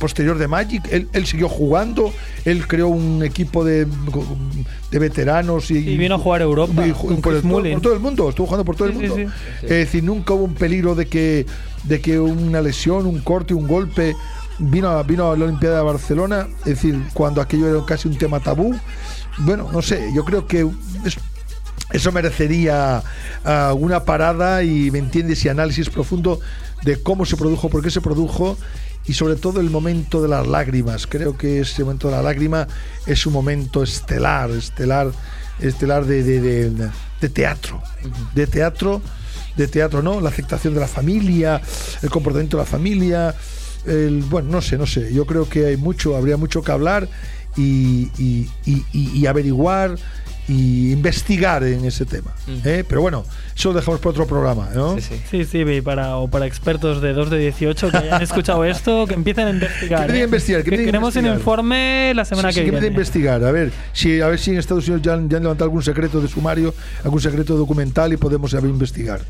posterior 0.00 0.36
de 0.36 0.48
Magic. 0.48 0.82
Él, 0.90 1.08
él 1.12 1.26
siguió 1.26 1.48
jugando, 1.48 2.12
él 2.44 2.66
creó 2.66 2.88
un 2.88 3.22
equipo 3.22 3.64
de, 3.64 3.86
de 4.90 4.98
veteranos 4.98 5.70
y, 5.70 5.78
Y 5.78 5.96
vino 5.96 6.16
a 6.16 6.18
jugar 6.18 6.40
a 6.40 6.44
Europa, 6.44 6.84
y 6.86 6.90
con 6.90 7.20
por, 7.20 7.34
el- 7.34 7.42
por- 7.42 7.80
todo 7.80 7.94
el 7.94 8.00
mundo, 8.00 8.28
estuvo 8.28 8.46
jugando 8.48 8.64
por 8.64 8.74
todo 8.74 8.88
el 8.88 8.94
Sí, 8.94 9.00
sí, 9.02 9.06
mundo. 9.08 9.32
sí. 9.60 9.64
Es 9.66 9.70
decir, 9.70 10.02
nunca 10.02 10.34
hubo 10.34 10.44
un 10.44 10.54
peligro 10.54 10.96
de 10.96 11.06
que, 11.06 11.46
de 11.84 12.00
que 12.00 12.18
una 12.18 12.60
lesión, 12.60 13.06
un 13.06 13.20
corte, 13.20 13.54
un 13.54 13.68
golpe 13.68 14.16
vino 14.70 14.88
a, 14.88 15.02
vino 15.02 15.30
a 15.30 15.36
la 15.36 15.44
Olimpiada 15.44 15.78
de 15.78 15.82
Barcelona, 15.84 16.48
es 16.60 16.64
decir, 16.64 17.00
cuando 17.14 17.40
aquello 17.40 17.68
era 17.68 17.84
casi 17.84 18.08
un 18.08 18.16
tema 18.18 18.40
tabú. 18.40 18.74
Bueno, 19.38 19.70
no 19.72 19.82
sé, 19.82 20.10
yo 20.14 20.24
creo 20.24 20.46
que 20.46 20.66
es- 21.04 21.16
eso 21.92 22.12
merecería 22.12 23.02
ah, 23.44 23.74
una 23.76 24.04
parada 24.04 24.62
y, 24.62 24.90
¿me 24.90 24.98
entiendes? 24.98 25.44
Y 25.44 25.48
análisis 25.48 25.90
profundo 25.90 26.40
de 26.84 27.02
cómo 27.02 27.26
se 27.26 27.36
produjo, 27.36 27.68
por 27.68 27.82
qué 27.82 27.90
se 27.90 28.00
produjo 28.00 28.56
y 29.06 29.14
sobre 29.14 29.36
todo 29.36 29.60
el 29.60 29.68
momento 29.70 30.22
de 30.22 30.28
las 30.28 30.46
lágrimas. 30.46 31.06
Creo 31.06 31.36
que 31.36 31.60
ese 31.60 31.82
momento 31.84 32.08
de 32.08 32.14
la 32.16 32.22
lágrima 32.22 32.66
es 33.06 33.26
un 33.26 33.32
momento 33.32 33.82
estelar, 33.82 34.50
estelar, 34.50 35.10
estelar 35.60 36.04
de, 36.06 36.22
de- 36.22 36.40
de- 36.70 36.90
de 37.20 37.28
teatro, 37.28 37.80
de 38.34 38.46
teatro, 38.46 39.00
de 39.56 39.68
teatro, 39.68 40.02
¿no? 40.02 40.20
La 40.20 40.30
aceptación 40.30 40.72
de 40.74 40.80
la 40.80 40.88
familia, 40.88 41.60
el 42.02 42.10
comportamiento 42.10 42.56
de 42.56 42.62
la 42.62 42.68
familia, 42.68 43.34
el, 43.86 44.22
bueno, 44.22 44.48
no 44.50 44.60
sé, 44.62 44.78
no 44.78 44.86
sé. 44.86 45.12
Yo 45.12 45.26
creo 45.26 45.48
que 45.48 45.66
hay 45.66 45.76
mucho, 45.76 46.16
habría 46.16 46.36
mucho 46.36 46.62
que 46.62 46.72
hablar 46.72 47.08
y, 47.56 48.08
y- 48.18 48.48
y- 48.64 48.84
y- 48.92 49.10
y 49.20 49.26
averiguar 49.26 49.96
y 50.48 50.90
investigar 50.90 51.62
en 51.62 51.84
ese 51.84 52.04
tema. 52.04 52.32
¿eh? 52.64 52.82
Pero 52.88 53.00
bueno, 53.00 53.24
eso 53.56 53.68
lo 53.72 53.76
dejamos 53.78 54.00
para 54.00 54.10
otro 54.10 54.26
programa, 54.26 54.70
¿no? 54.74 54.96
Sí, 54.96 55.00
sí. 55.00 55.20
Sí, 55.30 55.44
sí, 55.44 55.80
para, 55.82 56.16
o 56.16 56.28
para 56.28 56.46
expertos 56.46 57.00
de 57.00 57.12
2 57.12 57.30
de 57.30 57.38
18 57.38 57.90
que 57.92 57.96
hayan 57.98 58.22
escuchado 58.22 58.64
esto, 58.64 59.06
que 59.06 59.14
empiecen 59.14 59.46
a 59.46 59.50
investigar. 59.50 60.10
¿eh? 60.10 60.24
investigar, 60.24 60.62
que 60.64 60.70
Que 60.70 60.74
empiecen 60.76 60.88
a 60.88 60.98
queremos 60.98 61.14
un 61.14 61.20
investigar. 61.26 61.38
informe 61.38 62.12
la 62.14 62.24
semana 62.24 62.50
Sí, 62.50 62.54
sí, 62.58 62.60
que 62.64 62.68
a 62.68 62.70
viene. 62.72 62.86
investigar, 62.88 63.44
a 63.44 63.52
ver 63.52 63.70
si 63.92 64.20
a 64.20 64.26
ver 64.26 64.38
si 64.40 64.50
en 64.50 64.58
Estados 64.58 64.84
Unidos 64.88 65.02
ya 65.02 65.14
han, 65.14 65.28
ya 65.30 65.36
han 65.36 65.44
levantado 65.44 65.66
algún 65.66 65.82
secreto 65.82 66.20
de 66.20 66.26
sumario, 66.26 66.74
algún 67.04 67.20
secreto 67.20 67.56
documental 67.56 68.12
y 68.12 68.16
podemos 68.16 68.50
saber 68.50 68.68
investigar. 68.68 69.20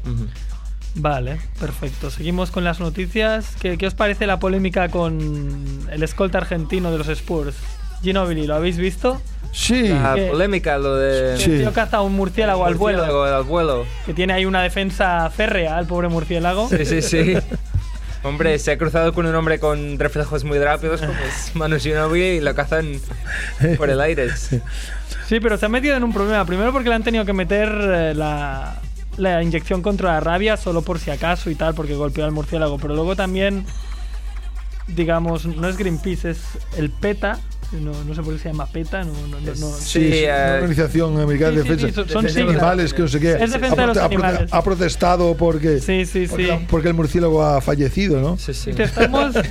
Vale, 0.95 1.39
perfecto. 1.59 2.11
Seguimos 2.11 2.51
con 2.51 2.65
las 2.65 2.81
noticias. 2.81 3.57
¿Qué, 3.61 3.79
qué 3.79 3.87
os 3.87 3.95
parece 3.95 4.27
la 4.27 4.39
polémica 4.39 4.89
con 4.91 5.87
el 5.91 6.03
escolta 6.03 6.39
argentino 6.39 6.91
de 6.93 6.99
los 6.99 7.09
Spurs? 7.09 7.57
Ginobili, 8.03 8.47
¿lo 8.47 8.57
habéis 8.57 8.77
visto? 8.77 9.21
Sí, 9.53 9.89
La 9.89 10.15
¿Qué? 10.15 10.27
polémica, 10.27 10.79
lo 10.79 10.97
de. 10.97 11.37
Sí. 11.39 11.53
El 11.53 11.61
tío 11.61 11.73
caza 11.73 12.01
un 12.01 12.15
murciélago 12.15 12.65
al 12.65 12.75
vuelo. 12.75 13.25
Al 13.25 13.45
vuelo. 13.45 13.85
Que 14.07 14.15
tiene 14.15 14.33
ahí 14.33 14.45
una 14.45 14.63
defensa 14.63 15.29
férrea, 15.31 15.79
el 15.79 15.87
pobre 15.87 16.09
murciélago. 16.09 16.69
Sí, 16.69 16.85
sí, 16.85 17.03
sí. 17.03 17.37
Hombre, 18.25 18.59
se 18.59 18.71
ha 18.71 18.79
cruzado 18.79 19.13
con 19.13 19.27
un 19.27 19.35
hombre 19.35 19.59
con 19.59 19.99
reflejos 19.99 20.45
muy 20.45 20.59
rápidos 20.59 21.01
como 21.01 21.13
es 21.13 21.51
Manu 21.57 21.79
Ginobili 21.79 22.37
y 22.37 22.41
lo 22.41 22.55
cazan 22.55 23.01
por 23.77 23.91
el 23.91 24.01
aire. 24.01 24.31
Sí, 24.37 25.41
pero 25.41 25.57
se 25.59 25.67
ha 25.67 25.69
metido 25.69 25.97
en 25.97 26.05
un 26.05 26.13
problema. 26.13 26.45
Primero 26.45 26.73
porque 26.73 26.89
le 26.89 26.95
han 26.95 27.03
tenido 27.03 27.25
que 27.25 27.33
meter 27.33 27.69
eh, 27.69 28.15
la, 28.15 28.77
la 29.17 29.43
inyección 29.43 29.83
contra 29.83 30.13
la 30.15 30.21
rabia 30.21 30.57
solo 30.57 30.83
por 30.83 30.99
si 30.99 31.11
acaso 31.11 31.51
y 31.51 31.55
tal, 31.55 31.75
porque 31.75 31.95
golpeó 31.95 32.25
al 32.25 32.33
murciélago. 32.33 32.79
Pero 32.79 32.95
luego 32.95 33.15
también, 33.17 33.65
digamos, 34.89 35.45
no 35.47 35.69
es 35.69 35.77
Greenpeace, 35.77 36.31
es 36.31 36.39
el 36.77 36.91
PETA. 36.91 37.39
No, 37.73 37.93
no 38.05 38.15
sé 38.15 38.21
por 38.23 38.35
qué 38.35 38.39
se 38.41 38.49
llama 38.51 38.67
PETA. 38.67 39.03
No, 39.05 39.13
no, 39.29 39.41
no- 39.41 39.55
no- 39.55 39.71
Sí, 39.77 40.13
sí, 40.13 40.25
eh, 40.25 40.31
una 40.31 40.55
organización 40.57 41.19
americana 41.21 41.53
de 41.53 41.63
sí, 41.63 41.69
sí, 41.69 41.69
defensa 41.75 41.89
sí, 41.89 41.95
son- 41.95 42.09
son 42.11 42.25
de 42.25 42.31
siglas. 42.31 42.51
animales, 42.57 42.93
que 42.93 43.03
no 43.03 43.09
sé 43.09 43.19
qué. 43.21 43.33
Es 43.33 43.51
defensa 43.53 43.75
ha, 43.77 43.81
de 43.81 43.87
los 43.87 43.97
animales. 43.97 44.53
ha 44.53 44.63
protestado 44.63 45.35
porque, 45.39 45.81
Sí, 45.81 46.05
sí, 46.05 46.27
porque, 46.29 46.47
sí. 46.59 46.67
porque 46.69 46.89
el 46.89 46.95
murciélago 46.95 47.43
ha 47.43 47.61
fallecido, 47.63 48.21
¿no? 48.21 48.37
Sí, 48.37 48.53
sí. 48.53 48.73
Dice, 48.73 48.83
estamos. 48.85 49.35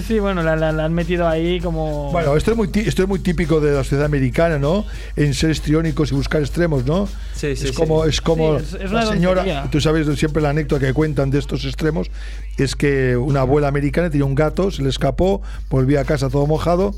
sí, 0.00 0.02
sí, 0.02 0.18
bueno, 0.18 0.42
la, 0.42 0.56
la- 0.56 0.72
la 0.72 0.84
han 0.86 0.92
metido 0.94 1.28
ahí 1.28 1.60
como. 1.60 2.10
Bueno, 2.12 2.36
esto 2.36 2.50
es, 2.52 2.56
muy, 2.56 2.68
tí- 2.68 2.80
esto 2.88 3.02
es 3.02 3.08
muy 3.08 3.18
típico 3.20 3.60
de 3.60 3.72
la 3.72 3.84
sociedad 3.84 4.04
americana, 4.06 4.58
¿no? 4.58 4.84
En 5.16 5.34
ser 5.34 5.50
histriónicos 5.50 6.10
y 6.12 6.14
buscar 6.14 6.40
extremos, 6.40 6.84
¿no? 6.86 7.06
Sí, 7.34 7.54
sí, 7.56 7.64
es 7.64 7.70
sí. 7.70 7.72
como, 7.72 8.04
es 8.04 8.20
como 8.20 8.58
Sí, 8.58 8.64
es- 8.76 8.84
es 8.84 8.90
la 8.90 9.06
señora, 9.06 9.42
tontería. 9.42 9.68
tú 9.70 9.80
sabes 9.80 10.06
siempre 10.18 10.42
la 10.42 10.50
anécdota 10.50 10.84
que 10.86 10.92
cuentan 10.92 11.30
de 11.30 11.38
estos 11.38 11.64
extremos, 11.64 12.10
es 12.58 12.74
que 12.74 13.16
una 13.16 13.40
abuela 13.42 13.68
americana 13.68 14.10
tenía 14.10 14.24
un 14.24 14.34
gato, 14.34 14.70
se 14.70 14.82
le 14.82 14.88
escapó, 14.88 15.42
volvía 15.70 16.00
a 16.00 16.04
casa 16.04 16.28
todo 16.30 16.46
mojado. 16.46 16.94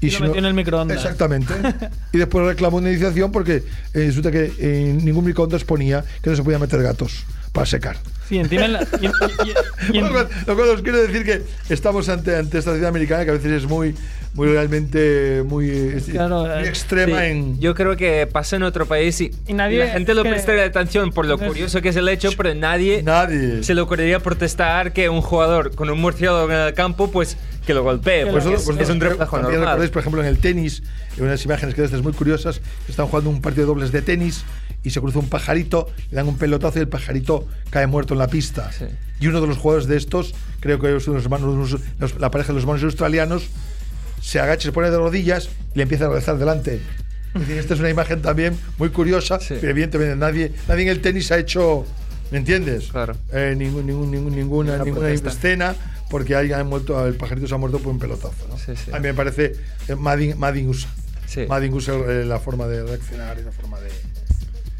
Y 0.00 0.10
lo 0.10 0.16
si 0.16 0.22
metió 0.24 0.38
en 0.40 0.46
el 0.46 0.54
microondas. 0.54 0.96
Exactamente. 0.96 1.54
y 2.12 2.18
después 2.18 2.44
reclamó 2.46 2.78
una 2.78 2.90
iniciación 2.90 3.30
porque 3.30 3.56
eh, 3.56 3.62
resulta 3.94 4.32
que 4.32 4.52
en 4.58 5.04
ningún 5.04 5.24
microondas 5.24 5.62
ponía 5.64 6.04
que 6.22 6.30
no 6.30 6.34
se 6.36 6.42
podía 6.42 6.58
meter 6.58 6.82
gatos 6.82 7.24
para 7.52 7.66
secar. 7.66 7.96
Sí, 8.28 8.38
encima 8.38 8.64
en 8.64 8.72
la- 8.74 8.82
y- 9.00 9.06
y- 9.06 9.10
y- 9.90 9.94
y 9.94 9.98
en- 9.98 10.04
Lo 10.06 10.10
cual- 10.12 10.28
lo 10.46 10.56
cual 10.56 10.68
os 10.70 10.82
quiero 10.82 10.98
decir 11.02 11.24
que 11.24 11.42
estamos 11.68 12.08
ante, 12.08 12.34
ante 12.36 12.58
esta 12.58 12.70
sociedad 12.70 12.88
americana 12.88 13.24
que 13.24 13.30
a 13.30 13.34
veces 13.34 13.52
es 13.52 13.66
muy, 13.68 13.94
muy 14.34 14.48
realmente 14.48 15.42
muy, 15.46 16.00
Claro, 16.10 16.40
muy 16.46 16.50
eh, 16.64 16.68
extrema 16.68 17.18
Sí, 17.20 17.24
en. 17.26 17.60
Yo 17.60 17.74
creo 17.74 17.96
que 17.96 18.26
pasa 18.26 18.56
en 18.56 18.62
otro 18.62 18.86
país 18.86 19.20
y, 19.20 19.30
Y 19.46 19.52
nadie- 19.52 19.80
la 19.86 19.88
gente 19.92 20.14
lo 20.14 20.22
que- 20.22 20.30
prestaría 20.30 20.64
atención 20.64 21.10
por 21.12 21.26
lo 21.26 21.38
curioso 21.38 21.82
que 21.82 21.90
es 21.90 21.96
el 21.96 22.08
hecho, 22.08 22.30
pero 22.36 22.54
nadie, 22.54 23.02
Nadie. 23.02 23.62
se 23.62 23.74
le 23.74 23.80
ocurriría 23.82 24.20
protestar 24.20 24.92
que 24.92 25.08
un 25.08 25.20
jugador 25.20 25.74
con 25.74 25.90
un 25.90 26.00
murciélago 26.00 26.50
en 26.50 26.56
el 26.58 26.74
campo, 26.74 27.10
pues 27.10 27.36
que 27.66 27.74
lo 27.74 27.82
golpee. 27.82 28.26
Pues 28.26 28.44
lo- 28.44 28.54
es, 28.54 28.62
es 28.62 28.68
un 28.68 28.78
también 28.78 29.18
normal. 29.18 29.50
recordáis, 29.50 29.90
por 29.90 30.00
ejemplo, 30.00 30.20
en 30.22 30.26
el 30.28 30.38
tenis, 30.38 30.82
en 31.18 31.24
unas 31.24 31.44
imágenes 31.44 31.74
que 31.74 31.84
estas 31.84 32.02
muy 32.02 32.12
curiosas, 32.12 32.60
están 32.88 33.06
jugando 33.06 33.28
un 33.30 33.40
partido 33.42 33.64
de 33.64 33.66
dobles 33.68 33.92
de 33.92 34.02
tenis 34.02 34.44
y 34.82 34.90
se 34.90 35.00
cruza 35.00 35.18
un 35.20 35.28
pajarito, 35.28 35.88
le 36.10 36.16
dan 36.16 36.26
un 36.26 36.38
pelotazo 36.38 36.78
y 36.78 36.82
el 36.82 36.88
pajarito 36.88 37.46
cae 37.70 37.86
muerto 37.86 38.14
en 38.14 38.18
la 38.18 38.26
pista. 38.28 38.72
Sí. 38.72 38.86
Y 39.20 39.28
uno 39.28 39.40
de 39.40 39.46
los 39.46 39.58
jugadores 39.58 39.86
de 39.86 39.96
estos, 39.96 40.34
creo 40.58 40.80
que 40.80 40.96
es 40.96 41.06
uno 41.06 41.18
de 41.18 41.22
los 41.22 41.24
hermanos, 41.26 41.80
los- 42.00 42.18
la 42.18 42.30
pareja 42.32 42.48
de 42.48 42.54
los 42.54 42.62
hermanos 42.64 42.82
australianos, 42.82 43.44
se 44.22 44.40
agacha, 44.40 44.62
se 44.62 44.72
pone 44.72 44.90
de 44.90 44.96
rodillas 44.96 45.50
y 45.74 45.76
le 45.78 45.82
empieza 45.82 46.06
a 46.06 46.08
rezar 46.08 46.38
delante. 46.38 46.80
Es 47.34 47.40
decir, 47.40 47.58
esta 47.58 47.74
es 47.74 47.80
una 47.80 47.90
imagen 47.90 48.22
también 48.22 48.56
muy 48.78 48.88
curiosa, 48.90 49.38
Sí. 49.40 49.56
pero 49.60 49.70
evidentemente 49.72 50.16
nadie, 50.16 50.52
nadie 50.68 50.82
en 50.84 50.88
el 50.88 51.00
tenis 51.02 51.30
ha 51.32 51.38
hecho, 51.38 51.84
¿me 52.30 52.38
entiendes? 52.38 52.88
Claro. 52.92 53.14
Eh, 53.32 53.54
ningún, 53.56 53.86
ningún, 53.86 54.10
ningún- 54.10 54.34
ninguna, 54.36 54.76
Ninguna 54.78 55.00
protesta. 55.08 55.28
escena 55.30 55.74
porque 56.10 56.34
alguien 56.36 56.58
ha 56.60 56.64
muerto, 56.64 57.06
el 57.06 57.14
pajarito 57.14 57.46
se 57.48 57.54
ha 57.54 57.58
muerto 57.58 57.78
por 57.78 57.90
un 57.92 57.98
pelotazo. 57.98 58.46
¿no? 58.48 58.56
Sí, 58.58 58.72
sí. 58.76 58.90
A 58.92 58.96
mí 58.98 59.08
me 59.08 59.14
parece 59.14 59.54
eh, 59.88 59.94
Madin, 59.96 60.38
Madin 60.38 60.68
usa. 60.68 60.90
Sí. 61.26 61.46
Madin 61.48 61.72
usa 61.72 61.94
eh, 61.94 62.24
la 62.26 62.38
forma 62.38 62.66
de 62.66 62.82
reaccionar 62.84 63.38
y 63.38 63.42
la 63.44 63.52
forma 63.52 63.80
de. 63.80 63.88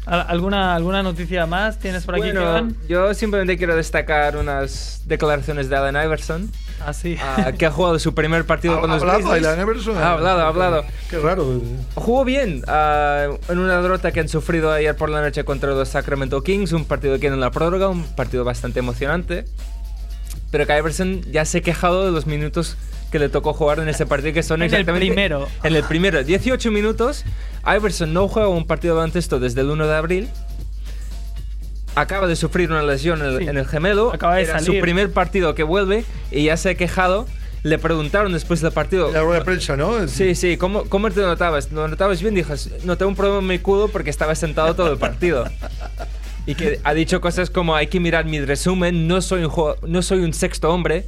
¿Al- 0.05 0.25
¿Alguna, 0.27 0.75
¿Alguna 0.75 1.01
noticia 1.01 1.45
más 1.47 1.79
tienes 1.79 2.03
por 2.03 2.15
aquí, 2.15 2.31
Bueno, 2.31 2.71
yo 2.87 3.13
simplemente 3.15 3.57
quiero 3.57 3.75
destacar 3.75 4.37
unas 4.37 5.01
declaraciones 5.05 5.69
de 5.69 5.75
Allen 5.77 5.95
Iverson, 6.05 6.51
Ah, 6.85 6.93
sí. 6.93 7.17
ah, 7.21 7.51
que 7.57 7.65
ha 7.65 7.71
jugado 7.71 7.97
su 7.99 8.13
primer 8.13 8.45
partido 8.45 8.77
Ha 8.77 8.81
con 8.81 8.89
los 8.89 9.01
hablado 9.01 9.29
Grizzlies. 9.29 9.57
Iverson. 9.57 9.97
Ha 9.97 10.11
hablado, 10.13 10.41
ha 10.41 10.47
hablado. 10.47 10.85
Qué 11.09 11.17
raro. 11.19 11.61
Jugó 11.95 12.25
bien 12.25 12.63
ah, 12.67 13.27
en 13.49 13.57
una 13.57 13.81
derrota 13.81 14.11
que 14.11 14.19
han 14.19 14.29
sufrido 14.29 14.71
ayer 14.71 14.95
por 14.95 15.09
la 15.09 15.21
noche 15.21 15.43
contra 15.45 15.71
los 15.71 15.89
Sacramento 15.89 16.41
Kings, 16.43 16.71
un 16.73 16.85
partido 16.85 17.19
que 17.19 17.27
en 17.27 17.39
la 17.39 17.51
prórroga, 17.51 17.87
un 17.89 18.03
partido 18.03 18.43
bastante 18.43 18.79
emocionante. 18.79 19.45
Pero 20.51 20.67
que 20.67 20.77
Iverson 20.77 21.21
ya 21.31 21.45
se 21.45 21.59
ha 21.59 21.61
quejado 21.61 22.05
de 22.05 22.11
los 22.11 22.27
minutos 22.27 22.77
que 23.11 23.19
le 23.19 23.29
tocó 23.29 23.53
jugar 23.53 23.79
en 23.79 23.87
ese 23.89 24.05
partido, 24.05 24.33
que 24.33 24.43
son 24.43 24.61
En 24.61 24.63
el 24.63 24.73
exactamente... 24.73 25.05
primero. 25.05 25.47
En 25.63 25.75
el 25.75 25.83
primero, 25.83 26.23
18 26.23 26.71
minutos. 26.71 27.23
Iverson 27.65 28.11
no 28.11 28.27
juega 28.27 28.49
un 28.49 28.65
partido 28.65 28.99
de 29.03 29.19
esto 29.19 29.39
desde 29.39 29.61
el 29.61 29.69
1 29.69 29.87
de 29.87 29.95
abril. 29.95 30.29
Acaba 31.95 32.27
de 32.27 32.35
sufrir 32.35 32.71
una 32.71 32.81
lesión 32.83 33.21
en 33.21 33.27
el, 33.27 33.37
Sí. 33.39 33.47
en 33.47 33.57
el 33.57 33.65
gemelo. 33.65 34.11
Acaba 34.13 34.35
de 34.35 34.43
Era 34.43 34.59
salir. 34.59 34.75
su 34.77 34.81
primer 34.81 35.11
partido 35.11 35.53
que 35.55 35.63
vuelve 35.63 36.05
y 36.31 36.45
ya 36.45 36.57
se 36.57 36.71
ha 36.71 36.75
quejado. 36.75 37.27
Le 37.63 37.77
preguntaron 37.77 38.33
después 38.33 38.59
del 38.61 38.71
partido. 38.73 39.11
La 39.11 39.21
rueda 39.21 39.39
de 39.39 39.45
prensa, 39.45 39.77
¿no? 39.77 40.07
Sí, 40.09 40.35
sí, 40.35 40.57
¿cómo, 40.57 40.83
¿cómo 40.85 41.09
te 41.11 41.21
notabas? 41.21 41.71
¿Lo 41.71 41.87
notabas 41.87 42.21
bien? 42.21 42.35
Dijo, 42.35 42.53
noté 42.83 43.05
un 43.05 43.15
problema 43.15 43.39
en 43.39 43.47
mi 43.47 43.59
culo 43.59 43.87
porque 43.87 44.09
estaba 44.09 44.35
sentado 44.35 44.75
todo 44.75 44.91
el 44.91 44.97
partido. 44.97 45.45
y 46.45 46.55
que 46.55 46.81
ha 46.83 46.93
dicho 46.93 47.21
cosas 47.21 47.49
como 47.49 47.73
hay 47.75 47.87
que 47.87 48.01
mirar 48.01 48.25
mi 48.25 48.41
resumen, 48.41 49.07
no 49.07 49.21
soy 49.21 49.45
un, 49.45 49.51
no 49.87 50.01
soy 50.01 50.19
un 50.19 50.33
sexto 50.33 50.73
hombre, 50.73 51.05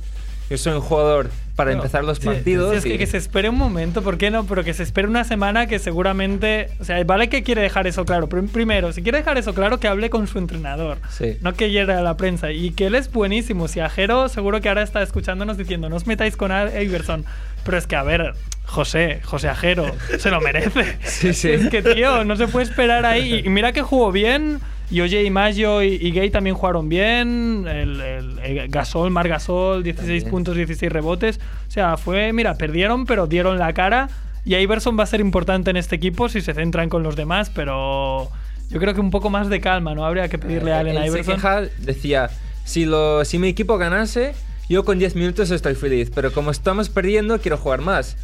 yo 0.49 0.57
soy 0.57 0.73
un 0.73 0.81
jugador 0.81 1.29
para 1.55 1.71
No, 1.71 1.77
empezar 1.77 2.03
los 2.03 2.17
sí, 2.17 2.25
partidos. 2.25 2.71
sí, 2.71 2.77
es 2.77 2.83
que, 2.83 2.93
y- 2.95 2.97
que 2.97 3.07
se 3.07 3.17
espere 3.17 3.49
un 3.49 3.57
momento, 3.57 4.01
¿por 4.01 4.17
qué 4.17 4.29
no? 4.31 4.45
Pero 4.45 4.63
que 4.63 4.73
se 4.73 4.83
espere 4.83 5.07
una 5.07 5.23
semana 5.23 5.67
que 5.67 5.79
seguramente. 5.79 6.69
O 6.79 6.83
sea, 6.83 7.03
vale 7.03 7.29
que 7.29 7.43
quiere 7.43 7.61
dejar 7.61 7.87
eso 7.87 8.05
claro. 8.05 8.27
Pero 8.29 8.45
primero, 8.47 8.91
si 8.93 9.01
quiere 9.01 9.19
dejar 9.19 9.37
eso 9.37 9.53
claro, 9.53 9.79
que 9.79 9.87
hable 9.87 10.09
con 10.09 10.27
su 10.27 10.37
entrenador. 10.37 10.97
Sí. 11.09 11.37
No 11.41 11.53
que 11.53 11.71
llegue 11.71 11.93
a 11.93 12.01
la 12.01 12.17
prensa. 12.17 12.51
Y 12.51 12.71
que 12.71 12.87
él 12.87 12.95
es 12.95 13.11
buenísimo. 13.11 13.67
Si 13.67 13.79
Ajero 13.79 14.27
seguro 14.29 14.59
que 14.61 14.69
ahora 14.69 14.83
está 14.83 15.01
escuchándonos 15.01 15.57
diciendo, 15.57 15.89
no 15.89 15.95
os 15.95 16.07
metáis 16.07 16.35
con 16.37 16.51
Iverson. 16.51 17.25
Pero 17.63 17.77
es 17.77 17.87
que, 17.87 17.95
a 17.95 18.03
ver, 18.03 18.33
José, 18.65 19.21
José 19.23 19.47
Ajero, 19.49 19.85
se 20.19 20.29
lo 20.29 20.41
merece. 20.41 20.97
Sí, 21.03 21.33
sí. 21.33 21.49
Es 21.49 21.67
que, 21.69 21.81
tío, 21.81 22.23
no 22.25 22.35
se 22.35 22.47
puede 22.47 22.65
esperar 22.65 23.05
ahí. 23.05 23.41
Y 23.45 23.49
mira 23.49 23.71
que 23.71 23.81
jugó 23.81 24.11
bien. 24.11 24.59
Y 24.91 25.01
Oye 25.01 25.23
y 25.23 25.29
Mayo 25.31 25.81
y, 25.81 25.95
y 25.95 26.11
Gay 26.11 26.29
también 26.29 26.55
jugaron 26.55 26.87
bien. 26.89 27.65
El, 27.67 27.99
el- 28.01 28.39
el 28.39 28.67
Gasol, 28.69 29.09
Mar 29.11 29.27
Gasol, 29.27 29.83
16 29.83 30.23
También. 30.23 30.31
puntos, 30.31 30.55
16 30.55 30.91
rebotes. 30.91 31.39
O 31.67 31.71
sea, 31.71 31.97
fue, 31.97 32.31
mira, 32.33 32.55
perdieron, 32.55 33.05
pero 33.05 33.25
dieron 33.27 33.57
la 33.57 33.73
cara. 33.73 34.09
Y 34.45 34.55
Iverson 34.55 34.97
va 34.97 35.03
a 35.03 35.07
ser 35.07 35.21
importante 35.21 35.71
en 35.71 35.77
este 35.77 35.95
equipo 35.95 36.29
si 36.29 36.39
se 36.41 36.53
centran 36.53 36.87
con 36.87 37.01
los 37.01 37.15
demás, 37.15 37.49
pero 37.49 38.29
yo 38.69 38.79
creo 38.79 38.93
que 38.93 38.99
un 39.01 39.09
poco 39.09 39.31
más 39.31 39.49
de 39.49 39.59
calma, 39.59 39.95
¿no? 39.95 40.05
Habría 40.05 40.27
que 40.27 40.37
pedirle 40.37 40.71
a 40.71 40.79
Allen 40.79 40.97
Él 40.97 41.11
se 41.11 41.19
Iverson. 41.19 41.69
decía, 41.79 42.29
si, 42.63 42.85
lo, 42.85 43.25
si 43.25 43.39
mi 43.39 43.47
equipo 43.47 43.79
ganase, 43.79 44.35
yo 44.69 44.85
con 44.85 44.99
10 44.99 45.15
minutos 45.15 45.49
estoy 45.49 45.73
feliz, 45.73 46.11
pero 46.13 46.31
como 46.31 46.51
estamos 46.51 46.89
perdiendo, 46.89 47.39
quiero 47.41 47.57
jugar 47.57 47.81
más. 47.81 48.17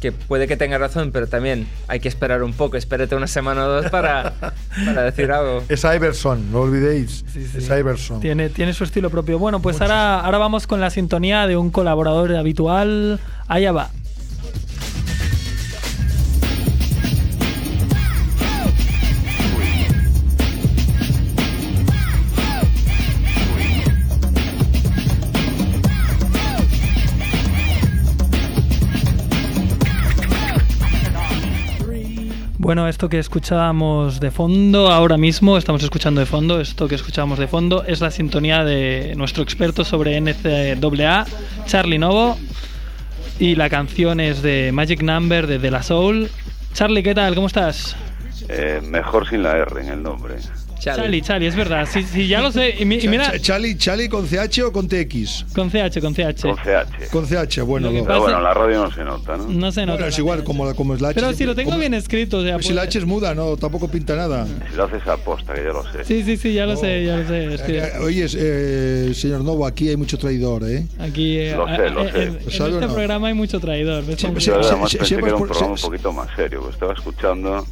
Que 0.00 0.12
puede 0.12 0.46
que 0.46 0.56
tenga 0.56 0.76
razón, 0.78 1.10
pero 1.10 1.26
también 1.26 1.66
hay 1.88 2.00
que 2.00 2.08
esperar 2.08 2.42
un 2.42 2.52
poco, 2.52 2.76
espérate 2.76 3.14
una 3.14 3.26
semana 3.26 3.64
o 3.64 3.68
dos 3.68 3.90
para, 3.90 4.34
para 4.84 5.02
decir 5.02 5.32
algo. 5.32 5.62
Es 5.68 5.84
Iverson, 5.84 6.52
no 6.52 6.60
olvidéis. 6.60 7.24
Sí, 7.32 7.46
sí. 7.46 7.58
Es 7.58 7.68
Iverson. 7.68 8.20
Tiene, 8.20 8.50
tiene 8.50 8.74
su 8.74 8.84
estilo 8.84 9.08
propio. 9.10 9.38
Bueno, 9.38 9.60
pues 9.60 9.80
ahora, 9.80 10.20
ahora 10.20 10.38
vamos 10.38 10.66
con 10.66 10.80
la 10.80 10.90
sintonía 10.90 11.46
de 11.46 11.56
un 11.56 11.70
colaborador 11.70 12.34
habitual. 12.36 13.20
Allá 13.48 13.72
va. 13.72 13.90
Bueno, 32.66 32.88
esto 32.88 33.08
que 33.08 33.20
escuchábamos 33.20 34.18
de 34.18 34.32
fondo 34.32 34.90
ahora 34.90 35.16
mismo, 35.16 35.56
estamos 35.56 35.84
escuchando 35.84 36.18
de 36.18 36.26
fondo, 36.26 36.60
esto 36.60 36.88
que 36.88 36.96
escuchábamos 36.96 37.38
de 37.38 37.46
fondo 37.46 37.84
es 37.84 38.00
la 38.00 38.10
sintonía 38.10 38.64
de 38.64 39.14
nuestro 39.16 39.44
experto 39.44 39.84
sobre 39.84 40.20
NCAA, 40.20 41.26
Charlie 41.66 41.98
Novo, 41.98 42.36
y 43.38 43.54
la 43.54 43.70
canción 43.70 44.18
es 44.18 44.42
de 44.42 44.72
Magic 44.72 45.00
Number 45.00 45.46
de 45.46 45.60
De 45.60 45.70
La 45.70 45.84
Soul. 45.84 46.28
Charlie, 46.72 47.04
¿qué 47.04 47.14
tal? 47.14 47.36
¿Cómo 47.36 47.46
estás? 47.46 47.94
Eh, 48.48 48.80
mejor 48.82 49.28
sin 49.28 49.44
la 49.44 49.58
R 49.58 49.80
en 49.80 49.88
el 49.88 50.02
nombre. 50.02 50.34
Charlie, 50.78 51.20
Charlie, 51.22 51.46
es 51.48 51.56
verdad, 51.56 51.88
sí, 51.90 52.02
sí, 52.04 52.28
ya 52.28 52.40
lo 52.40 52.52
sé. 52.52 52.74
Y, 52.78 52.84
mi- 52.84 52.96
y 52.96 53.08
mira, 53.08 53.32
Cha- 53.32 53.38
Chali, 53.40 53.76
Chali 53.76 54.08
con 54.08 54.26
CH 54.28 54.62
o 54.64 54.72
con 54.72 54.86
TX? 54.88 55.46
con 55.54 55.70
CH, 55.70 56.00
con 56.00 56.14
CH. 56.14 56.42
Con 56.42 56.56
CH. 56.56 57.08
Con 57.10 57.26
CH, 57.26 57.62
bueno. 57.62 57.90
Lo 57.90 57.98
lo- 57.98 58.04
pasa- 58.04 58.18
bueno, 58.18 58.36
en 58.38 58.42
la 58.44 58.54
radio 58.54 58.82
no 58.84 58.90
se 58.92 59.02
nota, 59.04 59.36
¿no? 59.36 59.48
No 59.48 59.72
se 59.72 59.80
nota. 59.80 59.92
Bueno, 59.94 60.06
es 60.08 60.18
igual, 60.18 60.44
como, 60.44 60.66
la- 60.66 60.74
como 60.74 60.94
es 60.94 61.00
la 61.00 61.08
H. 61.08 61.20
Pero 61.20 61.32
si 61.32 61.44
lo 61.44 61.54
tengo 61.54 61.70
como- 61.70 61.80
bien 61.80 61.94
escrito, 61.94 62.38
o 62.38 62.42
sea, 62.42 62.58
Si 62.60 62.72
la 62.72 62.82
pues- 62.82 62.88
H 62.88 62.98
es 62.98 63.04
muda, 63.06 63.34
no, 63.34 63.56
tampoco 63.56 63.88
pinta 63.88 64.14
nada. 64.16 64.46
Si 64.70 64.76
lo 64.76 64.84
haces 64.84 65.06
a 65.06 65.16
posta, 65.16 65.54
que 65.54 65.62
ya 65.64 65.68
lo 65.72 65.82
sé. 65.90 66.04
Sí, 66.04 66.22
sí, 66.22 66.36
sí, 66.36 66.52
ya 66.54 66.66
lo 66.66 66.76
sé, 66.76 67.04
ya 67.04 67.16
lo 67.16 67.26
sé. 67.26 67.54
es 67.54 67.62
que 67.62 67.78
Eh, 67.78 67.92
Oye, 68.02 68.26
eh, 68.36 69.12
señor 69.14 69.42
Novo, 69.42 69.66
aquí 69.66 69.88
hay 69.88 69.96
mucho 69.96 70.18
traidor, 70.18 70.62
¿eh? 70.68 70.84
aquí 70.98 71.38
eh, 71.38 71.54
Lo 71.56 71.66
sé, 71.66 71.86
eh, 71.86 71.90
lo 71.90 72.04
eh, 72.04 72.12
sé. 72.12 72.22
en, 72.22 72.28
en 72.44 72.50
¿Sabe 72.50 72.70
o 72.70 72.74
este 72.74 72.86
no? 72.86 72.94
programa 72.94 73.28
hay 73.28 73.34
mucho 73.34 73.58
traidor. 73.60 74.04
Sí, 74.04 74.10
sí, 74.10 74.16
sí, 74.16 74.50
pensé 74.98 75.16
que 75.16 75.24
era 75.24 75.36
un 75.36 75.42
programa 75.46 75.66
un 75.72 75.78
sí, 75.78 75.84
poquito 75.84 76.12
más 76.12 76.28
serio, 76.36 76.60
porque 76.60 76.74
estaba 76.74 76.92
escuchando 76.92 77.66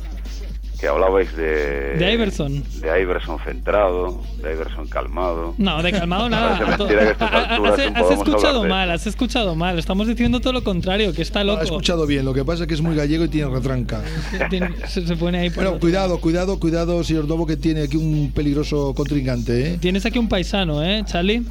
que 0.84 0.88
hablabais 0.88 1.34
de... 1.34 1.94
De 1.96 2.12
Iverson. 2.12 2.62
De 2.82 3.00
Iverson 3.00 3.38
centrado, 3.42 4.20
de 4.42 4.52
Iverson 4.52 4.86
calmado. 4.86 5.54
No, 5.56 5.82
de 5.82 5.90
calmado 5.92 6.28
nada. 6.28 6.58
Has, 6.58 7.80
has 7.94 8.10
escuchado 8.10 8.62
de 8.64 8.68
mal, 8.68 8.90
has 8.90 9.06
escuchado 9.06 9.54
mal. 9.54 9.78
Estamos 9.78 10.06
diciendo 10.08 10.40
todo 10.40 10.52
lo 10.52 10.62
contrario, 10.62 11.14
que 11.14 11.22
está 11.22 11.42
Lo 11.42 11.52
loco. 11.52 11.60
ha 11.62 11.64
escuchado 11.64 12.06
bien, 12.06 12.26
lo 12.26 12.34
que 12.34 12.44
pasa 12.44 12.64
es 12.64 12.68
que 12.68 12.74
es 12.74 12.82
muy 12.82 12.94
gallego 12.94 13.24
y 13.24 13.28
tiene 13.28 13.48
retranca. 13.50 14.02
Se, 14.88 15.06
se 15.06 15.16
pone 15.16 15.38
ahí 15.38 15.48
por 15.48 15.56
Bueno, 15.56 15.70
otro- 15.70 15.80
cuidado, 15.80 16.18
cuidado, 16.20 16.60
cuidado, 16.60 17.02
señor 17.02 17.26
Novo, 17.28 17.46
que 17.46 17.56
tiene 17.56 17.82
aquí 17.84 17.96
un 17.96 18.30
peligroso 18.34 18.92
contrincante, 18.94 19.72
¿eh? 19.74 19.78
Tienes 19.80 20.04
aquí 20.04 20.18
un 20.18 20.28
paisano, 20.28 20.84
¿eh, 20.84 21.02
Charlie? 21.06 21.44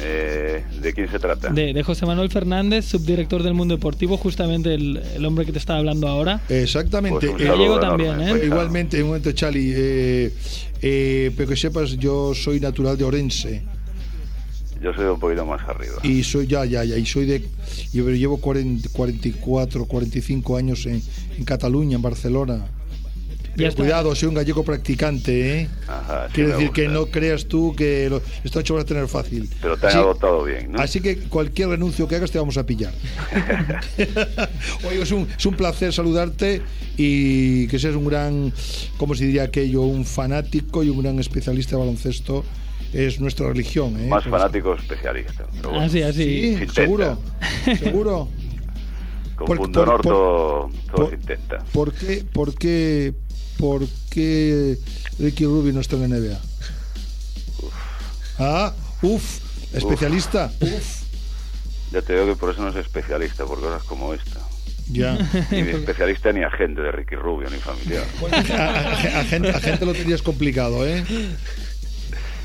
Eh, 0.00 0.64
¿De 0.80 0.92
quién 0.92 1.10
se 1.10 1.18
trata? 1.18 1.50
De, 1.50 1.72
de 1.72 1.82
José 1.82 2.04
Manuel 2.06 2.30
Fernández, 2.30 2.84
subdirector 2.84 3.42
del 3.42 3.54
Mundo 3.54 3.74
Deportivo, 3.76 4.16
justamente 4.16 4.74
el, 4.74 5.00
el 5.14 5.24
hombre 5.24 5.46
que 5.46 5.52
te 5.52 5.58
estaba 5.58 5.78
hablando 5.78 6.08
ahora. 6.08 6.40
Exactamente. 6.48 7.28
Pues 7.28 7.42
Eh, 7.42 7.46
Gallego 7.46 7.78
enorme, 7.78 8.04
también, 8.06 8.36
¿eh? 8.36 8.44
Igualmente, 8.44 9.00
un 9.02 9.08
momento, 9.08 9.32
Chali. 9.32 9.72
Eh, 9.74 10.32
eh, 10.82 11.30
pero 11.36 11.48
que 11.48 11.56
sepas, 11.56 11.96
yo 11.96 12.34
soy 12.34 12.60
natural 12.60 12.96
de 12.98 13.04
Orense. 13.04 13.62
Yo 14.82 14.92
soy 14.92 15.06
un 15.06 15.18
poquito 15.18 15.46
más 15.46 15.66
arriba. 15.66 15.94
Y 16.02 16.22
soy, 16.24 16.46
ya, 16.46 16.64
ya, 16.66 16.84
ya. 16.84 16.98
Y 16.98 17.06
soy 17.06 17.24
de. 17.24 17.42
Yo 17.92 18.10
llevo 18.10 18.36
40, 18.38 18.90
44, 18.92 19.86
45 19.86 20.56
años 20.56 20.84
en, 20.84 21.00
en 21.38 21.44
Cataluña, 21.44 21.96
en 21.96 22.02
Barcelona. 22.02 22.66
Está. 23.56 23.82
cuidado, 23.82 24.14
soy 24.14 24.28
un 24.28 24.34
gallego 24.34 24.64
practicante, 24.64 25.60
¿eh? 25.60 25.68
Ajá, 25.86 26.26
sí 26.28 26.32
Quiero 26.34 26.50
decir 26.50 26.70
que 26.72 26.88
no 26.88 27.06
creas 27.06 27.46
tú 27.46 27.74
que 27.76 28.08
lo, 28.10 28.20
esto 28.42 28.58
hecho 28.60 28.74
vas 28.74 28.84
a 28.84 28.86
tener 28.86 29.06
fácil. 29.08 29.48
Pero 29.62 29.76
te 29.76 29.86
han 29.86 29.96
adoptado 29.96 30.42
bien, 30.44 30.72
¿no? 30.72 30.80
Así 30.80 31.00
que 31.00 31.18
cualquier 31.18 31.68
renuncio 31.68 32.08
que 32.08 32.16
hagas 32.16 32.30
te 32.30 32.38
vamos 32.38 32.56
a 32.56 32.66
pillar. 32.66 32.92
Oye, 34.88 35.02
es 35.02 35.10
un, 35.12 35.28
es 35.36 35.46
un 35.46 35.54
placer 35.54 35.92
saludarte 35.92 36.62
y 36.96 37.66
que 37.68 37.78
seas 37.78 37.94
un 37.94 38.06
gran, 38.06 38.52
¿cómo 38.96 39.14
se 39.14 39.24
diría 39.26 39.44
aquello? 39.44 39.82
Un 39.82 40.04
fanático 40.04 40.82
y 40.82 40.88
un 40.90 41.02
gran 41.02 41.18
especialista 41.18 41.76
de 41.76 41.80
baloncesto. 41.80 42.44
Es 42.92 43.18
nuestra 43.20 43.48
religión. 43.48 43.98
¿eh? 44.00 44.06
Más 44.06 44.22
Pues- 44.22 44.30
fanático 44.30 44.74
especialista. 44.74 45.46
Bueno, 45.62 45.80
Así, 45.80 46.00
así. 46.02 46.22
Sí, 46.24 46.40
Se 46.42 46.48
intenta. 46.52 46.72
seguro. 46.74 47.18
Seguro. 47.78 48.28
Con 49.36 49.46
por- 49.48 49.56
punto 49.58 49.80
por- 49.80 49.88
honor 49.88 50.00
por- 50.00 50.12
todo, 50.12 50.70
todo 50.86 50.96
por- 50.96 51.08
se 51.08 51.14
intenta. 51.16 51.58
¿Por 51.72 51.92
qué, 51.92 52.24
por 52.32 52.54
qué, 52.54 53.12
por 53.58 53.86
qué 54.10 54.78
Ricky 55.18 55.44
Rubio 55.44 55.72
no 55.72 55.80
está 55.80 55.96
en 55.96 56.02
la 56.10 56.16
NBA? 56.18 56.40
Ah, 58.38 58.72
uff, 59.02 59.38
especialista. 59.72 60.52
Uf, 60.60 61.02
Ya 61.92 62.02
te 62.02 62.12
digo 62.14 62.26
que 62.26 62.36
por 62.36 62.50
eso 62.50 62.62
no 62.62 62.72
soy 62.72 62.80
especialista, 62.82 63.44
por 63.44 63.60
cosas 63.60 63.82
como 63.84 64.12
esta. 64.14 64.40
ya. 64.90 65.16
Ni 65.50 65.58
especialista 65.60 66.32
ni 66.32 66.42
agente 66.42 66.80
de 66.82 66.90
Ricky 66.92 67.14
Rubio, 67.14 67.48
ni 67.50 67.58
familiar. 67.58 68.04
Bueno, 68.20 68.36
a, 68.54 68.64
a- 68.64 69.20
a 69.20 69.24
gente, 69.24 69.50
a 69.50 69.60
gente 69.60 69.86
lo 69.86 69.92
tenías 69.94 70.20
complicado, 70.22 70.86
¿eh? 70.86 71.04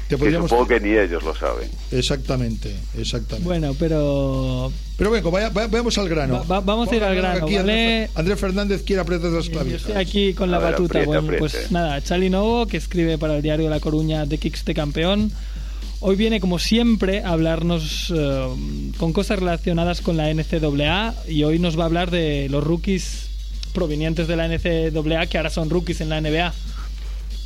Te 0.10 0.16
Que 0.16 0.18
podríamos... 0.18 0.50
supongo 0.50 0.68
que 0.68 0.80
ni 0.80 0.90
ellos 0.98 1.22
lo 1.24 1.36
saben. 1.36 1.70
Exactamente, 1.92 2.76
exactamente. 2.98 3.46
Bueno, 3.48 3.76
pero 3.78 4.72
Pero 4.98 5.12
bueno, 5.12 5.30
vaya, 5.30 5.50
vaya- 5.50 5.68
vayamos 5.68 5.98
al 6.00 6.10
grano. 6.10 6.40
Va- 6.40 6.44
va- 6.56 6.60
vamos 6.62 6.92
a 6.92 6.96
ir 6.96 7.04
al 7.04 7.16
grano, 7.16 7.46
Aquí 7.46 7.56
¿vale? 7.56 7.60
Andrés, 7.60 8.10
Andrés 8.16 8.40
Fernández 8.40 8.84
quiere 8.84 9.02
apretar 9.04 9.30
las 9.32 9.46
yo 9.46 9.52
clavijas. 9.52 9.82
estoy 9.82 9.96
aquí 9.96 10.34
con 10.34 10.50
la 10.50 10.58
ver, 10.58 10.72
batuta. 10.72 10.88
apriete, 11.00 11.06
bueno, 11.06 11.22
apriete. 11.22 11.40
pues 11.40 11.72
nada, 11.72 12.02
Charlie 12.04 12.30
Novo, 12.32 12.66
que 12.66 12.78
escribe 12.78 13.18
para 13.20 13.36
el 13.38 13.44
diario 13.44 13.70
La 13.70 13.80
Coruña 13.80 14.26
de 14.26 14.38
Kicks 14.40 14.66
de 14.66 14.74
Campeón. 14.74 15.32
Hoy 16.02 16.16
viene, 16.16 16.40
como 16.40 16.58
siempre, 16.60 17.24
a 17.24 17.30
hablarnos 17.34 18.12
eh, 18.16 18.48
con 18.98 19.14
cosas 19.14 19.38
relacionadas 19.38 20.02
con 20.02 20.18
la 20.18 20.34
NCAA 20.34 21.14
y 21.28 21.44
hoy 21.44 21.60
nos 21.60 21.78
va 21.78 21.84
a 21.84 21.86
hablar 21.86 22.10
de 22.10 22.48
los 22.50 22.64
rookies 22.64 23.28
provenientes 23.74 24.28
de 24.28 24.36
la 24.36 24.48
NCAA 24.48 25.28
que 25.28 25.38
ahora 25.38 25.50
son 25.52 25.70
rookies 25.70 26.02
en 26.02 26.10
la 26.10 26.20
NBA. 26.20 26.52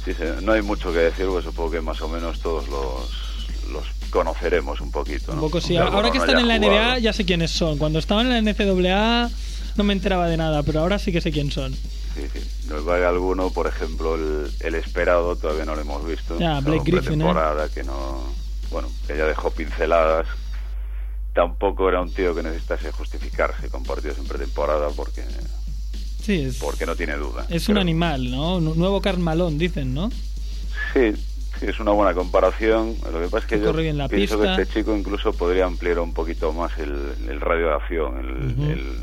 Sí, 0.06 0.14
no 0.42 0.52
hay 0.52 0.62
mucho 0.62 0.92
que 0.92 1.00
decir, 1.00 1.28
pues 1.28 1.46
supongo 1.46 1.72
que 1.72 1.82
más 1.82 2.02
o 2.02 2.10
menos 2.10 2.40
todos 2.42 2.68
los, 2.68 3.72
los 3.72 3.86
conoceremos 4.10 4.82
un 4.82 4.92
poquito. 4.92 5.32
Un 5.32 5.38
¿no? 5.38 5.44
poco 5.44 5.62
sí. 5.62 5.78
Ahora 5.78 6.12
que 6.12 6.18
están 6.18 6.36
no 6.36 6.42
en 6.42 6.48
la 6.48 6.60
NBA 6.60 6.68
jugado. 6.68 7.00
ya 7.00 7.14
sé 7.14 7.26
quiénes 7.26 7.52
son. 7.52 7.78
Cuando 7.78 8.00
estaban 8.00 8.32
en 8.32 8.46
la 8.46 8.52
NCAA 8.52 9.30
no 9.76 9.84
me 9.84 9.94
enteraba 9.94 10.28
de 10.28 10.38
nada, 10.38 10.62
pero 10.64 10.82
ahora 10.82 11.00
sí 11.00 11.12
que 11.12 11.22
sé 11.22 11.32
quién 11.32 11.52
son. 11.52 11.74
Sí, 11.74 12.28
sí. 12.32 12.68
Nos 12.68 12.86
vale 12.86 13.06
alguno, 13.06 13.50
por 13.50 13.66
ejemplo, 13.68 14.16
el, 14.16 14.52
el 14.60 14.76
esperado, 14.76 15.36
todavía 15.36 15.66
no 15.66 15.76
lo 15.76 15.82
hemos 15.82 16.06
visto. 16.06 16.38
Ya, 16.38 16.60
Blake 16.60 16.84
Griffin, 16.84 16.98
¿eh? 16.98 17.02
pretemporada, 17.08 17.70
que 17.70 17.84
no. 17.84 18.24
Bueno, 18.70 18.90
que 19.08 19.18
ya 19.18 19.26
dejó 19.26 19.52
pinceladas. 19.52 20.28
Tampoco 21.34 21.90
era 21.90 22.00
un 22.02 22.14
tío 22.14 22.36
que 22.36 22.44
necesitase 22.44 22.92
justificarse 22.92 23.68
con 23.70 23.84
partidos 23.84 24.20
en 24.20 24.26
pretemporada 24.26 24.90
porque, 24.96 25.24
Sí, 26.24 26.42
es, 26.42 26.56
porque 26.58 26.86
no 26.86 26.96
tiene 26.96 27.16
duda. 27.18 27.46
es 27.50 27.68
un 27.68 27.74
Pero- 27.76 27.82
animal, 27.82 28.32
¿no? 28.32 28.56
Un 28.58 28.78
nuevo 28.78 29.02
Karl 29.02 29.20
Malone, 29.20 29.58
dicen, 29.58 29.94
¿no? 29.94 30.10
Sí, 30.94 31.12
sí, 31.60 31.66
es 31.68 31.80
una 31.80 31.92
buena 31.92 32.14
comparación. 32.14 32.96
Lo 33.12 33.20
que 33.22 33.28
pasa 33.28 33.40
es 33.40 33.46
que 33.46 33.60
yo 33.60 33.74
la 33.74 34.08
pienso 34.08 34.38
pista. 34.40 34.56
que 34.56 34.62
este 34.64 34.74
chico 34.80 34.96
incluso 34.96 35.34
podría 35.34 35.66
ampliar 35.66 36.00
un 36.00 36.14
poquito 36.14 36.54
más 36.54 36.72
el, 36.80 37.14
el 37.30 37.42
radio 37.42 37.68
de 37.68 37.74
acción, 37.74 38.20
el, 38.20 38.52
Ujú. 38.54 38.64
el, 38.72 38.96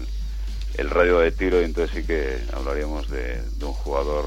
el 0.79 0.91
radio 0.91 1.18
de 1.18 1.31
tiro, 1.33 1.61
y 1.61 1.64
entonces 1.64 1.95
sí 1.95 2.07
que 2.07 2.39
hablaríamos 2.57 3.09
de, 3.11 3.43
de 3.59 3.64
un 3.64 3.73
jugador 3.73 4.25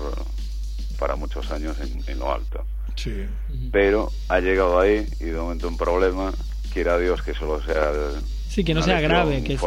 para 0.99 1.15
muchos 1.15 1.49
años 1.51 1.75
en, 1.81 1.99
en 2.07 2.19
lo 2.19 2.31
alto. 2.33 2.63
Sí. 2.95 3.25
pero 3.71 4.11
ha 4.29 4.39
llegado 4.39 4.79
ahí 4.79 5.07
y 5.19 5.23
de 5.23 5.33
momento 5.33 5.67
un 5.67 5.77
problema, 5.77 6.31
quiera 6.71 6.95
Dios 6.99 7.23
que 7.23 7.33
solo 7.33 7.59
sea 7.63 7.89
el- 7.89 8.21
Sí, 8.49 8.63
que 8.63 8.75
no 8.75 8.83
sea 8.83 9.01
grave, 9.01 9.43
que 9.43 9.57
se, 9.57 9.65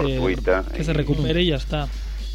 que 0.77 0.85
se 0.85 0.91
y- 0.93 0.95
recupere 0.95 1.43
y 1.43 1.47
ya 1.49 1.57
está. 1.57 1.89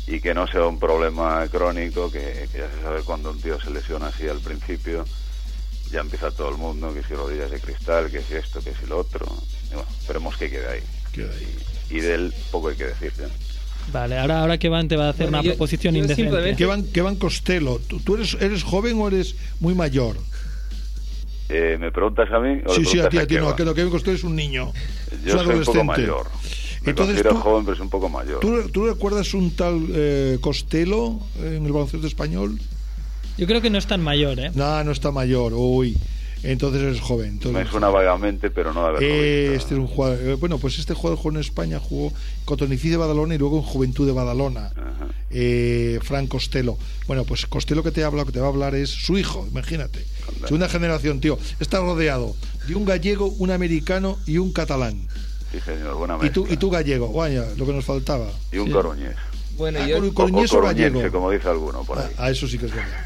Y 0.08 0.20
que 0.20 0.34
no 0.34 0.48
sea 0.48 0.66
un 0.66 0.80
problema 0.80 1.48
crónico, 1.50 2.12
que, 2.12 2.48
que 2.52 2.60
ya 2.60 2.70
se 2.70 2.82
sabe 2.82 3.02
cuando 3.04 3.32
un 3.32 3.40
tío 3.42 3.60
se 3.62 3.70
lesiona 3.70 4.08
así 4.08 4.28
al 4.28 4.40
principio, 4.40 5.06
ya 5.92 6.00
empieza 6.02 6.32
todo 6.32 6.50
el 6.50 6.58
mundo, 6.58 6.94
que 6.94 7.04
si 7.04 7.14
rodillas 7.14 7.52
de 7.52 7.60
cristal, 7.60 8.10
que 8.12 8.22
si 8.22 8.36
esto, 8.36 8.62
que 8.64 8.74
si 8.74 8.86
lo 8.88 9.00
otro. 9.00 9.26
Y 9.72 9.76
bueno, 9.76 9.90
esperemos 10.00 10.38
que 10.38 10.50
quede 10.50 10.68
ahí. 10.68 10.82
Queda 11.12 11.32
ahí. 11.34 11.56
Y 11.90 12.00
de 12.00 12.14
él 12.16 12.34
poco 12.52 12.70
hay 12.70 12.76
que 12.78 12.86
decir. 12.86 13.12
¿eh? 13.20 13.28
Vale, 13.92 14.18
ahora, 14.18 14.42
ahora 14.42 14.58
que 14.58 14.70
Van 14.70 14.88
te 14.88 14.96
va 14.96 15.08
a 15.08 15.10
hacer 15.10 15.26
Bueno, 15.28 15.40
una 15.40 15.46
yo- 15.46 15.52
proposición 15.52 15.94
yo 15.94 16.02
indecente. 16.02 16.24
simplemente- 16.30 16.58
¿Qué 16.58 16.66
van, 16.66 16.84
qué 16.92 17.02
van 17.02 17.16
Costello? 17.18 17.80
¿Tú, 17.88 18.00
tú 18.00 18.16
eres, 18.16 18.38
eres 18.40 18.64
joven 18.64 19.00
o 19.02 19.08
eres 19.08 19.36
muy 19.60 19.76
mayor? 19.76 20.18
Eh, 21.50 21.78
¿Me 21.80 21.92
preguntas 21.92 22.30
a 22.32 22.40
mí? 22.40 22.62
O 22.66 22.74
Sí, 22.76 22.86
sí, 22.86 23.00
a 23.02 23.10
ti, 23.10 23.18
a 23.18 23.28
ti 23.28 23.36
no, 23.36 23.54
Kevan? 23.56 23.74
que 23.74 23.82
Kevin 23.82 23.92
Costello 23.92 24.16
es 24.16 24.24
un 24.24 24.36
niño. 24.38 24.72
es 25.12 25.24
Yo 25.26 25.38
un 25.40 25.46
soy 25.46 25.56
un 25.58 25.64
poco 25.66 25.84
mayor. 25.84 26.28
Me 26.84 26.90
Entonces 26.92 27.16
considero 27.16 27.36
tú- 27.36 27.42
joven, 27.42 27.64
pero 27.66 27.76
es 27.76 27.82
un 27.82 27.90
poco 27.90 28.10
mayor. 28.10 28.40
¿Tú, 28.40 28.70
tú 28.70 28.86
recuerdas 28.88 29.34
un 29.34 29.52
tal 29.52 29.86
eh, 29.94 30.38
Costello 30.42 31.20
en 31.44 31.66
el 31.66 31.72
baloncesto 31.72 32.08
español? 32.08 32.60
Yo 33.38 33.46
creo 33.48 33.62
que 33.62 33.70
no 33.70 33.78
es 33.78 33.88
tan 33.88 34.02
mayor, 34.02 34.40
¿eh? 34.40 34.52
No, 34.56 34.84
no 34.84 34.92
está 34.92 35.12
mayor. 35.12 35.54
Uy, 35.56 35.96
entonces 36.44 36.82
eres 36.82 37.00
joven. 37.00 37.34
entonces- 37.34 37.66
Me 37.66 37.70
suena 37.70 37.90
vagamente, 37.90 38.50
pero 38.50 38.74
no 38.74 38.82
de 38.82 38.88
haberlo 38.90 39.08
Eh, 39.08 39.56
este 39.56 39.76
es 39.76 39.80
un 39.80 39.88
jugador. 39.88 40.20
eh, 40.22 40.34
bueno, 40.36 40.58
pues 40.58 40.80
este 40.80 40.94
jugador 40.96 41.18
jugó 41.20 41.32
en 41.36 41.38
España, 41.42 41.80
jugó 41.80 42.12
con 42.46 42.58
Tonicí 42.58 42.90
de 42.90 42.98
Badalona 42.98 43.36
y 43.36 43.38
luego 43.38 43.58
en 43.58 43.64
Juventud 43.64 44.08
de 44.08 44.14
Badalona. 44.14 44.72
Eh, 45.30 46.00
Fran 46.04 46.28
Costello. 46.28 46.78
Bueno, 47.08 47.24
pues 47.26 47.46
Costello 47.46 47.84
que 47.84 47.92
te 47.92 48.04
habla, 48.04 48.26
que 48.26 48.32
te 48.32 48.40
va 48.40 48.48
a 48.48 48.50
hablar 48.50 48.74
es 48.76 48.90
su 48.90 49.18
hijo, 49.18 49.48
imagínate. 49.50 50.04
Segunda 50.46 50.68
generación, 50.68 51.22
tío. 51.22 51.38
Está 51.60 51.80
rodeado 51.80 52.36
de 52.68 52.76
un 52.76 52.86
gallego, 52.86 53.28
un 53.28 53.52
americano 53.52 54.18
y 54.26 54.40
un 54.40 54.52
catalán. 54.52 55.08
Sí, 55.52 55.60
señor, 55.60 55.96
buena 55.96 56.18
Y 56.22 56.30
tú, 56.30 56.42
mezcla. 56.42 56.54
y 56.54 56.58
tú 56.58 56.70
gallego, 56.70 57.12
vaya, 57.14 57.46
lo 57.58 57.66
que 57.66 57.74
nos 57.74 57.84
faltaba. 57.86 58.30
Y 58.52 58.58
un 58.58 58.68
Sí. 58.68 58.74
coruñés. 58.74 59.16
Bueno, 59.58 59.80
Ah, 59.82 59.88
yo, 59.88 59.98
O, 59.98 60.06
o 60.08 60.14
Coruñés 60.14 60.52
o 60.54 60.56
coruñense, 60.62 60.90
gallego. 60.92 61.12
como 61.12 61.30
dice 61.32 61.48
alguno 61.50 61.84
por 61.84 62.00
Ah, 62.00 62.06
ahí. 62.08 62.14
ah, 62.18 62.32
eso 62.32 62.48
sí 62.48 62.58
que 62.58 62.66
es 62.68 62.72
verdad. 62.74 63.06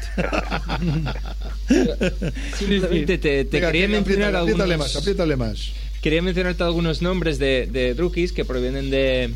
simplemente 2.56 3.18
te, 3.18 3.44
te 3.44 3.56
Venga, 3.56 3.66
quería 3.72 3.86
que- 3.86 3.92
mencionar 3.92 4.34
apriétale, 4.36 4.38
apriétale 4.38 4.72
algunos... 4.74 4.78
más, 4.94 4.96
apriétale 4.96 5.36
más. 5.36 5.72
Quería 6.02 6.22
mencionarte 6.22 6.62
algunos 6.62 7.02
nombres 7.02 7.38
de, 7.38 7.68
de 7.70 7.94
rookies 7.94 8.32
que 8.32 8.44
provienen 8.44 8.90
de, 8.90 9.32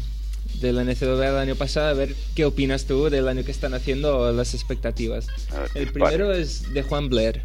de 0.61 0.73
la 0.73 0.85
NCAA 0.85 1.17
del 1.17 1.37
año 1.37 1.57
pasado, 1.57 1.89
a 1.89 1.95
ver 1.95 2.15
qué 2.35 2.45
opinas 2.45 2.85
tú 2.85 3.11
del 3.11 3.27
año 3.29 3.45
que 3.45 3.51
están 3.51 3.75
haciendo 3.75 4.17
o 4.19 4.33
las 4.33 4.55
expectativas. 4.55 5.27
A 5.53 5.61
ver, 5.61 5.71
El 5.75 5.85
dispara. 5.87 6.11
primero 6.13 6.33
es 6.33 6.73
de 6.73 6.83
Juan 6.83 7.09
Blair. 7.09 7.43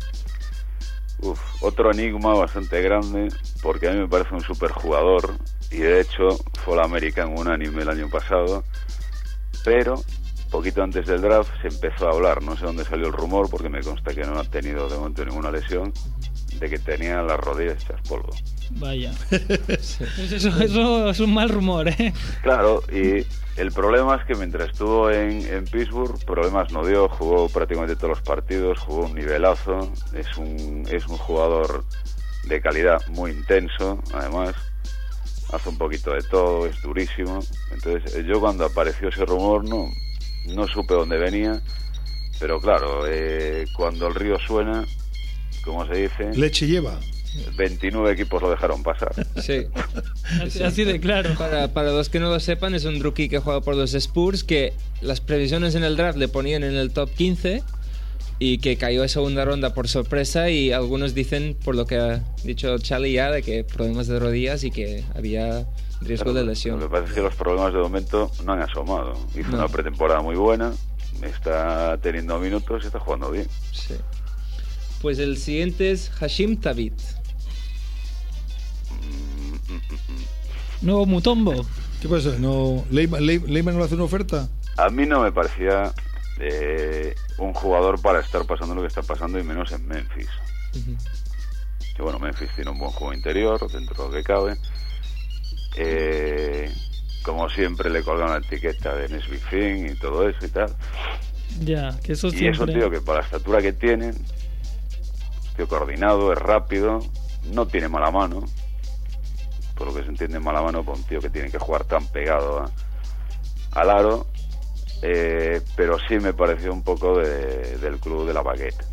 Uf, 1.20 1.39
otro 1.61 1.91
enigma 1.91 2.34
bastante 2.34 2.82
grande, 2.82 3.30
porque 3.61 3.88
a 3.88 3.91
mí 3.91 3.99
me 3.99 4.07
parece 4.07 4.36
un 4.36 4.41
superjugador 4.41 5.38
y 5.72 5.78
de 5.78 6.01
hecho 6.01 6.30
fue 6.63 6.76
la 6.76 6.84
American 6.84 7.38
unánime 7.38 7.82
el 7.82 7.89
año 7.89 8.09
pasado, 8.09 8.63
pero 9.63 9.95
poquito 10.51 10.84
antes 10.84 11.05
del 11.05 11.22
draft 11.22 11.51
se 11.61 11.68
empezó 11.68 12.07
a 12.07 12.11
hablar, 12.11 12.41
no 12.41 12.55
sé 12.55 12.66
dónde 12.66 12.86
salió 12.86 13.07
el 13.07 13.13
rumor, 13.13 13.49
porque 13.49 13.70
me 13.70 13.82
consta 13.82 14.13
que 14.13 14.24
no 14.24 14.39
ha 14.39 14.43
tenido 14.43 14.88
de 14.88 14.97
momento 14.97 15.26
ninguna 15.26 15.51
lesión, 15.51 15.91
de 16.60 16.70
que 16.70 16.80
tenía 16.80 17.22
las 17.22 17.39
rodillas 17.39 17.84
hechas 17.84 18.01
polvo. 18.08 18.34
Vaya. 18.72 19.12
Pues 19.66 20.32
eso, 20.32 20.49
eso 20.62 21.10
es 21.10 21.20
un 21.20 21.34
mal 21.34 21.49
rumor, 21.49 21.88
¿eh? 21.88 22.14
Claro, 22.41 22.84
y 22.91 23.26
el 23.58 23.72
problema 23.72 24.16
es 24.16 24.26
que 24.26 24.36
mientras 24.36 24.70
estuvo 24.70 25.10
en, 25.10 25.45
en 25.47 25.66
Pittsburgh, 25.66 26.24
problemas 26.26 26.72
no 26.72 26.86
dio, 26.86 27.08
jugó 27.10 27.49
prácticamente 27.49 27.95
todos 27.95 28.10
los 28.10 28.22
partidos, 28.22 28.80
jugó 28.80 29.06
un 29.06 29.16
nivelazo, 29.16 29.91
es 30.14 30.38
un, 30.38 30.86
es 30.91 31.06
un 31.08 31.18
jugador 31.18 31.86
de 32.47 32.62
calidad 32.62 33.06
muy 33.08 33.32
intenso, 33.32 33.99
además, 34.14 34.56
hace 35.53 35.70
un 35.70 35.78
poquito 35.78 36.12
de 36.12 36.22
todo, 36.24 36.66
es 36.66 36.82
durísimo. 36.82 37.39
Entonces, 37.72 38.16
eh, 38.16 38.26
yo 38.28 38.39
cuando 38.39 38.66
apareció 38.66 39.10
ese 39.10 39.26
rumor 39.26 39.68
no, 39.68 39.89
no 40.53 40.68
supe 40.68 40.93
dónde 40.93 41.18
venía, 41.18 41.62
pero 42.39 42.60
claro, 42.60 43.06
eh, 43.08 43.66
cuando 43.76 44.08
el 44.08 44.16
río 44.16 44.38
suena, 44.39 44.86
como 45.66 45.86
se 45.88 45.95
dice, 46.03 46.32
Leche 46.36 46.68
lleva. 46.68 46.99
29 47.57 48.11
equipos 48.13 48.41
lo 48.41 48.49
dejaron 48.49 48.82
pasar. 48.82 49.13
Sí. 49.41 49.66
Así, 50.41 50.63
así 50.63 50.84
de 50.86 51.01
claro. 51.01 51.36
Para, 51.38 51.68
para 51.74 51.91
los 51.91 52.07
que 52.07 52.20
no 52.22 52.30
lo 52.30 52.39
sepan, 52.39 52.74
es 52.76 52.86
un 52.86 53.01
rookie 53.01 53.28
que 53.28 53.39
juega 53.39 53.59
por 53.59 53.76
los 53.76 53.93
Spurs, 53.93 54.45
que 54.45 54.72
las 55.01 55.20
previsiones 55.20 55.76
en 55.76 55.84
el 55.84 55.97
draft 55.97 56.18
le 56.18 56.30
ponían 56.30 56.63
en 56.63 56.76
el 56.76 56.91
top 56.91 57.09
15 57.13 57.61
y 58.39 58.59
que 58.59 58.78
cayó 58.78 59.03
a 59.03 59.07
segunda 59.09 59.43
ronda 59.43 59.74
por 59.74 59.88
sorpresa 59.89 60.49
y 60.49 60.72
algunos 60.72 61.13
dicen, 61.13 61.57
por 61.63 61.76
lo 61.76 61.86
que 61.86 61.97
ha 61.97 62.24
dicho 62.45 62.78
Charlie 62.80 63.11
ya, 63.13 63.32
de 63.32 63.41
que 63.43 63.63
problemas 63.66 64.07
de 64.07 64.18
rodillas 64.20 64.63
y 64.63 64.72
que 64.72 65.03
había 65.13 65.66
riesgo 66.01 66.34
de 66.34 66.41
Lo 66.41 66.47
lesión. 66.51 66.80
que 66.80 66.88
pasa 66.88 67.05
es 67.05 67.11
que 67.13 67.22
los 67.22 67.36
problemas 67.36 67.74
de 67.74 67.80
momento 67.80 68.32
no 68.45 68.53
han 68.53 68.61
asomado. 68.61 69.13
Hizo 69.38 69.49
No. 69.51 69.57
una 69.57 69.68
pretemporada 69.68 70.22
muy 70.22 70.36
buena, 70.36 70.72
está 71.22 71.97
teniendo 72.01 72.39
minutos 72.39 72.84
y 72.84 72.88
está 72.88 72.99
jugando 72.99 73.32
bien. 73.32 73.47
Sí. 73.74 73.95
Pues 75.01 75.19
el 75.19 75.37
siguiente 75.37 75.91
es 75.91 76.09
Hashim 76.09 76.57
Tabit. 76.57 76.93
Nuevo 80.81 81.05
Mutombo. 81.05 81.65
¿Qué 82.01 82.07
pasa? 82.07 82.35
No, 82.39 82.85
¿Leyman, 82.91 83.25
Ley- 83.25 83.39
Leyman 83.39 83.73
no 83.75 83.79
le 83.79 83.85
hace 83.85 83.95
una 83.95 84.03
oferta? 84.03 84.47
A 84.77 84.89
mí 84.89 85.05
no 85.05 85.21
me 85.21 85.31
parecía 85.31 85.93
eh, 86.39 87.15
un 87.37 87.53
jugador 87.53 88.01
para 88.01 88.19
estar 88.19 88.45
pasando 88.45 88.75
lo 88.75 88.81
que 88.81 88.87
está 88.87 89.01
pasando 89.01 89.39
y 89.39 89.43
menos 89.43 89.71
en 89.71 89.87
Memphis. 89.87 90.27
Que 91.95 92.01
bueno, 92.01 92.19
Memphis 92.19 92.49
tiene 92.55 92.71
un 92.71 92.79
buen 92.79 92.91
juego 92.91 93.13
interior 93.13 93.59
dentro 93.71 93.95
de 94.03 94.09
lo 94.09 94.15
que 94.15 94.23
cabe. 94.23 94.57
Eh, 95.77 96.69
como 97.23 97.49
siempre 97.49 97.89
le 97.89 98.03
colgan 98.03 98.29
la 98.29 98.37
etiqueta 98.37 98.95
de 98.95 99.09
Nesby 99.09 99.37
Finn 99.37 99.89
y 99.91 99.95
todo 99.95 100.27
eso 100.27 100.45
y 100.45 100.49
tal. 100.49 100.75
Ya, 101.61 101.97
que 102.03 102.13
eso 102.13 102.27
Y 102.27 102.31
es 102.31 102.37
siempre... 102.37 102.63
un 102.65 102.73
tío 102.79 102.91
que 102.91 102.99
para 103.01 103.19
la 103.19 103.25
estatura 103.25 103.61
que 103.61 103.71
tiene, 103.73 104.13
tío 105.56 105.68
coordinado, 105.68 106.32
es 106.34 106.39
rápido, 106.39 106.99
no 107.51 107.66
tiene 107.68 107.88
mala 107.88 108.12
mano. 108.12 108.43
Por 109.76 109.88
lo 109.88 109.93
que 109.93 110.03
se 110.03 110.10
entiende 110.10 110.39
mala 110.39 110.62
mano 110.62 110.84
por 110.84 110.95
un 110.95 111.03
tío 111.03 111.20
que 111.20 111.30
tiene 111.30 111.51
que 111.51 111.58
jugar 111.60 111.84
tan 111.84 112.06
pegado 112.08 112.60
a- 112.60 112.72
al 113.80 113.89
aro. 113.89 114.28
eh, 115.01 115.62
pero 115.76 115.97
sí 116.08 116.18
me 116.20 116.34
pareció 116.34 116.72
un 116.74 116.82
poco 116.82 117.20
de- 117.20 117.78
del 117.78 117.99
club 117.99 118.26
de 118.26 118.34
la 118.34 118.41
baguette. 118.41 118.84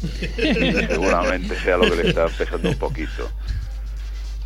Seguramente 0.88 1.60
sea 1.60 1.76
lo 1.76 1.88
que 1.88 1.96
le 2.02 2.08
está 2.08 2.28
pesando 2.30 2.70
un 2.70 2.78
poquito. 2.78 3.28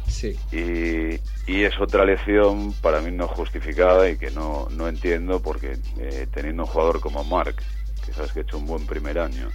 Sí. 0.08 0.38
Y, 0.52 1.14
y 1.50 1.64
es 1.64 1.72
otra 1.80 2.04
lección 2.04 2.74
para 2.82 3.00
mí 3.00 3.10
no 3.12 3.28
justificada 3.28 4.08
y 4.10 4.16
que 4.18 4.30
no, 4.32 4.68
no 4.70 4.88
entiendo 4.88 5.40
porque 5.40 5.78
eh, 5.98 6.26
teniendo 6.34 6.64
un 6.64 6.68
jugador 6.68 7.00
como 7.00 7.24
Mark, 7.24 7.56
que 8.04 8.12
sabes 8.12 8.32
que 8.32 8.40
ha 8.40 8.42
hecho 8.42 8.58
un 8.58 8.66
buen 8.66 8.84
primer 8.86 9.18
año, 9.18 9.50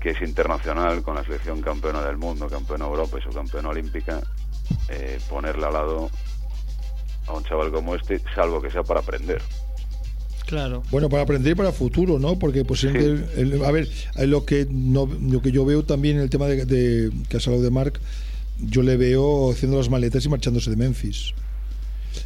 que 0.00 0.10
es 0.10 0.20
internacional 0.22 1.02
con 1.02 1.16
la 1.16 1.24
selección 1.24 1.60
campeona 1.60 2.02
del 2.04 2.16
mundo, 2.16 2.46
campeona 2.48 2.84
de 2.84 2.90
Europa 2.90 3.18
y 3.18 3.22
su 3.22 3.30
campeona 3.30 3.68
olímpica, 3.70 4.20
eh, 4.88 5.18
ponerle 5.28 5.66
al 5.66 5.72
lado 5.72 6.10
a 7.26 7.32
un 7.32 7.44
chaval 7.44 7.70
como 7.72 7.94
este, 7.94 8.20
salvo 8.34 8.60
que 8.62 8.70
sea 8.70 8.82
para 8.82 9.00
aprender. 9.00 9.42
Claro. 10.46 10.82
Bueno, 10.90 11.10
para 11.10 11.24
aprender 11.24 11.52
y 11.52 11.54
para 11.56 11.72
futuro, 11.72 12.18
¿no? 12.18 12.38
Porque, 12.38 12.64
pues, 12.64 12.82
el- 12.84 13.28
el- 13.36 13.64
a 13.64 13.70
ver, 13.70 13.86
eh, 14.16 14.26
lo 14.26 14.46
que, 14.46 14.66
no, 14.70 15.06
lo 15.06 15.42
que 15.42 15.52
yo 15.52 15.64
veo 15.66 15.84
también 15.84 16.16
en 16.16 16.22
el 16.22 16.30
tema 16.30 16.46
de, 16.46 16.64
de- 16.64 17.10
que 17.28 17.36
has 17.36 17.46
hablado 17.46 17.62
de 17.64 17.70
Mark, 17.70 18.00
yo 18.58 18.82
le 18.82 18.96
veo 18.96 19.50
haciendo 19.52 19.76
las 19.76 19.90
maletas 19.90 20.24
y 20.24 20.28
marchándose 20.30 20.70
de 20.70 20.76
Memphis. 20.76 21.34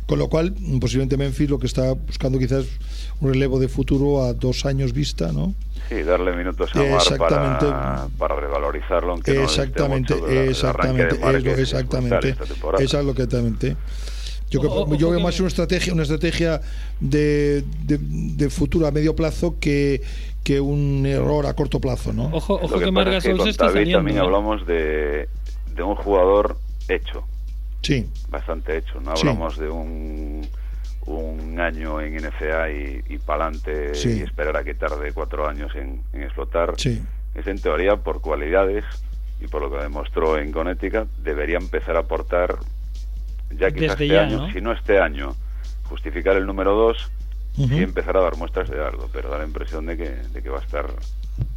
Con 0.07 0.19
lo 0.19 0.29
cual, 0.29 0.55
posiblemente 0.81 1.17
Memphis 1.17 1.49
lo 1.51 1.59
que 1.59 1.67
está 1.67 1.93
buscando 1.93 2.39
quizás 2.39 2.65
un 3.21 3.33
relevo 3.33 3.59
de 3.61 3.69
futuro 3.69 4.23
a 4.25 4.33
dos 4.35 4.65
años 4.67 4.93
vista, 4.93 5.33
¿no? 5.33 5.55
Sí, 5.89 6.03
darle 6.03 6.33
minutos 6.37 6.71
a 6.75 6.79
Mar 6.79 6.87
Exactamente. 6.95 7.67
para, 7.67 8.09
para 8.19 8.37
revalorizarlo, 8.37 9.13
aunque 9.13 9.35
no 9.35 9.43
exactamente, 9.43 10.15
el 10.15 10.49
exactamente, 10.49 11.15
es 11.17 11.21
lo- 11.45 11.51
es 11.53 11.59
exactamente, 11.59 12.17
brutal 12.17 12.31
esta 12.33 12.45
temporada. 12.55 12.85
esa 12.85 13.01
es 13.01 13.05
lo 13.07 13.15
que 13.15 13.23
exactamente. 13.23 13.77
Yo, 14.51 14.61
que- 14.61 14.67
Ojo, 14.67 14.87
yo 14.97 15.07
ojo 15.07 15.11
veo 15.11 15.19
que- 15.19 15.25
más 15.25 15.39
una 15.41 15.49
estrategia, 15.49 15.93
una 15.93 16.03
estrategia 16.03 16.61
de, 17.01 17.65
de, 17.85 17.99
de 18.01 18.51
futuro 18.51 18.87
a 18.87 18.91
medio 18.91 19.17
plazo 19.17 19.57
que, 19.61 20.03
que 20.45 20.61
un 20.61 21.05
error 21.07 21.47
a 21.47 21.55
corto 21.55 21.81
plazo, 21.81 22.13
¿no? 22.13 22.27
Ojo, 22.33 22.59
Lo 22.59 22.65
ojo 22.67 22.75
que, 22.75 22.81
pasa 22.81 22.91
Marga 22.93 23.17
es 23.19 23.25
que 23.25 23.31
con 23.33 23.45
se 23.45 23.51
está 23.51 23.65
David 23.67 23.77
saliendo. 23.79 23.99
también 23.99 24.17
¿eh? 24.19 24.21
hablamos 24.21 24.67
de, 24.67 25.29
de 25.75 25.83
un 25.83 25.95
jugador 25.95 26.59
hecho, 26.89 27.25
Sí, 27.83 28.09
bastante 28.29 28.77
hecho. 28.79 29.01
No 29.01 29.17
Sí. 29.17 29.27
hablamos 29.27 29.59
de 29.59 29.69
un, 29.69 30.47
un 31.07 31.61
año 31.61 32.01
en 32.01 32.15
NCA 32.17 32.71
y, 32.71 33.03
y 33.09 33.19
pa'lante 33.19 33.95
Sí. 33.95 34.19
y 34.19 34.23
esperar 34.23 34.57
a 34.57 34.65
que 34.65 34.75
tarde 34.75 35.13
cuatro 35.13 35.49
años 35.49 35.73
en, 35.75 36.03
en 36.13 36.23
explotar. 36.23 36.75
sí. 36.79 37.03
Es 37.35 37.47
en 37.47 37.59
teoría 37.59 37.97
por 37.97 38.21
cualidades 38.21 38.85
y 39.41 39.47
por 39.49 39.63
lo 39.63 39.71
que 39.71 39.83
demostró 39.83 40.37
en 40.39 40.53
Connecticut, 40.53 41.09
debería 41.25 41.57
empezar 41.57 41.97
a 41.97 42.01
aportar 42.01 42.57
ya 43.59 43.71
quizás 43.71 43.75
Desde 43.75 43.87
este 43.87 44.09
ya, 44.09 44.23
año, 44.23 44.37
¿no? 44.47 44.53
si 44.53 44.61
no 44.61 44.73
este 44.73 44.99
año, 45.01 45.35
justificar 45.85 46.37
el 46.37 46.45
número 46.47 46.75
dos 46.75 47.11
Ujú. 47.57 47.69
sí 47.69 47.83
empezará 47.83 48.21
a 48.21 48.25
dar 48.25 48.37
muestras 48.37 48.69
de 48.71 48.83
algo, 48.85 49.09
pero 49.13 49.29
da 49.31 49.39
la 49.39 49.45
impresión 49.45 49.87
de 49.87 49.97
que, 49.97 50.11
de 50.11 50.43
que 50.43 50.49
va 50.51 50.59
a 50.59 50.63
estar 50.63 50.87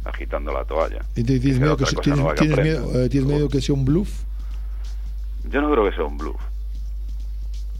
agitando 0.04 0.52
la 0.52 0.64
toalla. 0.64 1.04
¿Y 1.14 1.22
te- 1.22 1.34
Que 1.34 1.40
tienes 1.40 1.56
será 1.58 1.66
miedo 1.66 1.76
que, 1.76 1.84
otra 1.84 1.86
se- 1.90 1.96
cosa 1.96 2.02
tienes, 2.02 2.18
nueva 2.20 2.34
que 2.34 2.40
tienes 2.40 2.58
aprenda. 2.58 2.80
miedo, 2.80 3.04
eh, 3.04 3.08
tienes 3.08 3.28
miedo 3.30 3.48
que 3.48 3.60
sea 3.60 3.74
un 3.74 3.84
bluff? 3.84 4.22
Yo 5.48 5.60
no 5.60 5.70
creo 5.70 5.88
que 5.88 5.96
sea 5.96 6.04
un 6.04 6.18
bluff. 6.18 6.40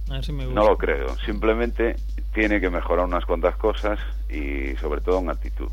A 0.08 0.14
ver 0.14 0.24
si 0.24 0.32
me 0.32 0.46
gusta. 0.46 0.60
No 0.60 0.68
lo 0.68 0.78
creo. 0.78 1.16
Simplemente 1.24 1.96
tiene 2.32 2.60
que 2.60 2.70
mejorar 2.70 3.06
unas 3.06 3.24
cuantas 3.24 3.56
cosas 3.56 3.98
y 4.30 4.76
sobre 4.76 5.00
todo 5.00 5.18
en 5.20 5.30
actitud. 5.30 5.68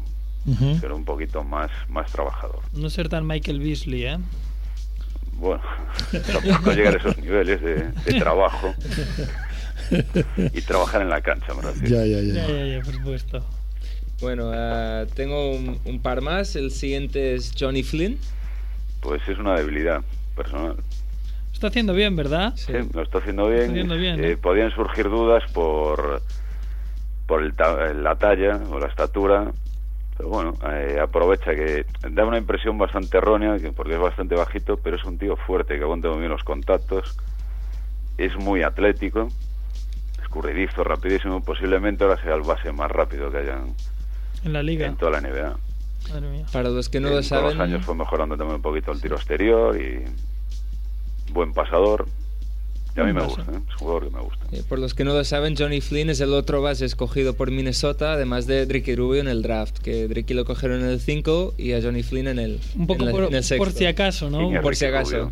Ser 0.79 0.91
un 0.91 1.05
poquito 1.05 1.43
más, 1.43 1.71
más 1.87 2.11
trabajador. 2.11 2.59
No 2.73 2.89
ser 2.89 3.07
tan 3.07 3.25
Michael 3.25 3.59
Beasley, 3.59 4.05
¿eh? 4.05 4.17
Bueno, 5.33 5.61
tampoco 6.11 6.71
llegar 6.73 6.95
a 6.95 6.97
esos 6.97 7.17
niveles 7.17 7.61
de, 7.61 7.75
de 7.91 8.19
trabajo 8.19 8.73
y 10.53 10.61
trabajar 10.61 11.01
en 11.01 11.09
la 11.09 11.21
cancha, 11.21 11.53
me 11.53 11.61
refiero. 11.61 11.95
Ya, 11.95 12.05
ya, 12.05 12.21
ya. 12.21 12.33
Ya, 12.33 12.47
ya, 12.47 12.65
ya, 12.77 12.81
por 12.81 12.93
supuesto. 12.93 13.45
Bueno, 14.19 14.51
ah, 14.53 15.05
tengo 15.15 15.51
un, 15.51 15.79
un 15.85 16.01
par 16.01 16.21
más. 16.21 16.55
El 16.55 16.71
siguiente 16.71 17.35
es 17.35 17.53
Johnny 17.57 17.83
Flynn. 17.83 18.17
Pues 19.01 19.21
es 19.27 19.37
una 19.37 19.55
debilidad 19.55 20.01
personal. 20.35 20.77
Está 21.63 21.69
haciendo 21.71 21.93
bien, 21.93 22.17
¿verdad? 22.17 22.51
Sí, 22.57 22.73
lo 22.93 23.01
está 23.03 23.19
haciendo 23.19 23.47
bien. 23.47 23.69
haciendo 23.71 23.95
bien, 23.95 24.19
Eh, 24.21 24.33
¿no? 24.35 24.41
podían 24.41 24.69
surgir 24.71 25.05
dudas 25.09 25.49
por, 25.53 26.21
por 27.25 27.41
el 27.41 27.53
ta- 27.55 27.93
la 27.93 28.17
talla 28.17 28.59
o 28.69 28.79
la 28.79 28.87
estatura, 28.87 29.49
pero 30.17 30.27
bueno, 30.27 30.55
eh, 30.69 30.99
aprovecha 31.01 31.55
que 31.55 31.85
da 32.11 32.25
una 32.25 32.37
impresión 32.37 32.77
bastante 32.77 33.15
errónea, 33.17 33.59
que 33.59 33.71
porque 33.71 33.93
es 33.93 33.99
bastante 34.01 34.35
bajito, 34.35 34.75
pero 34.75 34.97
es 34.97 35.05
un 35.05 35.17
tío 35.17 35.37
fuerte, 35.37 35.77
que 35.77 35.83
aguanta 35.83 36.09
muy 36.09 36.17
bien 36.19 36.31
los 36.31 36.43
contactos, 36.43 37.17
es 38.17 38.35
muy 38.35 38.61
atlético, 38.61 39.29
escurridizo, 40.21 40.83
rapidísimo, 40.83 41.41
posiblemente 41.45 42.03
ahora 42.03 42.21
sea 42.21 42.35
el 42.35 42.41
base 42.41 42.73
más 42.73 42.91
rápido 42.91 43.31
que 43.31 43.37
haya 43.37 43.57
en- 44.43 44.51
la 44.51 44.61
liga. 44.61 44.87
en 44.87 44.97
toda 44.97 45.11
la 45.11 45.19
NBA. 45.21 45.55
Madre 46.09 46.29
mía. 46.29 46.45
Para 46.51 46.67
los 46.69 46.89
que 46.89 46.99
no 46.99 47.07
En 47.07 47.15
lo 47.15 47.23
saben, 47.23 47.45
los 47.45 47.59
años 47.61 47.85
fue 47.85 47.95
mejorando 47.95 48.35
también 48.35 48.57
un 48.57 48.61
poquito 48.61 48.91
el 48.91 48.99
tiro 48.99 49.15
exterior 49.15 49.79
y 49.79 50.03
buen 51.33 51.53
pasador. 51.53 52.05
Y 52.95 52.99
a 52.99 53.05
mí 53.05 53.13
me 53.13 53.23
gusta, 53.23 53.41
¿eh? 53.41 53.45
es 53.49 53.55
un 53.55 53.65
jugador 53.79 54.07
que 54.07 54.15
me 54.15 54.21
gusta. 54.21 54.45
eh, 54.51 54.61
por 54.69 54.77
los 54.77 54.93
que 54.93 55.03
no 55.03 55.13
lo 55.13 55.23
saben, 55.23 55.55
Johnny 55.57 55.81
Flynn 55.81 56.11
es 56.11 56.19
el 56.21 56.31
otro 56.31 56.61
base 56.61 56.85
escogido 56.85 57.33
por 57.33 57.49
Minnesota, 57.49 58.13
además 58.13 58.45
de 58.45 58.65
Ricky 58.65 58.95
Rubio 58.95 59.19
en 59.19 59.27
el 59.27 59.41
draft, 59.41 59.79
que 59.79 60.07
Ricky 60.07 60.35
lo 60.35 60.45
cogieron 60.45 60.81
en 60.81 60.89
el 60.89 60.99
5 60.99 61.55
y 61.57 61.73
a 61.73 61.81
Johnny 61.81 62.03
Flynn 62.03 62.27
en 62.27 62.37
el 62.37 62.59
Un 62.75 62.85
poco 62.85 62.99
en 63.01 63.05
la- 63.07 63.11
por, 63.11 63.23
en 63.23 63.33
el 63.33 63.43
sexto. 63.43 63.63
por 63.65 63.73
si 63.73 63.87
acaso, 63.87 64.29
¿no? 64.29 64.37
¿Quién 64.37 64.55
es 64.57 64.61
Por 64.61 64.75
si 64.75 64.85
acaso. 64.85 65.11
Rubio? 65.23 65.29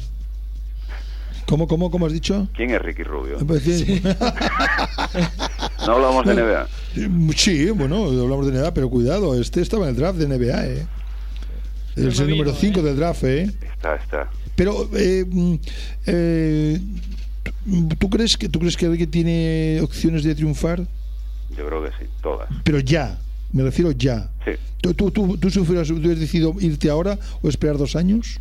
¿Cómo, 1.46 1.68
cómo, 1.68 1.92
cómo 1.92 2.06
has 2.08 2.14
dicho? 2.14 2.48
¿Quién 2.56 2.72
es 2.72 2.82
Ricky 2.82 3.04
Rubio? 3.04 3.38
Me 3.40 3.46
parecía- 3.46 4.02
No 5.86 5.94
hablamos 5.94 6.26
de 6.26 6.34
NBA. 6.36 6.68
Sí, 7.36 7.70
bueno, 7.72 8.06
hablamos 8.06 8.48
de 8.48 8.54
NBA, 8.60 8.74
pero 8.74 8.90
cuidado, 8.90 9.40
este 9.40 9.62
estaba 9.62 9.84
en 9.84 9.90
el 9.92 9.96
draft 9.98 10.18
de 10.18 10.28
NBA, 10.28 10.66
¿eh? 10.68 10.88
Es 11.96 12.20
el 12.20 12.28
vino, 12.28 12.38
número 12.44 12.54
5 12.56 12.80
¿eh? 12.80 12.84
del 12.84 12.96
draft, 12.96 13.24
¿eh? 13.24 13.44
Está, 13.62 13.96
está. 13.96 14.30
Pero, 14.56 14.90
eh, 14.96 15.26
mm, 15.28 15.56
eh, 16.08 16.80
¿tú 18.00 18.10
crees 18.10 18.38
que 18.38 18.50
tú 18.50 18.60
crees 18.60 18.78
que 18.78 18.86
alguien 18.86 19.10
tiene 19.10 19.80
opciones 19.82 20.24
de 20.24 20.36
triunfar? 20.36 20.82
Yo 21.58 21.68
creo 21.68 21.84
que 21.84 21.90
sí, 22.00 22.10
todas. 22.22 22.48
Pero 22.64 22.80
ya, 22.80 23.20
me 23.52 23.64
refiero 23.64 23.92
ya. 23.92 24.30
Sí. 24.46 24.52
¿Tú, 24.82 24.94
tú, 24.94 25.12
tú, 25.12 25.38
tú 25.38 25.48
hubieras, 25.62 25.90
hubieras 25.90 26.20
decidido 26.20 26.56
irte 26.60 26.90
ahora 26.90 27.18
o 27.42 27.50
esperar 27.50 27.78
dos 27.78 27.96
años? 27.96 28.40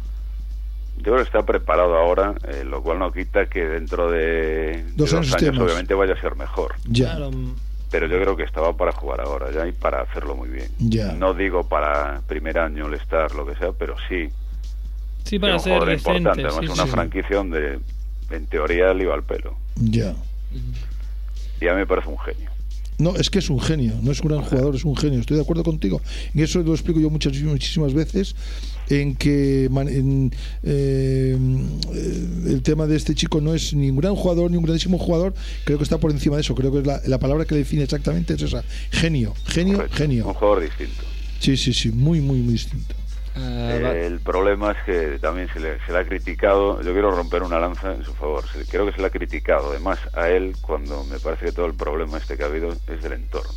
Yo 0.98 1.05
creo 1.05 1.16
que 1.16 1.22
está 1.22 1.42
preparado 1.44 1.96
ahora, 1.96 2.34
eh, 2.48 2.62
lo 2.64 2.82
cual 2.82 2.98
no 2.98 3.11
quita 3.11 3.46
que 3.46 3.61
dentro 3.64 4.11
de 4.11 4.84
Dos 4.96 5.11
de 5.11 5.16
años 5.16 5.30
dos 5.30 5.34
años 5.34 5.34
estemos. 5.36 5.62
obviamente 5.64 5.94
vaya 5.94 6.12
a 6.14 6.20
ser 6.20 6.36
mejor. 6.36 6.74
Ya. 6.86 7.16
Claro, 7.16 7.30
mm, 7.30 7.55
Pero 7.91 8.07
yo 8.07 8.20
creo 8.20 8.36
que 8.36 8.45
estaba 8.45 8.76
para 8.76 8.93
jugar 8.93 9.20
ahora 9.20 9.51
ya 9.51 9.66
y 9.66 9.72
para 9.72 10.03
hacerlo 10.03 10.36
muy 10.36 10.49
bien. 10.49 10.68
Ya. 10.78 11.12
No 11.12 11.34
digo 11.34 11.68
para 11.68 12.20
primer 12.26 12.59
año, 12.59 12.86
el 12.86 12.95
estar, 12.95 13.34
lo 13.34 13.45
que 13.45 13.57
sea, 13.57 13.72
pero 13.72 13.97
sí. 14.09 14.28
Sí, 15.24 15.38
para 15.38 15.55
un 15.55 15.61
ser 15.61 15.84
decente. 15.84 16.18
importante, 16.18 16.47
además 16.47 16.66
sí, 16.66 16.72
una 16.72 16.84
sí. 16.84 16.91
franquicia 16.91 17.36
donde 17.36 17.80
en 18.30 18.47
teoría 18.47 18.95
le 18.95 19.05
iba 19.05 19.14
al 19.14 19.24
pelo. 19.24 19.57
Ya. 19.76 20.14
Y 21.61 21.68
a 21.68 21.72
mí 21.72 21.78
me 21.78 21.86
parece 21.86 22.09
un 22.09 22.18
genio. 22.18 22.51
No, 23.01 23.16
es 23.16 23.30
que 23.30 23.38
es 23.38 23.48
un 23.48 23.61
genio, 23.61 23.94
no 24.03 24.12
es 24.12 24.20
un 24.20 24.28
gran 24.28 24.42
jugador, 24.42 24.76
es 24.76 24.84
un 24.84 24.94
genio. 24.94 25.20
Estoy 25.20 25.36
de 25.36 25.42
acuerdo 25.42 25.64
contigo. 25.64 26.03
Y 26.34 26.42
eso 26.42 26.61
lo 26.62 26.72
explico 26.72 27.01
yo 27.01 27.09
muchas, 27.09 27.32
muchísimas 27.42 27.94
veces, 27.94 28.36
en 28.90 29.16
que 29.16 29.64
en, 29.64 30.30
eh, 30.62 31.36
el 32.46 32.62
tema 32.62 32.86
de 32.86 32.96
este 32.96 33.14
chico 33.14 33.40
no 33.40 33.55
es 33.55 33.72
ni 33.72 33.88
un 33.88 33.96
gran 33.96 34.14
jugador 34.14 34.51
ni 34.51 34.59
un 34.59 34.64
grandísimo 34.64 34.98
jugador, 34.98 35.32
creo 35.64 35.78
que 35.78 35.84
está 35.84 35.98
por 35.98 36.11
encima 36.11 36.36
de 36.36 36.42
eso. 36.42 36.55
Creo 36.55 36.70
que 36.72 36.80
es 36.80 36.86
la, 36.86 37.01
la 37.07 37.18
palabra 37.18 37.46
que 37.46 37.55
le 37.55 37.61
define 37.61 37.84
exactamente 37.84 38.34
es 38.34 38.42
esa. 38.42 38.62
Genio, 38.90 39.34
genio, 39.46 39.76
Correcto. 39.78 39.94
Un 39.94 39.98
genio. 39.98 40.34
jugador 40.34 40.62
distinto. 40.62 41.03
Sí, 41.40 41.57
sí, 41.57 41.72
sí, 41.72 41.90
muy, 41.90 42.20
muy, 42.20 42.40
muy 42.40 42.53
distinto. 42.53 42.94
Eh, 43.43 44.05
el 44.07 44.20
problema 44.20 44.72
es 44.72 44.78
que 44.84 45.18
también 45.20 45.49
se 45.53 45.61
le, 45.61 45.78
se 45.86 45.93
le 45.93 45.99
ha 45.99 46.05
criticado, 46.05 46.82
yo 46.82 46.93
quiero 46.93 47.11
romper 47.11 47.43
una 47.43 47.59
lanza 47.59 47.95
en 47.95 48.05
su 48.05 48.12
favor, 48.14 48.45
se 48.51 48.59
le- 48.59 48.64
creo 48.64 48.86
que 48.86 48.93
se 48.93 49.01
le 49.01 49.07
ha 49.07 49.11
criticado 49.11 49.70
además 49.70 49.99
a 50.14 50.28
él 50.28 50.55
cuando 50.61 51.05
me 51.05 51.18
parece 51.20 51.47
que 51.47 51.53
todo 51.53 51.66
el 51.66 51.74
problema 51.74 52.18
este 52.18 52.36
que 52.36 52.43
ha 52.43 52.47
habido 52.47 52.72
es 52.72 53.03
del 53.03 53.12
entorno. 53.12 53.53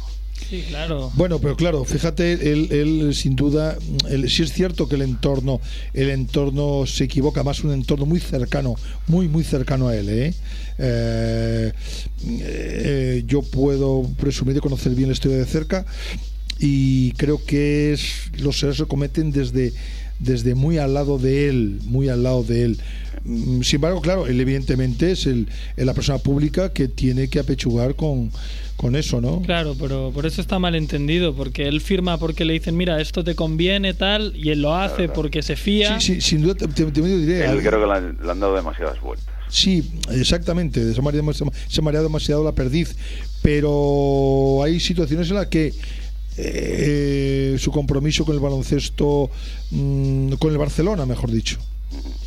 Sí, 0.50 0.66
claro. 0.68 1.10
Bueno, 1.16 1.40
pero 1.40 1.56
claro, 1.56 1.86
fíjate, 1.86 2.34
él, 2.34 2.68
él 2.72 3.16
sin 3.16 3.36
duda, 3.36 3.78
él, 4.10 4.30
sí 4.30 4.44
es 4.44 4.52
cierto 4.52 4.90
que 4.90 4.96
el 4.96 5.04
entorno, 5.04 5.62
el 5.94 6.10
entorno 6.10 6.86
se 6.86 7.06
equivoca, 7.06 7.44
más 7.44 7.64
un 7.64 7.72
entorno 7.72 8.06
muy 8.06 8.20
cercano, 8.20 8.76
muy 9.08 9.28
muy 9.28 9.44
cercano 9.44 9.88
a 9.88 9.96
él. 9.96 10.10
¿eh? 10.10 10.34
Eh, 10.80 11.72
eh, 12.28 13.24
yo 13.26 13.42
puedo 13.42 14.04
presumir 14.20 14.56
de 14.56 14.62
conocer 14.62 14.94
bien 14.94 15.10
la 15.10 15.14
historia 15.14 15.38
de 15.38 15.46
cerca 15.46 15.86
y 16.60 17.12
creo 17.14 17.44
que 17.44 17.94
es 17.94 18.30
los 18.40 18.62
errores 18.64 18.78
se 18.78 18.86
cometen 18.86 19.32
desde 19.32 19.74
desde 20.20 20.56
muy 20.56 20.78
al 20.78 20.94
lado 20.94 21.18
de 21.18 21.50
él, 21.50 21.80
muy 21.86 22.08
al 22.08 22.24
lado 22.24 22.44
de 22.44 22.64
él. 22.64 22.78
Mm, 23.26 23.62
Sin 23.62 23.78
embargo, 23.78 24.00
claro, 24.00 24.28
él 24.28 24.40
evidentemente 24.40 25.12
es, 25.12 25.26
el, 25.26 25.48
es 25.76 25.86
la 25.86 25.94
persona 25.94 26.18
pública 26.20 26.72
que 26.72 26.88
tiene 26.88 27.28
que 27.30 27.40
apechugar 27.40 27.96
con, 27.96 28.32
con 28.78 28.96
eso, 28.96 29.20
¿no? 29.20 29.42
Claro, 29.42 29.76
pero 29.78 30.12
por 30.14 30.26
eso 30.26 30.40
está 30.40 30.60
mal 30.60 30.76
entendido, 30.76 31.34
porque 31.36 31.68
él 31.68 31.82
firma 31.82 32.18
porque 32.20 32.46
le 32.46 32.54
dicen, 32.54 32.78
mira, 32.78 33.02
esto 33.02 33.24
te 33.24 33.36
conviene 33.36 33.94
tal, 33.96 34.34
y 34.36 34.50
él 34.52 34.62
lo 34.62 34.76
hace 34.76 35.10
porque 35.10 35.42
se 35.42 35.56
fía. 35.58 36.00
Sí, 36.00 36.16
sí, 36.16 36.22
sin 36.22 36.42
duda 36.44 36.56
te, 36.56 36.68
te- 36.68 36.86
te 36.92 37.02
diré. 37.02 37.46
Él 37.46 37.60
creo 37.62 37.82
que 37.82 37.88
le 37.88 37.94
han, 37.94 38.18
le 38.24 38.32
han 38.32 38.40
dado 38.40 38.56
demasiadas 38.56 39.02
vueltas. 39.02 39.28
Sí, 39.50 39.84
exactamente. 40.12 40.94
Se 40.94 41.00
ha, 41.00 41.04
mareado, 41.04 41.34
se 41.34 41.44
ha 41.80 41.82
mareado 41.84 42.06
demasiado 42.06 42.44
la 42.46 42.54
perdiz. 42.54 42.96
Pero 43.42 44.62
hay 44.64 44.80
situaciones 44.80 45.30
en 45.30 45.36
las 45.36 45.48
que 45.48 45.74
eh, 46.38 47.56
su 47.60 47.72
compromiso 47.72 48.26
con 48.26 48.36
el 48.36 48.42
baloncesto, 48.42 49.30
mm, 49.72 50.34
con 50.34 50.52
el 50.52 50.58
Barcelona, 50.58 51.06
mejor 51.06 51.32
dicho, 51.32 51.58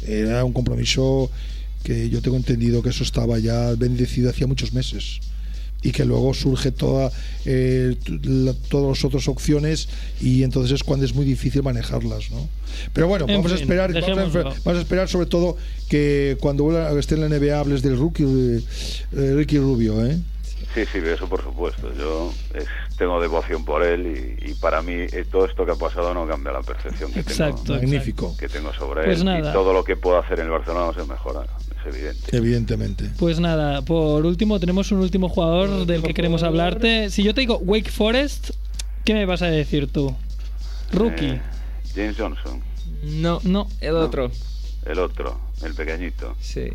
era 0.06 0.44
un 0.44 0.52
compromiso 0.52 1.30
que 1.82 2.08
yo 2.10 2.20
tengo 2.22 2.36
entendido 2.36 2.82
que 2.82 2.90
eso 2.90 3.02
estaba 3.04 3.38
ya 3.38 3.72
bendecido 3.76 4.30
hacía 4.30 4.46
muchos 4.46 4.72
meses 4.72 5.20
y 5.82 5.92
que 5.92 6.04
luego 6.04 6.34
surge 6.34 6.72
toda 6.72 7.12
eh, 7.44 7.94
la- 8.24 8.54
todas 8.54 8.96
las 8.98 9.04
otras 9.04 9.28
opciones 9.28 9.88
y 10.20 10.42
entonces 10.42 10.72
es 10.72 10.82
cuando 10.82 11.04
es 11.06 11.14
muy 11.14 11.24
difícil 11.24 11.62
manejarlas 11.62 12.30
¿no? 12.30 12.48
pero 12.92 13.06
bueno 13.08 13.26
En 13.28 13.36
vamos 13.36 13.52
a 13.52 13.56
esperar 13.56 13.92
vamos 13.92 14.08
a, 14.08 14.10
dejémoslo. 14.14 14.42
vamos 14.64 14.78
a 14.78 14.82
esperar 14.82 15.08
sobre 15.08 15.26
todo 15.26 15.56
que 15.88 16.36
cuando 16.40 16.64
vuelva 16.64 16.88
a 16.88 16.98
esté 16.98 17.14
en 17.14 17.20
la 17.20 17.28
NBA 17.28 17.60
hables 17.60 17.82
del 17.82 17.96
rookie 17.98 18.24
eh, 18.24 19.34
Ricky 19.36 19.58
Rubio 19.58 20.04
¿eh? 20.06 20.18
Sí, 20.76 20.84
sí, 20.92 20.98
eso 21.08 21.26
por 21.26 21.42
supuesto. 21.42 21.90
Yo 21.94 22.30
es- 22.54 22.66
tengo 22.98 23.18
devoción 23.18 23.64
por 23.64 23.82
él 23.82 24.36
y, 24.44 24.50
y 24.50 24.54
para 24.54 24.82
mí 24.82 24.92
eh, 24.92 25.24
todo 25.30 25.46
esto 25.46 25.64
que 25.64 25.72
ha 25.72 25.76
pasado 25.76 26.12
no 26.12 26.26
cambia 26.26 26.52
la 26.52 26.60
percepción 26.60 27.10
que 27.12 27.20
Exacto. 27.20 27.62
tengo 27.62 27.78
magnífico 27.80 28.36
que 28.36 28.46
tengo 28.48 28.74
sobre 28.74 29.04
Pues 29.04 29.20
él 29.20 29.24
nada. 29.24 29.50
y 29.50 29.52
todo 29.54 29.72
lo 29.72 29.82
que 29.84 29.96
puedo 29.96 30.18
hacer 30.18 30.38
en 30.40 30.46
el 30.46 30.50
Barcelona 30.52 30.92
se 30.94 31.04
mejora, 31.10 31.46
es 31.80 31.94
evidente. 31.94 32.36
evidentemente 32.36 33.10
Pues 33.18 33.40
nada, 33.40 33.80
por 33.82 34.26
último 34.26 34.60
tenemos 34.60 34.92
un 34.92 34.98
último 34.98 35.30
jugador 35.30 35.86
del 35.86 36.02
que 36.02 36.12
queremos 36.12 36.42
hablarte. 36.42 37.08
Si 37.08 37.22
yo 37.22 37.32
te 37.32 37.40
digo 37.40 37.56
Wake 37.56 37.90
Forest, 37.90 38.50
¿qué 39.06 39.14
me 39.14 39.24
vas 39.24 39.40
a 39.40 39.46
decir 39.46 39.90
tú? 39.90 40.14
Rookie. 40.92 41.30
Eh, 41.30 41.40
James 41.94 42.16
Johnson, 42.18 42.60
no, 43.02 43.40
No. 43.44 43.66
el 43.80 43.96
otro. 43.96 44.30
el 44.84 44.98
otro, 44.98 45.40
el 45.64 45.72
pequeñito, 45.74 46.36
Sí. 46.38 46.68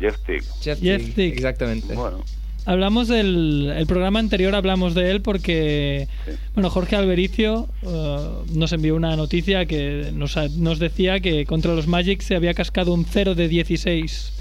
Jeff 0.00 0.16
Tick. 0.26 0.42
Jeff, 0.62 0.80
Jeff 0.80 0.80
Teague, 0.80 1.12
Teague. 1.14 1.34
Exactamente. 1.34 1.94
Bueno, 1.94 2.24
Hablamos 2.64 3.08
del 3.08 3.72
el 3.76 3.86
programa 3.86 4.20
anterior, 4.20 4.54
hablamos 4.54 4.94
de 4.94 5.10
él 5.10 5.20
porque, 5.20 6.06
Sí. 6.24 6.30
bueno, 6.54 6.70
Jorge 6.70 6.94
Albericio 6.94 7.68
eh, 7.82 8.18
nos 8.54 8.72
envió 8.72 8.94
una 8.94 9.16
noticia 9.16 9.66
que 9.66 10.10
nos, 10.14 10.36
nos 10.58 10.78
decía 10.78 11.18
que 11.20 11.44
contra 11.44 11.74
los 11.74 11.88
Magic 11.88 12.20
se 12.20 12.36
había 12.36 12.54
cascado 12.54 12.94
un 12.94 13.04
0 13.04 13.34
de 13.34 13.48
16. 13.48 14.32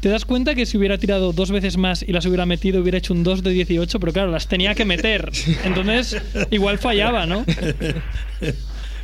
¿Te 0.00 0.08
das 0.08 0.24
cuenta 0.24 0.54
que 0.54 0.66
si 0.66 0.76
hubiera 0.76 0.98
tirado 0.98 1.32
dos 1.32 1.50
veces 1.50 1.76
más 1.78 2.02
y 2.02 2.12
las 2.12 2.26
hubiera 2.26 2.44
metido 2.44 2.80
hubiera 2.80 2.98
hecho 2.98 3.14
un 3.14 3.22
2 3.22 3.42
de 3.42 3.50
18? 3.50 3.98
Pero 4.00 4.12
claro, 4.12 4.30
las 4.30 4.46
tenía 4.48 4.74
que 4.74 4.84
meter. 4.84 5.30
Entonces, 5.64 6.20
igual 6.50 6.78
fallaba, 6.78 7.24
¿no? 7.26 7.44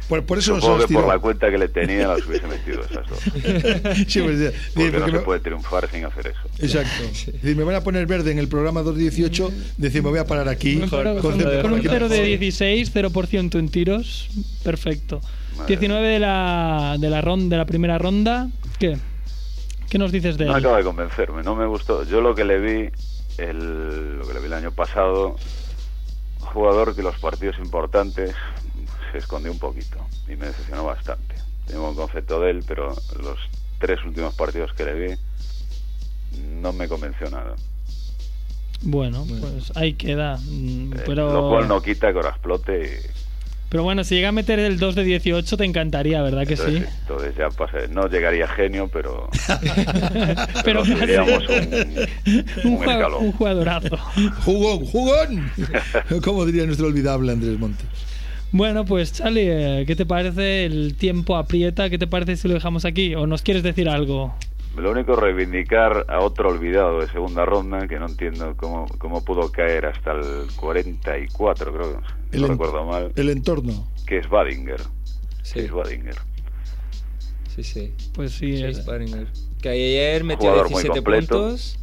Por, 0.08 0.24
por 0.26 0.38
eso 0.38 0.56
Supongo 0.56 0.78
nos 0.78 0.86
que 0.86 0.94
por 0.94 1.06
la 1.08 1.18
cuenta 1.18 1.50
que 1.50 1.56
le 1.58 1.68
tenía 1.68 2.08
las 2.08 2.26
hubiese 2.26 2.46
metido 2.46 2.82
esas 2.82 3.08
dos. 3.08 3.18
Sí, 4.08 4.20
pues, 4.20 4.38
dice, 4.38 4.52
Porque 4.74 4.90
no 4.90 4.98
porque 4.98 5.10
se 5.10 5.16
me- 5.18 5.18
puede 5.20 5.40
triunfar 5.40 5.88
sin 5.90 6.04
hacer 6.04 6.26
eso. 6.26 6.40
Exacto. 6.58 7.04
Dice, 7.42 7.54
me 7.54 7.64
van 7.64 7.76
a 7.76 7.80
poner 7.82 8.06
verde 8.06 8.30
en 8.32 8.38
el 8.38 8.48
programa 8.48 8.82
218. 8.82 9.50
Decir, 9.78 10.02
me 10.02 10.10
voy 10.10 10.18
a 10.18 10.26
parar 10.26 10.48
aquí. 10.48 10.82
Pero 10.90 11.18
con, 11.20 11.40
con 11.40 11.72
un 11.72 11.78
aquí. 11.78 11.88
0 11.88 12.08
de 12.08 12.22
16, 12.24 12.92
0% 12.94 13.58
en 13.58 13.68
tiros, 13.68 14.28
perfecto. 14.64 15.20
Madre 15.56 15.66
19 15.68 16.08
de 16.08 16.18
la, 16.18 16.96
de 16.98 17.10
la, 17.10 17.20
ronda, 17.20 17.56
de 17.56 17.58
la 17.58 17.66
primera 17.66 17.98
ronda, 17.98 18.48
¿qué? 18.78 18.96
¿Qué 19.88 19.98
nos 19.98 20.10
dices 20.10 20.36
de 20.38 20.46
No 20.46 20.52
él? 20.56 20.64
acaba 20.64 20.78
de 20.78 20.84
convencerme, 20.84 21.42
no 21.42 21.54
me 21.54 21.66
gustó. 21.66 22.04
Yo 22.04 22.20
lo 22.22 22.34
que 22.34 22.44
le 22.44 22.58
vi, 22.58 22.90
el, 23.38 24.18
lo 24.18 24.26
que 24.26 24.34
le 24.34 24.40
vi 24.40 24.46
el 24.46 24.54
año 24.54 24.72
pasado, 24.72 25.36
jugador 26.40 26.94
que 26.96 27.02
los 27.02 27.16
partidos 27.18 27.56
importantes 27.58 28.34
se 29.12 29.18
escondió 29.18 29.52
un 29.52 29.58
poquito 29.58 29.98
y 30.26 30.36
me 30.36 30.46
decepcionó 30.46 30.84
bastante. 30.84 31.34
Tengo 31.66 31.90
un 31.90 31.94
concepto 31.96 32.40
de 32.40 32.50
él, 32.50 32.64
pero 32.66 32.88
los 33.22 33.38
tres 33.78 33.98
últimos 34.04 34.34
partidos 34.34 34.72
que 34.72 34.84
le 34.84 34.94
vi 34.94 35.14
no 36.60 36.72
me 36.72 36.88
convenció 36.88 37.30
nada. 37.30 37.54
Bueno, 38.80 39.24
pues 39.28 39.70
ahí 39.76 39.94
queda. 39.94 40.38
mm, 40.38 40.92
Eh, 40.94 41.02
Pero, 41.06 41.32
Lo 41.32 41.48
cual 41.50 41.68
no 41.68 41.80
quita 41.82 42.10
que 42.10 42.18
ahora 42.18 42.30
explote 42.30 42.82
y 42.84 43.22
pero 43.68 43.84
bueno, 43.84 44.04
si 44.04 44.16
llega 44.16 44.28
a 44.28 44.32
meter 44.32 44.58
el 44.58 44.78
2 44.78 44.94
de 44.96 45.02
18 45.02 45.56
te 45.56 45.64
encantaría, 45.64 46.20
¿verdad 46.20 46.46
que 46.46 46.58
sí? 46.58 46.76
entonces, 47.00 47.34
ya 47.38 47.48
pase. 47.48 47.88
No 47.88 48.06
llegaría 48.06 48.46
genio, 48.46 48.90
pero, 48.92 49.30
Pero 50.62 50.84
subiríamos 50.84 51.42
un, 51.48 51.74
un, 52.64 52.76
un 52.82 53.14
un 53.24 53.32
jugadorazo. 53.32 53.96
¡Jugón, 54.44 54.84
jugón! 54.84 55.50
Como 56.22 56.44
diría 56.44 56.66
nuestro 56.66 56.86
olvidable 56.88 57.32
Andrés 57.32 57.58
Montes. 57.58 57.88
Bueno, 58.52 58.84
pues 58.84 59.12
Charlie, 59.14 59.48
eh, 59.80 59.84
¿qué 59.86 59.96
te 59.96 60.04
parece? 60.04 60.66
El 60.66 60.94
tiempo 60.96 61.36
aprieta, 61.36 61.88
¿qué 61.88 61.98
te 61.98 62.06
parece 62.06 62.36
si 62.36 62.48
lo 62.48 62.54
dejamos 62.54 62.84
aquí? 62.84 63.14
¿O 63.14 63.26
nos 63.26 63.42
quieres 63.42 63.62
decir 63.62 63.88
algo? 63.88 64.34
Lo 64.76 64.90
único 64.90 65.16
reivindicar 65.16 66.06
a 66.08 66.20
otro 66.20 66.48
olvidado 66.50 67.00
de 67.00 67.08
segunda 67.08 67.44
ronda, 67.44 67.86
que 67.88 67.98
no 67.98 68.06
entiendo 68.06 68.54
cómo, 68.56 68.86
cómo 68.98 69.24
pudo 69.24 69.50
caer 69.52 69.86
hasta 69.86 70.12
el 70.12 70.46
44, 70.56 71.72
creo, 71.72 72.00
El 72.32 72.40
no 72.40 72.46
en- 72.46 72.52
recuerdo 72.52 72.84
mal, 72.84 73.12
El 73.16 73.30
entorno. 73.30 73.86
que 74.06 74.18
es 74.18 74.28
Badinger. 74.28 74.80
Sí, 75.42 75.60
Es 75.60 75.70
Badinger. 75.72 76.16
sí, 77.54 77.62
sí. 77.62 77.92
Pues 78.14 78.32
sí, 78.32 78.56
Sí, 78.58 78.64
es- 78.64 78.84
Baringer. 78.86 79.26
Que 79.60 79.68
ayer 79.70 80.24
metió 80.24 80.48
Jugador 80.50 80.70
muy 80.70 80.82
17 80.82 81.02
completo. 81.02 81.40
puntos. 81.40 81.78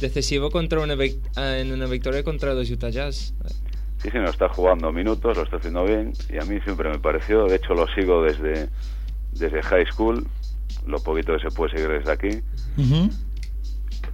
Decisivo 0.00 0.50
contra 0.50 0.80
una 0.80 0.96
ah, 1.36 1.58
en 1.58 1.72
una 1.72 1.86
victoria 1.86 2.22
contra 2.24 2.54
los 2.54 2.68
Utah 2.70 2.90
Jazz. 2.90 3.34
Sí, 4.02 4.10
sí, 4.10 4.18
no 4.18 4.28
está 4.30 4.48
jugando 4.48 4.92
minutos, 4.92 5.36
lo 5.36 5.44
está 5.44 5.56
haciendo 5.58 5.84
bien, 5.84 6.12
y 6.28 6.38
a 6.38 6.44
mí 6.44 6.58
siempre 6.64 6.90
me 6.90 6.98
pareció, 6.98 7.44
de 7.46 7.56
hecho 7.56 7.72
lo 7.74 7.86
sigo 7.94 8.22
desde, 8.22 8.68
desde 9.32 9.62
high 9.62 9.86
school, 9.86 10.26
lo 10.86 10.98
poquito 11.00 11.32
que 11.36 11.48
se 11.48 11.54
puede 11.54 11.70
seguir 11.76 11.88
desde 11.88 12.10
aquí. 12.10 12.42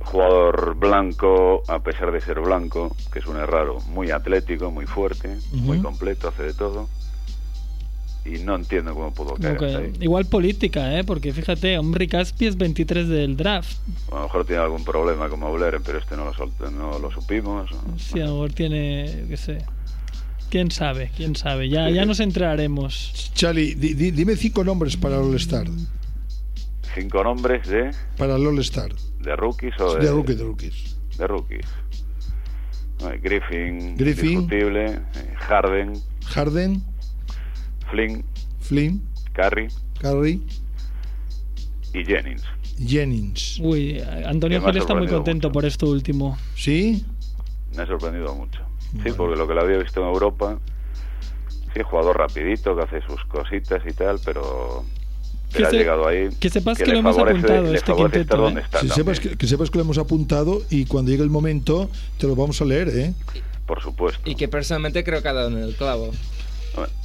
Jugador 0.00 0.74
blanco, 0.76 1.62
a 1.68 1.80
pesar 1.80 2.12
de 2.12 2.20
ser 2.20 2.40
blanco, 2.40 2.94
que 3.12 3.20
suena 3.20 3.46
raro, 3.46 3.78
muy 3.88 4.10
atlético, 4.10 4.70
muy 4.70 4.86
fuerte, 4.86 5.36
muy 5.52 5.80
completo, 5.80 6.28
hace 6.28 6.44
de 6.44 6.54
todo. 6.54 6.88
Y 8.24 8.38
no 8.44 8.56
entiendo 8.56 8.94
cómo 8.94 9.12
pudo 9.14 9.34
caer 9.36 9.56
Ok. 9.56 9.62
hasta 9.62 9.78
ahí. 9.78 9.92
Igual 10.00 10.26
política, 10.26 10.98
¿eh? 10.98 11.04
Porque 11.04 11.32
fíjate, 11.32 11.78
Omri 11.78 12.08
Caspi 12.08 12.46
es 12.46 12.56
23 12.58 13.08
del 13.08 13.36
draft. 13.38 13.78
A 14.12 14.16
lo 14.16 14.22
mejor 14.24 14.44
tiene 14.44 14.62
algún 14.62 14.84
problema 14.84 15.28
como 15.30 15.50
Blair, 15.52 15.80
pero 15.84 15.98
este 15.98 16.14
no 16.16 16.26
lo, 16.26 16.70
no 16.70 16.98
lo 16.98 17.10
supimos. 17.10 17.70
Sí, 17.96 18.20
a 18.20 18.26
lo 18.26 18.32
mejor 18.32 18.52
tiene, 18.52 19.24
qué 19.28 19.36
sé. 19.36 19.64
¿Quién 20.50 20.70
sabe? 20.70 21.10
¿Quién 21.16 21.36
sabe? 21.36 21.68
Ya, 21.68 21.90
ya 21.90 22.04
nos 22.06 22.20
enteraremos. 22.20 23.30
Charlie, 23.34 23.74
di- 23.74 23.94
di- 23.94 24.10
dime 24.12 24.34
cinco 24.36 24.64
nombres 24.64 24.96
para 24.96 25.16
el 25.16 25.22
All-Star. 25.22 25.66
Cinco 26.94 27.22
nombres 27.22 27.68
de, 27.68 27.90
Para 28.16 28.36
el 28.36 28.46
All-Star. 28.46 28.90
de 29.20 29.36
rookies 29.36 29.74
o 29.78 29.94
de, 29.96 30.06
De 30.06 30.10
rookie 30.10 30.34
de 30.34 30.44
rookies. 30.44 30.96
de 31.18 31.26
rookies. 31.26 31.66
Hay 33.04 33.18
Griffin, 33.18 33.96
Griffin. 33.96 34.30
discutible, 34.48 34.86
eh, 34.86 35.34
Harden, 35.36 35.92
Harden, 36.26 36.82
Flynn, 37.90 38.24
Flynn, 38.60 39.02
Curry 39.34 39.68
Curry, 40.00 40.42
y 41.94 42.04
Jennings. 42.04 42.42
Jennings. 42.84 43.60
Uy, 43.60 44.00
Antonio 44.26 44.60
Gil 44.64 44.76
está 44.78 44.94
muy 44.94 45.06
contento 45.08 45.48
mucho. 45.48 45.52
por 45.52 45.64
esto 45.64 45.88
último. 45.88 46.36
¿Sí? 46.56 47.04
Me 47.76 47.82
ha 47.82 47.86
sorprendido 47.86 48.34
mucho. 48.34 48.60
Sí, 49.04 49.10
porque 49.16 49.36
lo 49.36 49.46
que 49.46 49.54
lo 49.54 49.60
había 49.62 49.78
visto 49.78 50.00
en 50.00 50.06
Europa, 50.08 50.58
sí, 51.74 51.80
jugador 51.84 52.18
rapidito, 52.18 52.74
que 52.76 52.82
hace 52.82 53.00
sus 53.06 53.22
cositas 53.26 53.82
y 53.88 53.92
tal, 53.92 54.18
pero, 54.24 54.84
Que 55.54 55.64
ha 55.64 55.70
se- 55.70 55.76
llegado 55.76 56.06
ahí. 56.08 56.28
que 56.40 56.50
sepas 56.50 56.78
que 56.78 56.86
le 56.86 56.92
lo 56.94 56.98
hemos 57.00 57.16
favorece- 57.16 57.38
apuntado, 57.46 57.74
este 57.74 57.94
quinteto, 57.94 58.48
¿eh? 58.48 58.54
está 58.62 58.80
Que 58.80 58.88
sepas 58.88 59.20
que, 59.20 59.36
que 59.36 59.46
sepas 59.46 59.70
que 59.70 59.78
lo 59.78 59.84
hemos 59.84 59.98
apuntado 59.98 60.62
y 60.70 60.86
cuando 60.86 61.10
llegue 61.10 61.22
el 61.22 61.30
momento 61.30 61.90
te 62.18 62.26
lo 62.26 62.34
vamos 62.36 62.60
a 62.60 62.64
leer, 62.64 62.88
¿eh? 62.88 63.14
por 63.66 63.82
supuesto. 63.82 64.20
Y 64.28 64.34
que 64.34 64.48
personalmente 64.48 65.04
creo 65.04 65.20
que 65.22 65.28
ha 65.28 65.32
dado 65.34 65.48
en 65.48 65.58
el 65.58 65.74
clavo. 65.74 66.10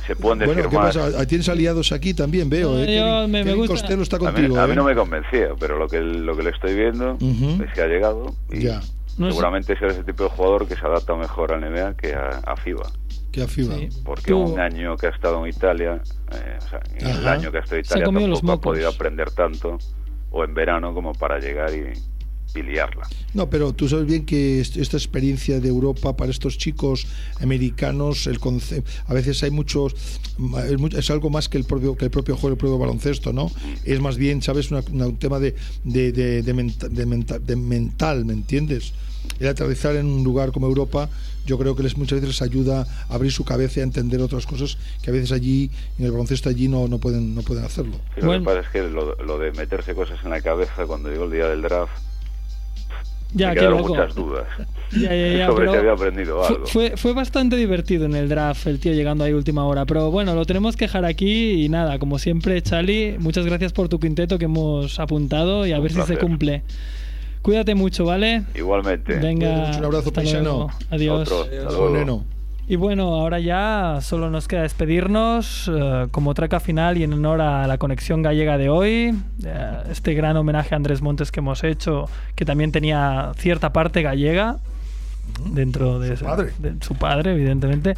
Se 0.06 0.16
pueden 0.16 0.40
decir 0.40 0.54
Bueno, 0.56 0.70
¿qué 0.70 0.76
más. 0.78 0.96
pasa? 0.96 1.26
Tienes 1.26 1.50
aliados 1.50 1.92
aquí 1.92 2.14
también, 2.14 2.50
veo, 2.50 2.78
¿eh? 2.80 2.96
yo 2.96 3.28
me- 3.28 3.44
me 3.44 3.54
gusta. 3.56 3.74
Costello 3.74 4.04
está 4.04 4.18
A 4.18 4.20
mí, 4.20 4.26
contigo, 4.26 4.60
a 4.60 4.68
mí 4.68 4.74
¿eh? 4.74 4.76
no 4.76 4.84
me 4.84 4.94
convencía, 4.96 5.50
pero 5.60 5.78
lo 5.80 5.88
que, 5.88 6.00
lo 6.00 6.36
que 6.38 6.44
le 6.44 6.50
estoy 6.52 6.76
viendo 6.76 7.14
Ujú. 7.16 7.64
es 7.64 7.74
que 7.74 7.82
ha 7.82 7.88
llegado 7.88 8.36
y 8.52 8.62
Ya. 8.62 8.82
No 9.18 9.30
seguramente 9.30 9.78
será 9.78 9.92
ese 9.92 10.04
tipo 10.04 10.24
de 10.24 10.30
jugador 10.30 10.68
que 10.68 10.76
se 10.76 10.86
adapta 10.86 11.16
mejor 11.16 11.54
al 11.54 11.62
NBA 11.62 11.96
que 11.96 12.14
a, 12.14 12.30
a 12.46 12.56
FIBA. 12.56 12.90
Que 13.32 13.44
afirma. 13.44 13.76
Sí. 13.76 13.90
Porque 14.06 14.32
Tú- 14.32 14.40
un 14.54 14.60
año 14.60 14.96
que 14.96 15.08
ha 15.08 15.10
estado 15.10 15.44
en 15.46 15.50
Italia, 15.50 16.02
eh, 16.32 16.58
o 16.58 16.70
sea, 16.70 16.80
en 16.98 17.08
el 17.08 17.28
año 17.28 17.52
que 17.52 17.58
ha 17.58 17.62
estado 17.62 17.78
en 17.80 17.86
Italia 17.86 18.06
tampoco 18.06 18.52
ha 18.52 18.62
podido 18.62 18.90
aprender 18.90 19.32
tanto, 19.32 19.78
o 20.32 20.44
en 20.44 20.54
verano 20.54 20.94
como 20.94 21.14
para 21.14 21.40
llegar 21.40 21.72
y, 21.74 21.94
y 22.56 22.62
liarla. 22.62 23.08
No, 23.34 23.50
pero 23.50 23.74
tú 23.74 23.88
sabes 23.90 24.06
bien 24.06 24.26
que 24.26 24.62
est- 24.62 24.78
esta 24.78 24.98
experiencia 24.98 25.60
de 25.60 25.68
Europa 25.70 26.16
para 26.16 26.32
estos 26.32 26.58
chicos 26.58 27.08
americanos, 27.42 28.28
el 28.28 28.40
a 29.08 29.14
veces 29.14 29.42
hay 29.44 29.52
muchos, 29.52 29.96
es, 30.98 31.10
algo 31.10 31.30
más 31.30 31.50
que 31.50 31.58
el 31.58 31.64
propio 31.66 31.96
que 31.96 32.06
el 32.06 32.12
propio 32.12 32.36
juego, 32.36 32.54
el 32.54 32.58
propio 32.58 32.78
baloncesto, 32.78 33.34
¿no? 33.34 33.52
Es 33.86 34.00
más 34.00 34.18
bien, 34.18 34.42
sabes, 34.42 34.72
Una- 34.72 34.84
una- 34.92 35.08
un 35.08 35.18
tema 35.18 35.40
de 35.40 35.56
de, 35.84 36.12
de, 36.12 36.42
de 36.42 36.54
menta- 36.54 36.88
de 36.90 37.06
menta- 37.06 37.40
de 37.40 37.56
mental, 37.56 38.26
¿me 38.26 38.34
entiendes? 38.34 38.94
El 39.40 39.48
aterrizar 39.48 39.96
en 39.96 40.06
un 40.06 40.24
lugar 40.24 40.52
como 40.52 40.68
Europa, 40.68 41.10
yo 41.46 41.58
creo 41.58 41.76
que 41.76 41.84
les 41.84 41.98
muchas 41.98 42.20
veces 42.22 42.30
les 42.30 42.42
ayuda 42.42 42.86
a 43.10 43.14
abrir 43.16 43.32
su 43.32 43.44
cabeza 43.46 43.80
y 43.80 43.82
a 43.82 43.84
entender 43.84 44.22
otras 44.22 44.46
cosas 44.46 44.78
que 45.02 45.10
a 45.10 45.14
veces 45.14 45.32
allí 45.32 45.70
en 45.98 46.06
el 46.06 46.12
baloncesto 46.12 46.50
allí 46.50 46.68
no, 46.68 46.88
no 46.88 46.98
pueden 47.00 47.34
no 47.36 47.42
pueden 47.42 47.64
hacerlo. 47.66 47.96
Sí, 48.16 48.22
Lo 48.22 48.28
Bueno. 48.28 48.42
que 48.42 48.46
pasa 48.46 48.60
es 48.62 48.70
que 48.70 48.82
lo, 48.90 49.16
lo 49.24 49.40
de 49.40 49.52
meterse 49.52 49.94
cosas 49.96 50.20
en 50.24 50.30
la 50.30 50.42
cabeza 50.42 50.86
cuando 50.86 51.10
llegó 51.10 51.26
el 51.26 51.32
día 51.32 51.48
del 51.48 51.62
draft, 51.62 51.92
Ya, 53.34 53.50
me 53.50 53.54
qué 53.56 53.60
quedaron 53.62 53.78
loco. 53.80 53.96
muchas 53.96 54.16
dudas 54.16 54.46
Ya, 54.92 55.16
ya, 55.16 55.38
ya, 55.38 55.48
sobre 55.48 55.70
si 55.70 55.76
había 55.76 55.92
aprendido 55.94 56.46
algo. 56.46 56.66
fue, 56.68 56.98
fue 56.98 57.14
bastante 57.14 57.56
divertido 57.56 58.06
en 58.06 58.14
el 58.16 58.30
draft 58.30 58.68
el 58.68 58.80
tío 58.80 58.94
llegando 58.94 59.24
ahí 59.24 59.34
última 59.34 59.66
hora. 59.66 59.86
Pero 59.86 60.12
bueno, 60.12 60.36
lo 60.36 60.46
tenemos 60.46 60.76
que 60.78 60.86
dejar 60.86 61.06
aquí 61.06 61.64
y 61.66 61.70
nada, 61.70 61.98
como 62.00 62.20
siempre, 62.20 62.62
Charlie, 62.62 63.18
muchas 63.20 63.46
gracias 63.46 63.74
por 63.74 63.90
tu 63.90 64.00
quinteto 64.00 64.38
que 64.38 64.46
hemos 64.46 65.00
apuntado 65.00 65.66
y 65.66 65.72
a 65.72 65.78
Un 65.78 65.84
ver 65.84 65.92
si 65.94 66.02
se 66.04 66.18
cumple. 66.18 66.62
Cuídate 67.42 67.76
mucho, 67.76 68.06
¿vale? 68.06 68.44
Igualmente. 68.56 69.16
Venga, 69.18 69.72
un 69.78 69.84
abrazo, 69.86 69.98
hasta 70.10 70.12
paisano. 70.12 70.44
luego. 70.44 70.72
Adiós. 70.92 71.22
Otro. 71.32 71.42
Hasta 71.44 71.56
Adiós. 71.76 71.92
luego. 71.92 72.26
Y 72.66 72.78
bueno, 72.78 73.14
ahora 73.14 73.40
ya 73.40 74.00
solo 74.02 74.30
nos 74.30 74.48
queda 74.48 74.62
despedirnos 74.62 75.70
eh, 75.74 76.08
como 76.12 76.34
traca 76.34 76.62
final 76.62 76.98
y 76.98 77.04
en 77.04 77.12
honor 77.12 77.42
a 77.42 77.68
la 77.68 77.78
conexión 77.78 78.22
gallega 78.22 78.58
de 78.58 78.70
hoy, 78.70 79.14
eh, 79.44 79.78
este 79.92 80.14
gran 80.14 80.38
homenaje 80.38 80.74
a 80.74 80.78
Andrés 80.78 81.02
Montes 81.02 81.32
que 81.32 81.42
hemos 81.42 81.64
hecho, 81.66 82.10
que 82.36 82.46
también 82.46 82.72
tenía 82.72 83.34
cierta 83.36 83.74
parte 83.74 84.02
gallega 84.02 84.58
dentro 85.52 86.00
de 86.00 86.16
Su 86.16 86.26
padre. 86.26 86.52
de 86.60 86.76
su 86.80 86.96
padre, 86.96 87.34
evidentemente. 87.34 87.96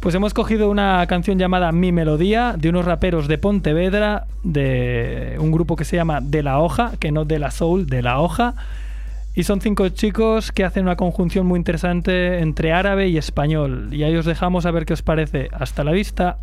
Pues 0.00 0.14
hemos 0.16 0.34
cogido 0.34 0.68
una 0.68 1.06
canción 1.06 1.38
llamada 1.38 1.70
Mi 1.70 1.92
Melodía 1.92 2.54
de 2.56 2.68
unos 2.70 2.84
raperos 2.84 3.28
de 3.28 3.38
Pontevedra, 3.38 4.26
de 4.42 5.36
un 5.40 5.52
grupo 5.52 5.76
que 5.76 5.84
se 5.84 5.96
llama 5.96 6.20
De 6.20 6.42
la 6.42 6.58
Hoja, 6.58 6.92
que 6.98 7.12
no 7.12 7.24
de 7.24 7.38
la 7.38 7.52
Soul, 7.52 7.86
de 7.86 8.02
la 8.02 8.20
Hoja. 8.20 8.54
Y 9.38 9.44
son 9.44 9.60
cinco 9.60 9.88
chicos 9.90 10.50
que 10.50 10.64
hacen 10.64 10.82
una 10.82 10.96
conjunción 10.96 11.46
muy 11.46 11.58
interesante 11.58 12.40
entre 12.40 12.72
árabe 12.72 13.06
y 13.06 13.18
español. 13.18 13.88
Y 13.92 14.02
ahí 14.02 14.16
os 14.16 14.24
dejamos 14.24 14.66
a 14.66 14.72
ver 14.72 14.84
qué 14.84 14.94
os 14.94 15.02
parece. 15.02 15.48
Hasta 15.52 15.84
la 15.84 15.92
vista. 15.92 16.40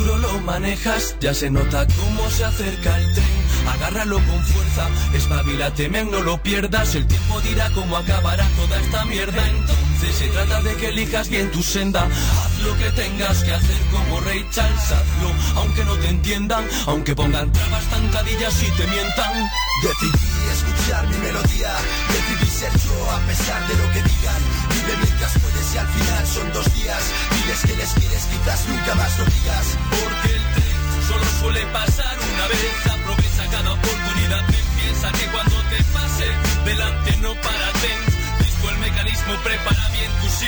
Futuro 0.00 0.18
lo 0.18 0.40
manejas, 0.40 1.16
ya 1.20 1.34
se 1.34 1.50
nota 1.50 1.86
cómo 1.86 2.30
se 2.30 2.44
acerca 2.44 2.98
el 2.98 3.12
tren. 3.12 3.26
agárralo 3.68 4.16
con 4.16 4.42
fuerza. 4.44 4.88
Espabilate, 5.14 5.88
men, 5.88 6.10
no 6.10 6.20
lo 6.20 6.42
pierdas. 6.42 6.94
El 6.94 7.06
tiempo 7.06 7.40
dirá 7.42 7.70
cómo 7.74 7.96
acabará 7.96 8.46
toda 8.56 8.80
esta 8.80 9.04
mierda. 9.04 9.46
Entonces 9.46 10.16
se 10.16 10.28
trata 10.28 10.62
de 10.62 10.74
que 10.76 10.88
elijas 10.88 11.28
bien 11.28 11.50
tu 11.50 11.62
senda. 11.62 12.04
Haz 12.04 12.58
lo 12.64 12.76
que 12.78 12.90
tengas 12.90 13.44
que 13.44 13.52
hacer 13.52 13.78
como 13.92 14.20
Rey 14.20 14.46
Charles, 14.50 14.84
hazlo. 14.84 15.30
Aunque 15.56 15.84
no 15.84 15.94
te 15.96 16.08
entiendan, 16.08 16.66
aunque 16.86 17.14
pongan 17.14 17.52
trabas, 17.52 17.84
tancadillas 17.90 18.62
y 18.62 18.70
te 18.70 18.86
mientan. 18.86 19.50
Decidí 19.82 20.18
escuchar 20.52 21.08
mi 21.08 21.16
melodía, 21.18 21.74
decidí 22.08 22.50
ser 22.50 22.72
yo 22.72 23.10
a 23.10 23.18
pesar 23.26 23.68
de 23.68 23.74
lo 23.76 23.92
que 23.92 24.02
digan. 24.02 24.42
Vive 24.70 24.96
mientras 25.02 25.38
y 25.74 25.76
al 25.78 25.86
final 25.86 26.26
son 26.26 26.52
dos 26.52 26.74
días. 26.74 27.02
Diles 27.30 27.60
que 27.60 27.76
les 27.76 27.92
quieres, 27.94 28.24
quizás 28.26 28.68
nunca 28.68 28.94
más 28.94 29.18
lo 29.18 29.24
digas. 29.24 29.66
Porque 29.90 30.34
el 30.34 30.44
tren 30.54 30.78
solo 31.06 31.24
suele 31.40 31.66
pasar 31.66 32.16
una 32.34 32.46
vez. 32.48 32.86
Aprovecha 32.86 33.50
cada 33.50 33.72
oportunidad. 33.72 34.44
Piensa 34.76 35.12
que 35.12 35.26
cuando 35.26 35.56
te 35.70 35.84
pase, 35.92 36.26
delante 36.64 37.16
no 37.18 37.34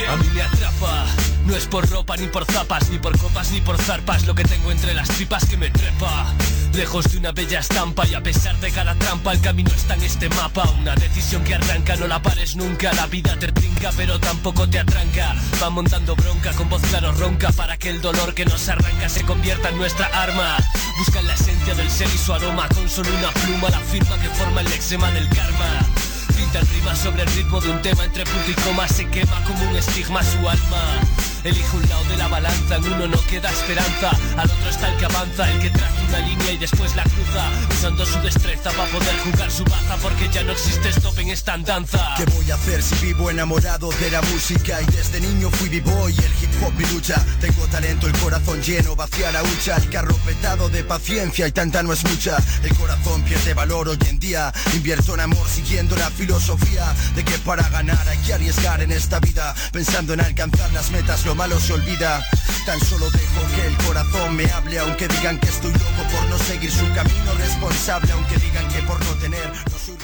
A 0.08 0.16
mí 0.16 0.28
me 0.34 0.42
atrapa, 0.42 1.06
no 1.46 1.54
es 1.54 1.66
por 1.66 1.88
ropa 1.88 2.16
ni 2.16 2.26
por 2.26 2.44
zapas, 2.44 2.88
ni 2.90 2.98
por 2.98 3.16
copas 3.18 3.50
ni 3.50 3.60
por 3.60 3.78
zarpas, 3.78 4.26
lo 4.26 4.34
que 4.34 4.44
tengo 4.44 4.70
entre 4.70 4.94
las 4.94 5.08
tripas 5.08 5.44
que 5.44 5.56
me 5.56 5.70
trepa. 5.70 6.26
Lejos 6.74 7.12
de 7.12 7.18
una 7.18 7.32
bella 7.32 7.60
estampa 7.60 8.06
y 8.06 8.14
a 8.14 8.22
pesar 8.22 8.58
de 8.60 8.70
cada 8.70 8.94
trampa, 8.94 9.32
el 9.32 9.40
camino 9.40 9.70
está 9.70 9.94
en 9.94 10.02
este 10.02 10.28
mapa. 10.30 10.68
Una 10.80 10.94
decisión 10.94 11.44
que 11.44 11.54
arranca, 11.54 11.96
no 11.96 12.06
la 12.06 12.22
pares 12.22 12.56
nunca. 12.56 12.92
La 12.94 13.06
vida 13.06 13.38
te 13.38 13.52
trinca, 13.52 13.90
pero 13.96 14.18
tampoco 14.18 14.68
te 14.68 14.78
atranca. 14.78 15.34
Va 15.62 15.68
montando 15.68 16.16
bronca 16.16 16.52
con 16.52 16.68
voz 16.70 16.82
claro 16.82 17.12
ronca 17.12 17.52
para 17.52 17.76
que 17.76 17.90
el 17.90 18.00
dolor 18.00 18.34
que 18.34 18.46
nos 18.46 18.68
arranca 18.68 19.08
se 19.08 19.22
convierta 19.24 19.68
en 19.68 19.76
nuestra 19.76 20.06
arma. 20.06 20.56
Busca 20.98 21.20
la 21.22 21.34
esencia 21.34 21.74
del 21.74 21.90
ser 21.90 22.08
y 22.14 22.18
su 22.18 22.32
aroma 22.32 22.66
con 22.68 22.88
solo 22.88 23.10
una 23.14 23.30
pluma, 23.30 23.68
la 23.68 23.80
firma 23.80 24.16
que 24.18 24.28
forma 24.30 24.62
el 24.62 24.72
eczema 24.72 25.10
del 25.10 25.28
karma. 25.28 26.11
Pinta 26.42 26.58
el 26.58 26.66
rima 26.66 26.96
sobre 26.96 27.22
el 27.22 27.28
ritmo 27.34 27.60
de 27.60 27.70
un 27.70 27.80
tema 27.82 28.04
entre 28.04 28.24
punto 28.24 28.50
y 28.50 28.54
coma 28.54 28.88
Se 28.88 29.08
quema 29.08 29.44
como 29.44 29.62
un 29.70 29.76
estigma 29.76 30.24
su 30.24 30.38
alma 30.38 30.98
Elige 31.44 31.76
un 31.76 31.88
lado 31.88 32.04
de 32.04 32.16
la 32.16 32.28
balanza, 32.28 32.76
en 32.76 32.84
uno 32.84 33.08
no 33.08 33.26
queda 33.26 33.50
esperanza. 33.50 34.10
Al 34.36 34.48
otro 34.48 34.70
está 34.70 34.92
el 34.92 34.98
que 34.98 35.04
avanza, 35.06 35.50
el 35.50 35.58
que 35.58 35.70
traza 35.70 36.02
una 36.08 36.18
línea 36.20 36.52
y 36.52 36.58
después 36.58 36.94
la 36.94 37.02
cruza. 37.02 37.50
Usando 37.68 38.06
su 38.06 38.20
destreza 38.20 38.70
para 38.70 38.88
poder 38.92 39.16
jugar 39.24 39.50
su 39.50 39.64
baza 39.64 39.96
Porque 40.00 40.28
ya 40.30 40.44
no 40.44 40.52
existe 40.52 40.90
stop 40.90 41.18
en 41.18 41.30
esta 41.30 41.54
andanza. 41.54 42.14
¿Qué 42.16 42.24
voy 42.26 42.48
a 42.50 42.54
hacer 42.54 42.80
si 42.80 43.06
vivo 43.06 43.28
enamorado 43.28 43.90
de 43.90 44.10
la 44.12 44.22
música? 44.22 44.80
Y 44.82 44.86
desde 44.86 45.20
niño 45.20 45.50
fui 45.50 45.68
b-boy, 45.68 46.12
el 46.12 46.32
hip 46.42 46.62
hop 46.62 46.72
mi 46.74 46.84
lucha. 46.86 47.24
Tengo 47.40 47.66
talento, 47.66 48.06
el 48.06 48.12
corazón 48.18 48.62
lleno, 48.62 48.94
vacía 48.94 49.32
la 49.32 49.42
hucha. 49.42 49.76
El 49.78 49.90
carro 49.90 50.14
petado 50.24 50.68
de 50.68 50.84
paciencia 50.84 51.48
y 51.48 51.52
tanta 51.52 51.82
no 51.82 51.92
es 51.92 52.04
mucha. 52.04 52.36
El 52.62 52.74
corazón 52.76 53.22
pierde 53.22 53.52
valor 53.52 53.88
hoy 53.88 53.98
en 54.08 54.20
día. 54.20 54.52
Invierto 54.74 55.14
en 55.14 55.20
amor 55.20 55.48
siguiendo 55.48 55.96
la 55.96 56.10
filosofía 56.10 56.94
De 57.14 57.24
que 57.24 57.38
para 57.38 57.68
ganar 57.68 58.08
hay 58.08 58.18
que 58.18 58.34
arriesgar 58.34 58.82
en 58.82 58.92
esta 58.92 59.20
vida 59.20 59.54
Pensando 59.72 60.14
en 60.14 60.20
alcanzar 60.20 60.72
las 60.72 60.90
metas 60.90 61.24
lo 61.32 61.36
malo 61.36 61.58
se 61.58 61.72
olvida. 61.72 62.22
Tan 62.66 62.78
solo 62.80 63.10
dejo 63.10 63.40
que 63.56 63.66
el 63.66 63.76
corazón 63.86 64.36
me 64.36 64.44
hable, 64.52 64.78
aunque 64.78 65.08
digan 65.08 65.38
que 65.40 65.48
estoy 65.48 65.72
loco 65.72 66.02
por 66.12 66.28
no 66.28 66.38
seguir 66.38 66.70
su 66.70 66.84
camino 66.92 67.32
responsable, 67.38 68.12
aunque 68.12 68.36
digan 68.36 68.68
que 68.68 68.82
por 68.82 69.02
no 69.04 69.12
tener 69.14 69.50
no 69.50 69.78
soy 69.78 69.96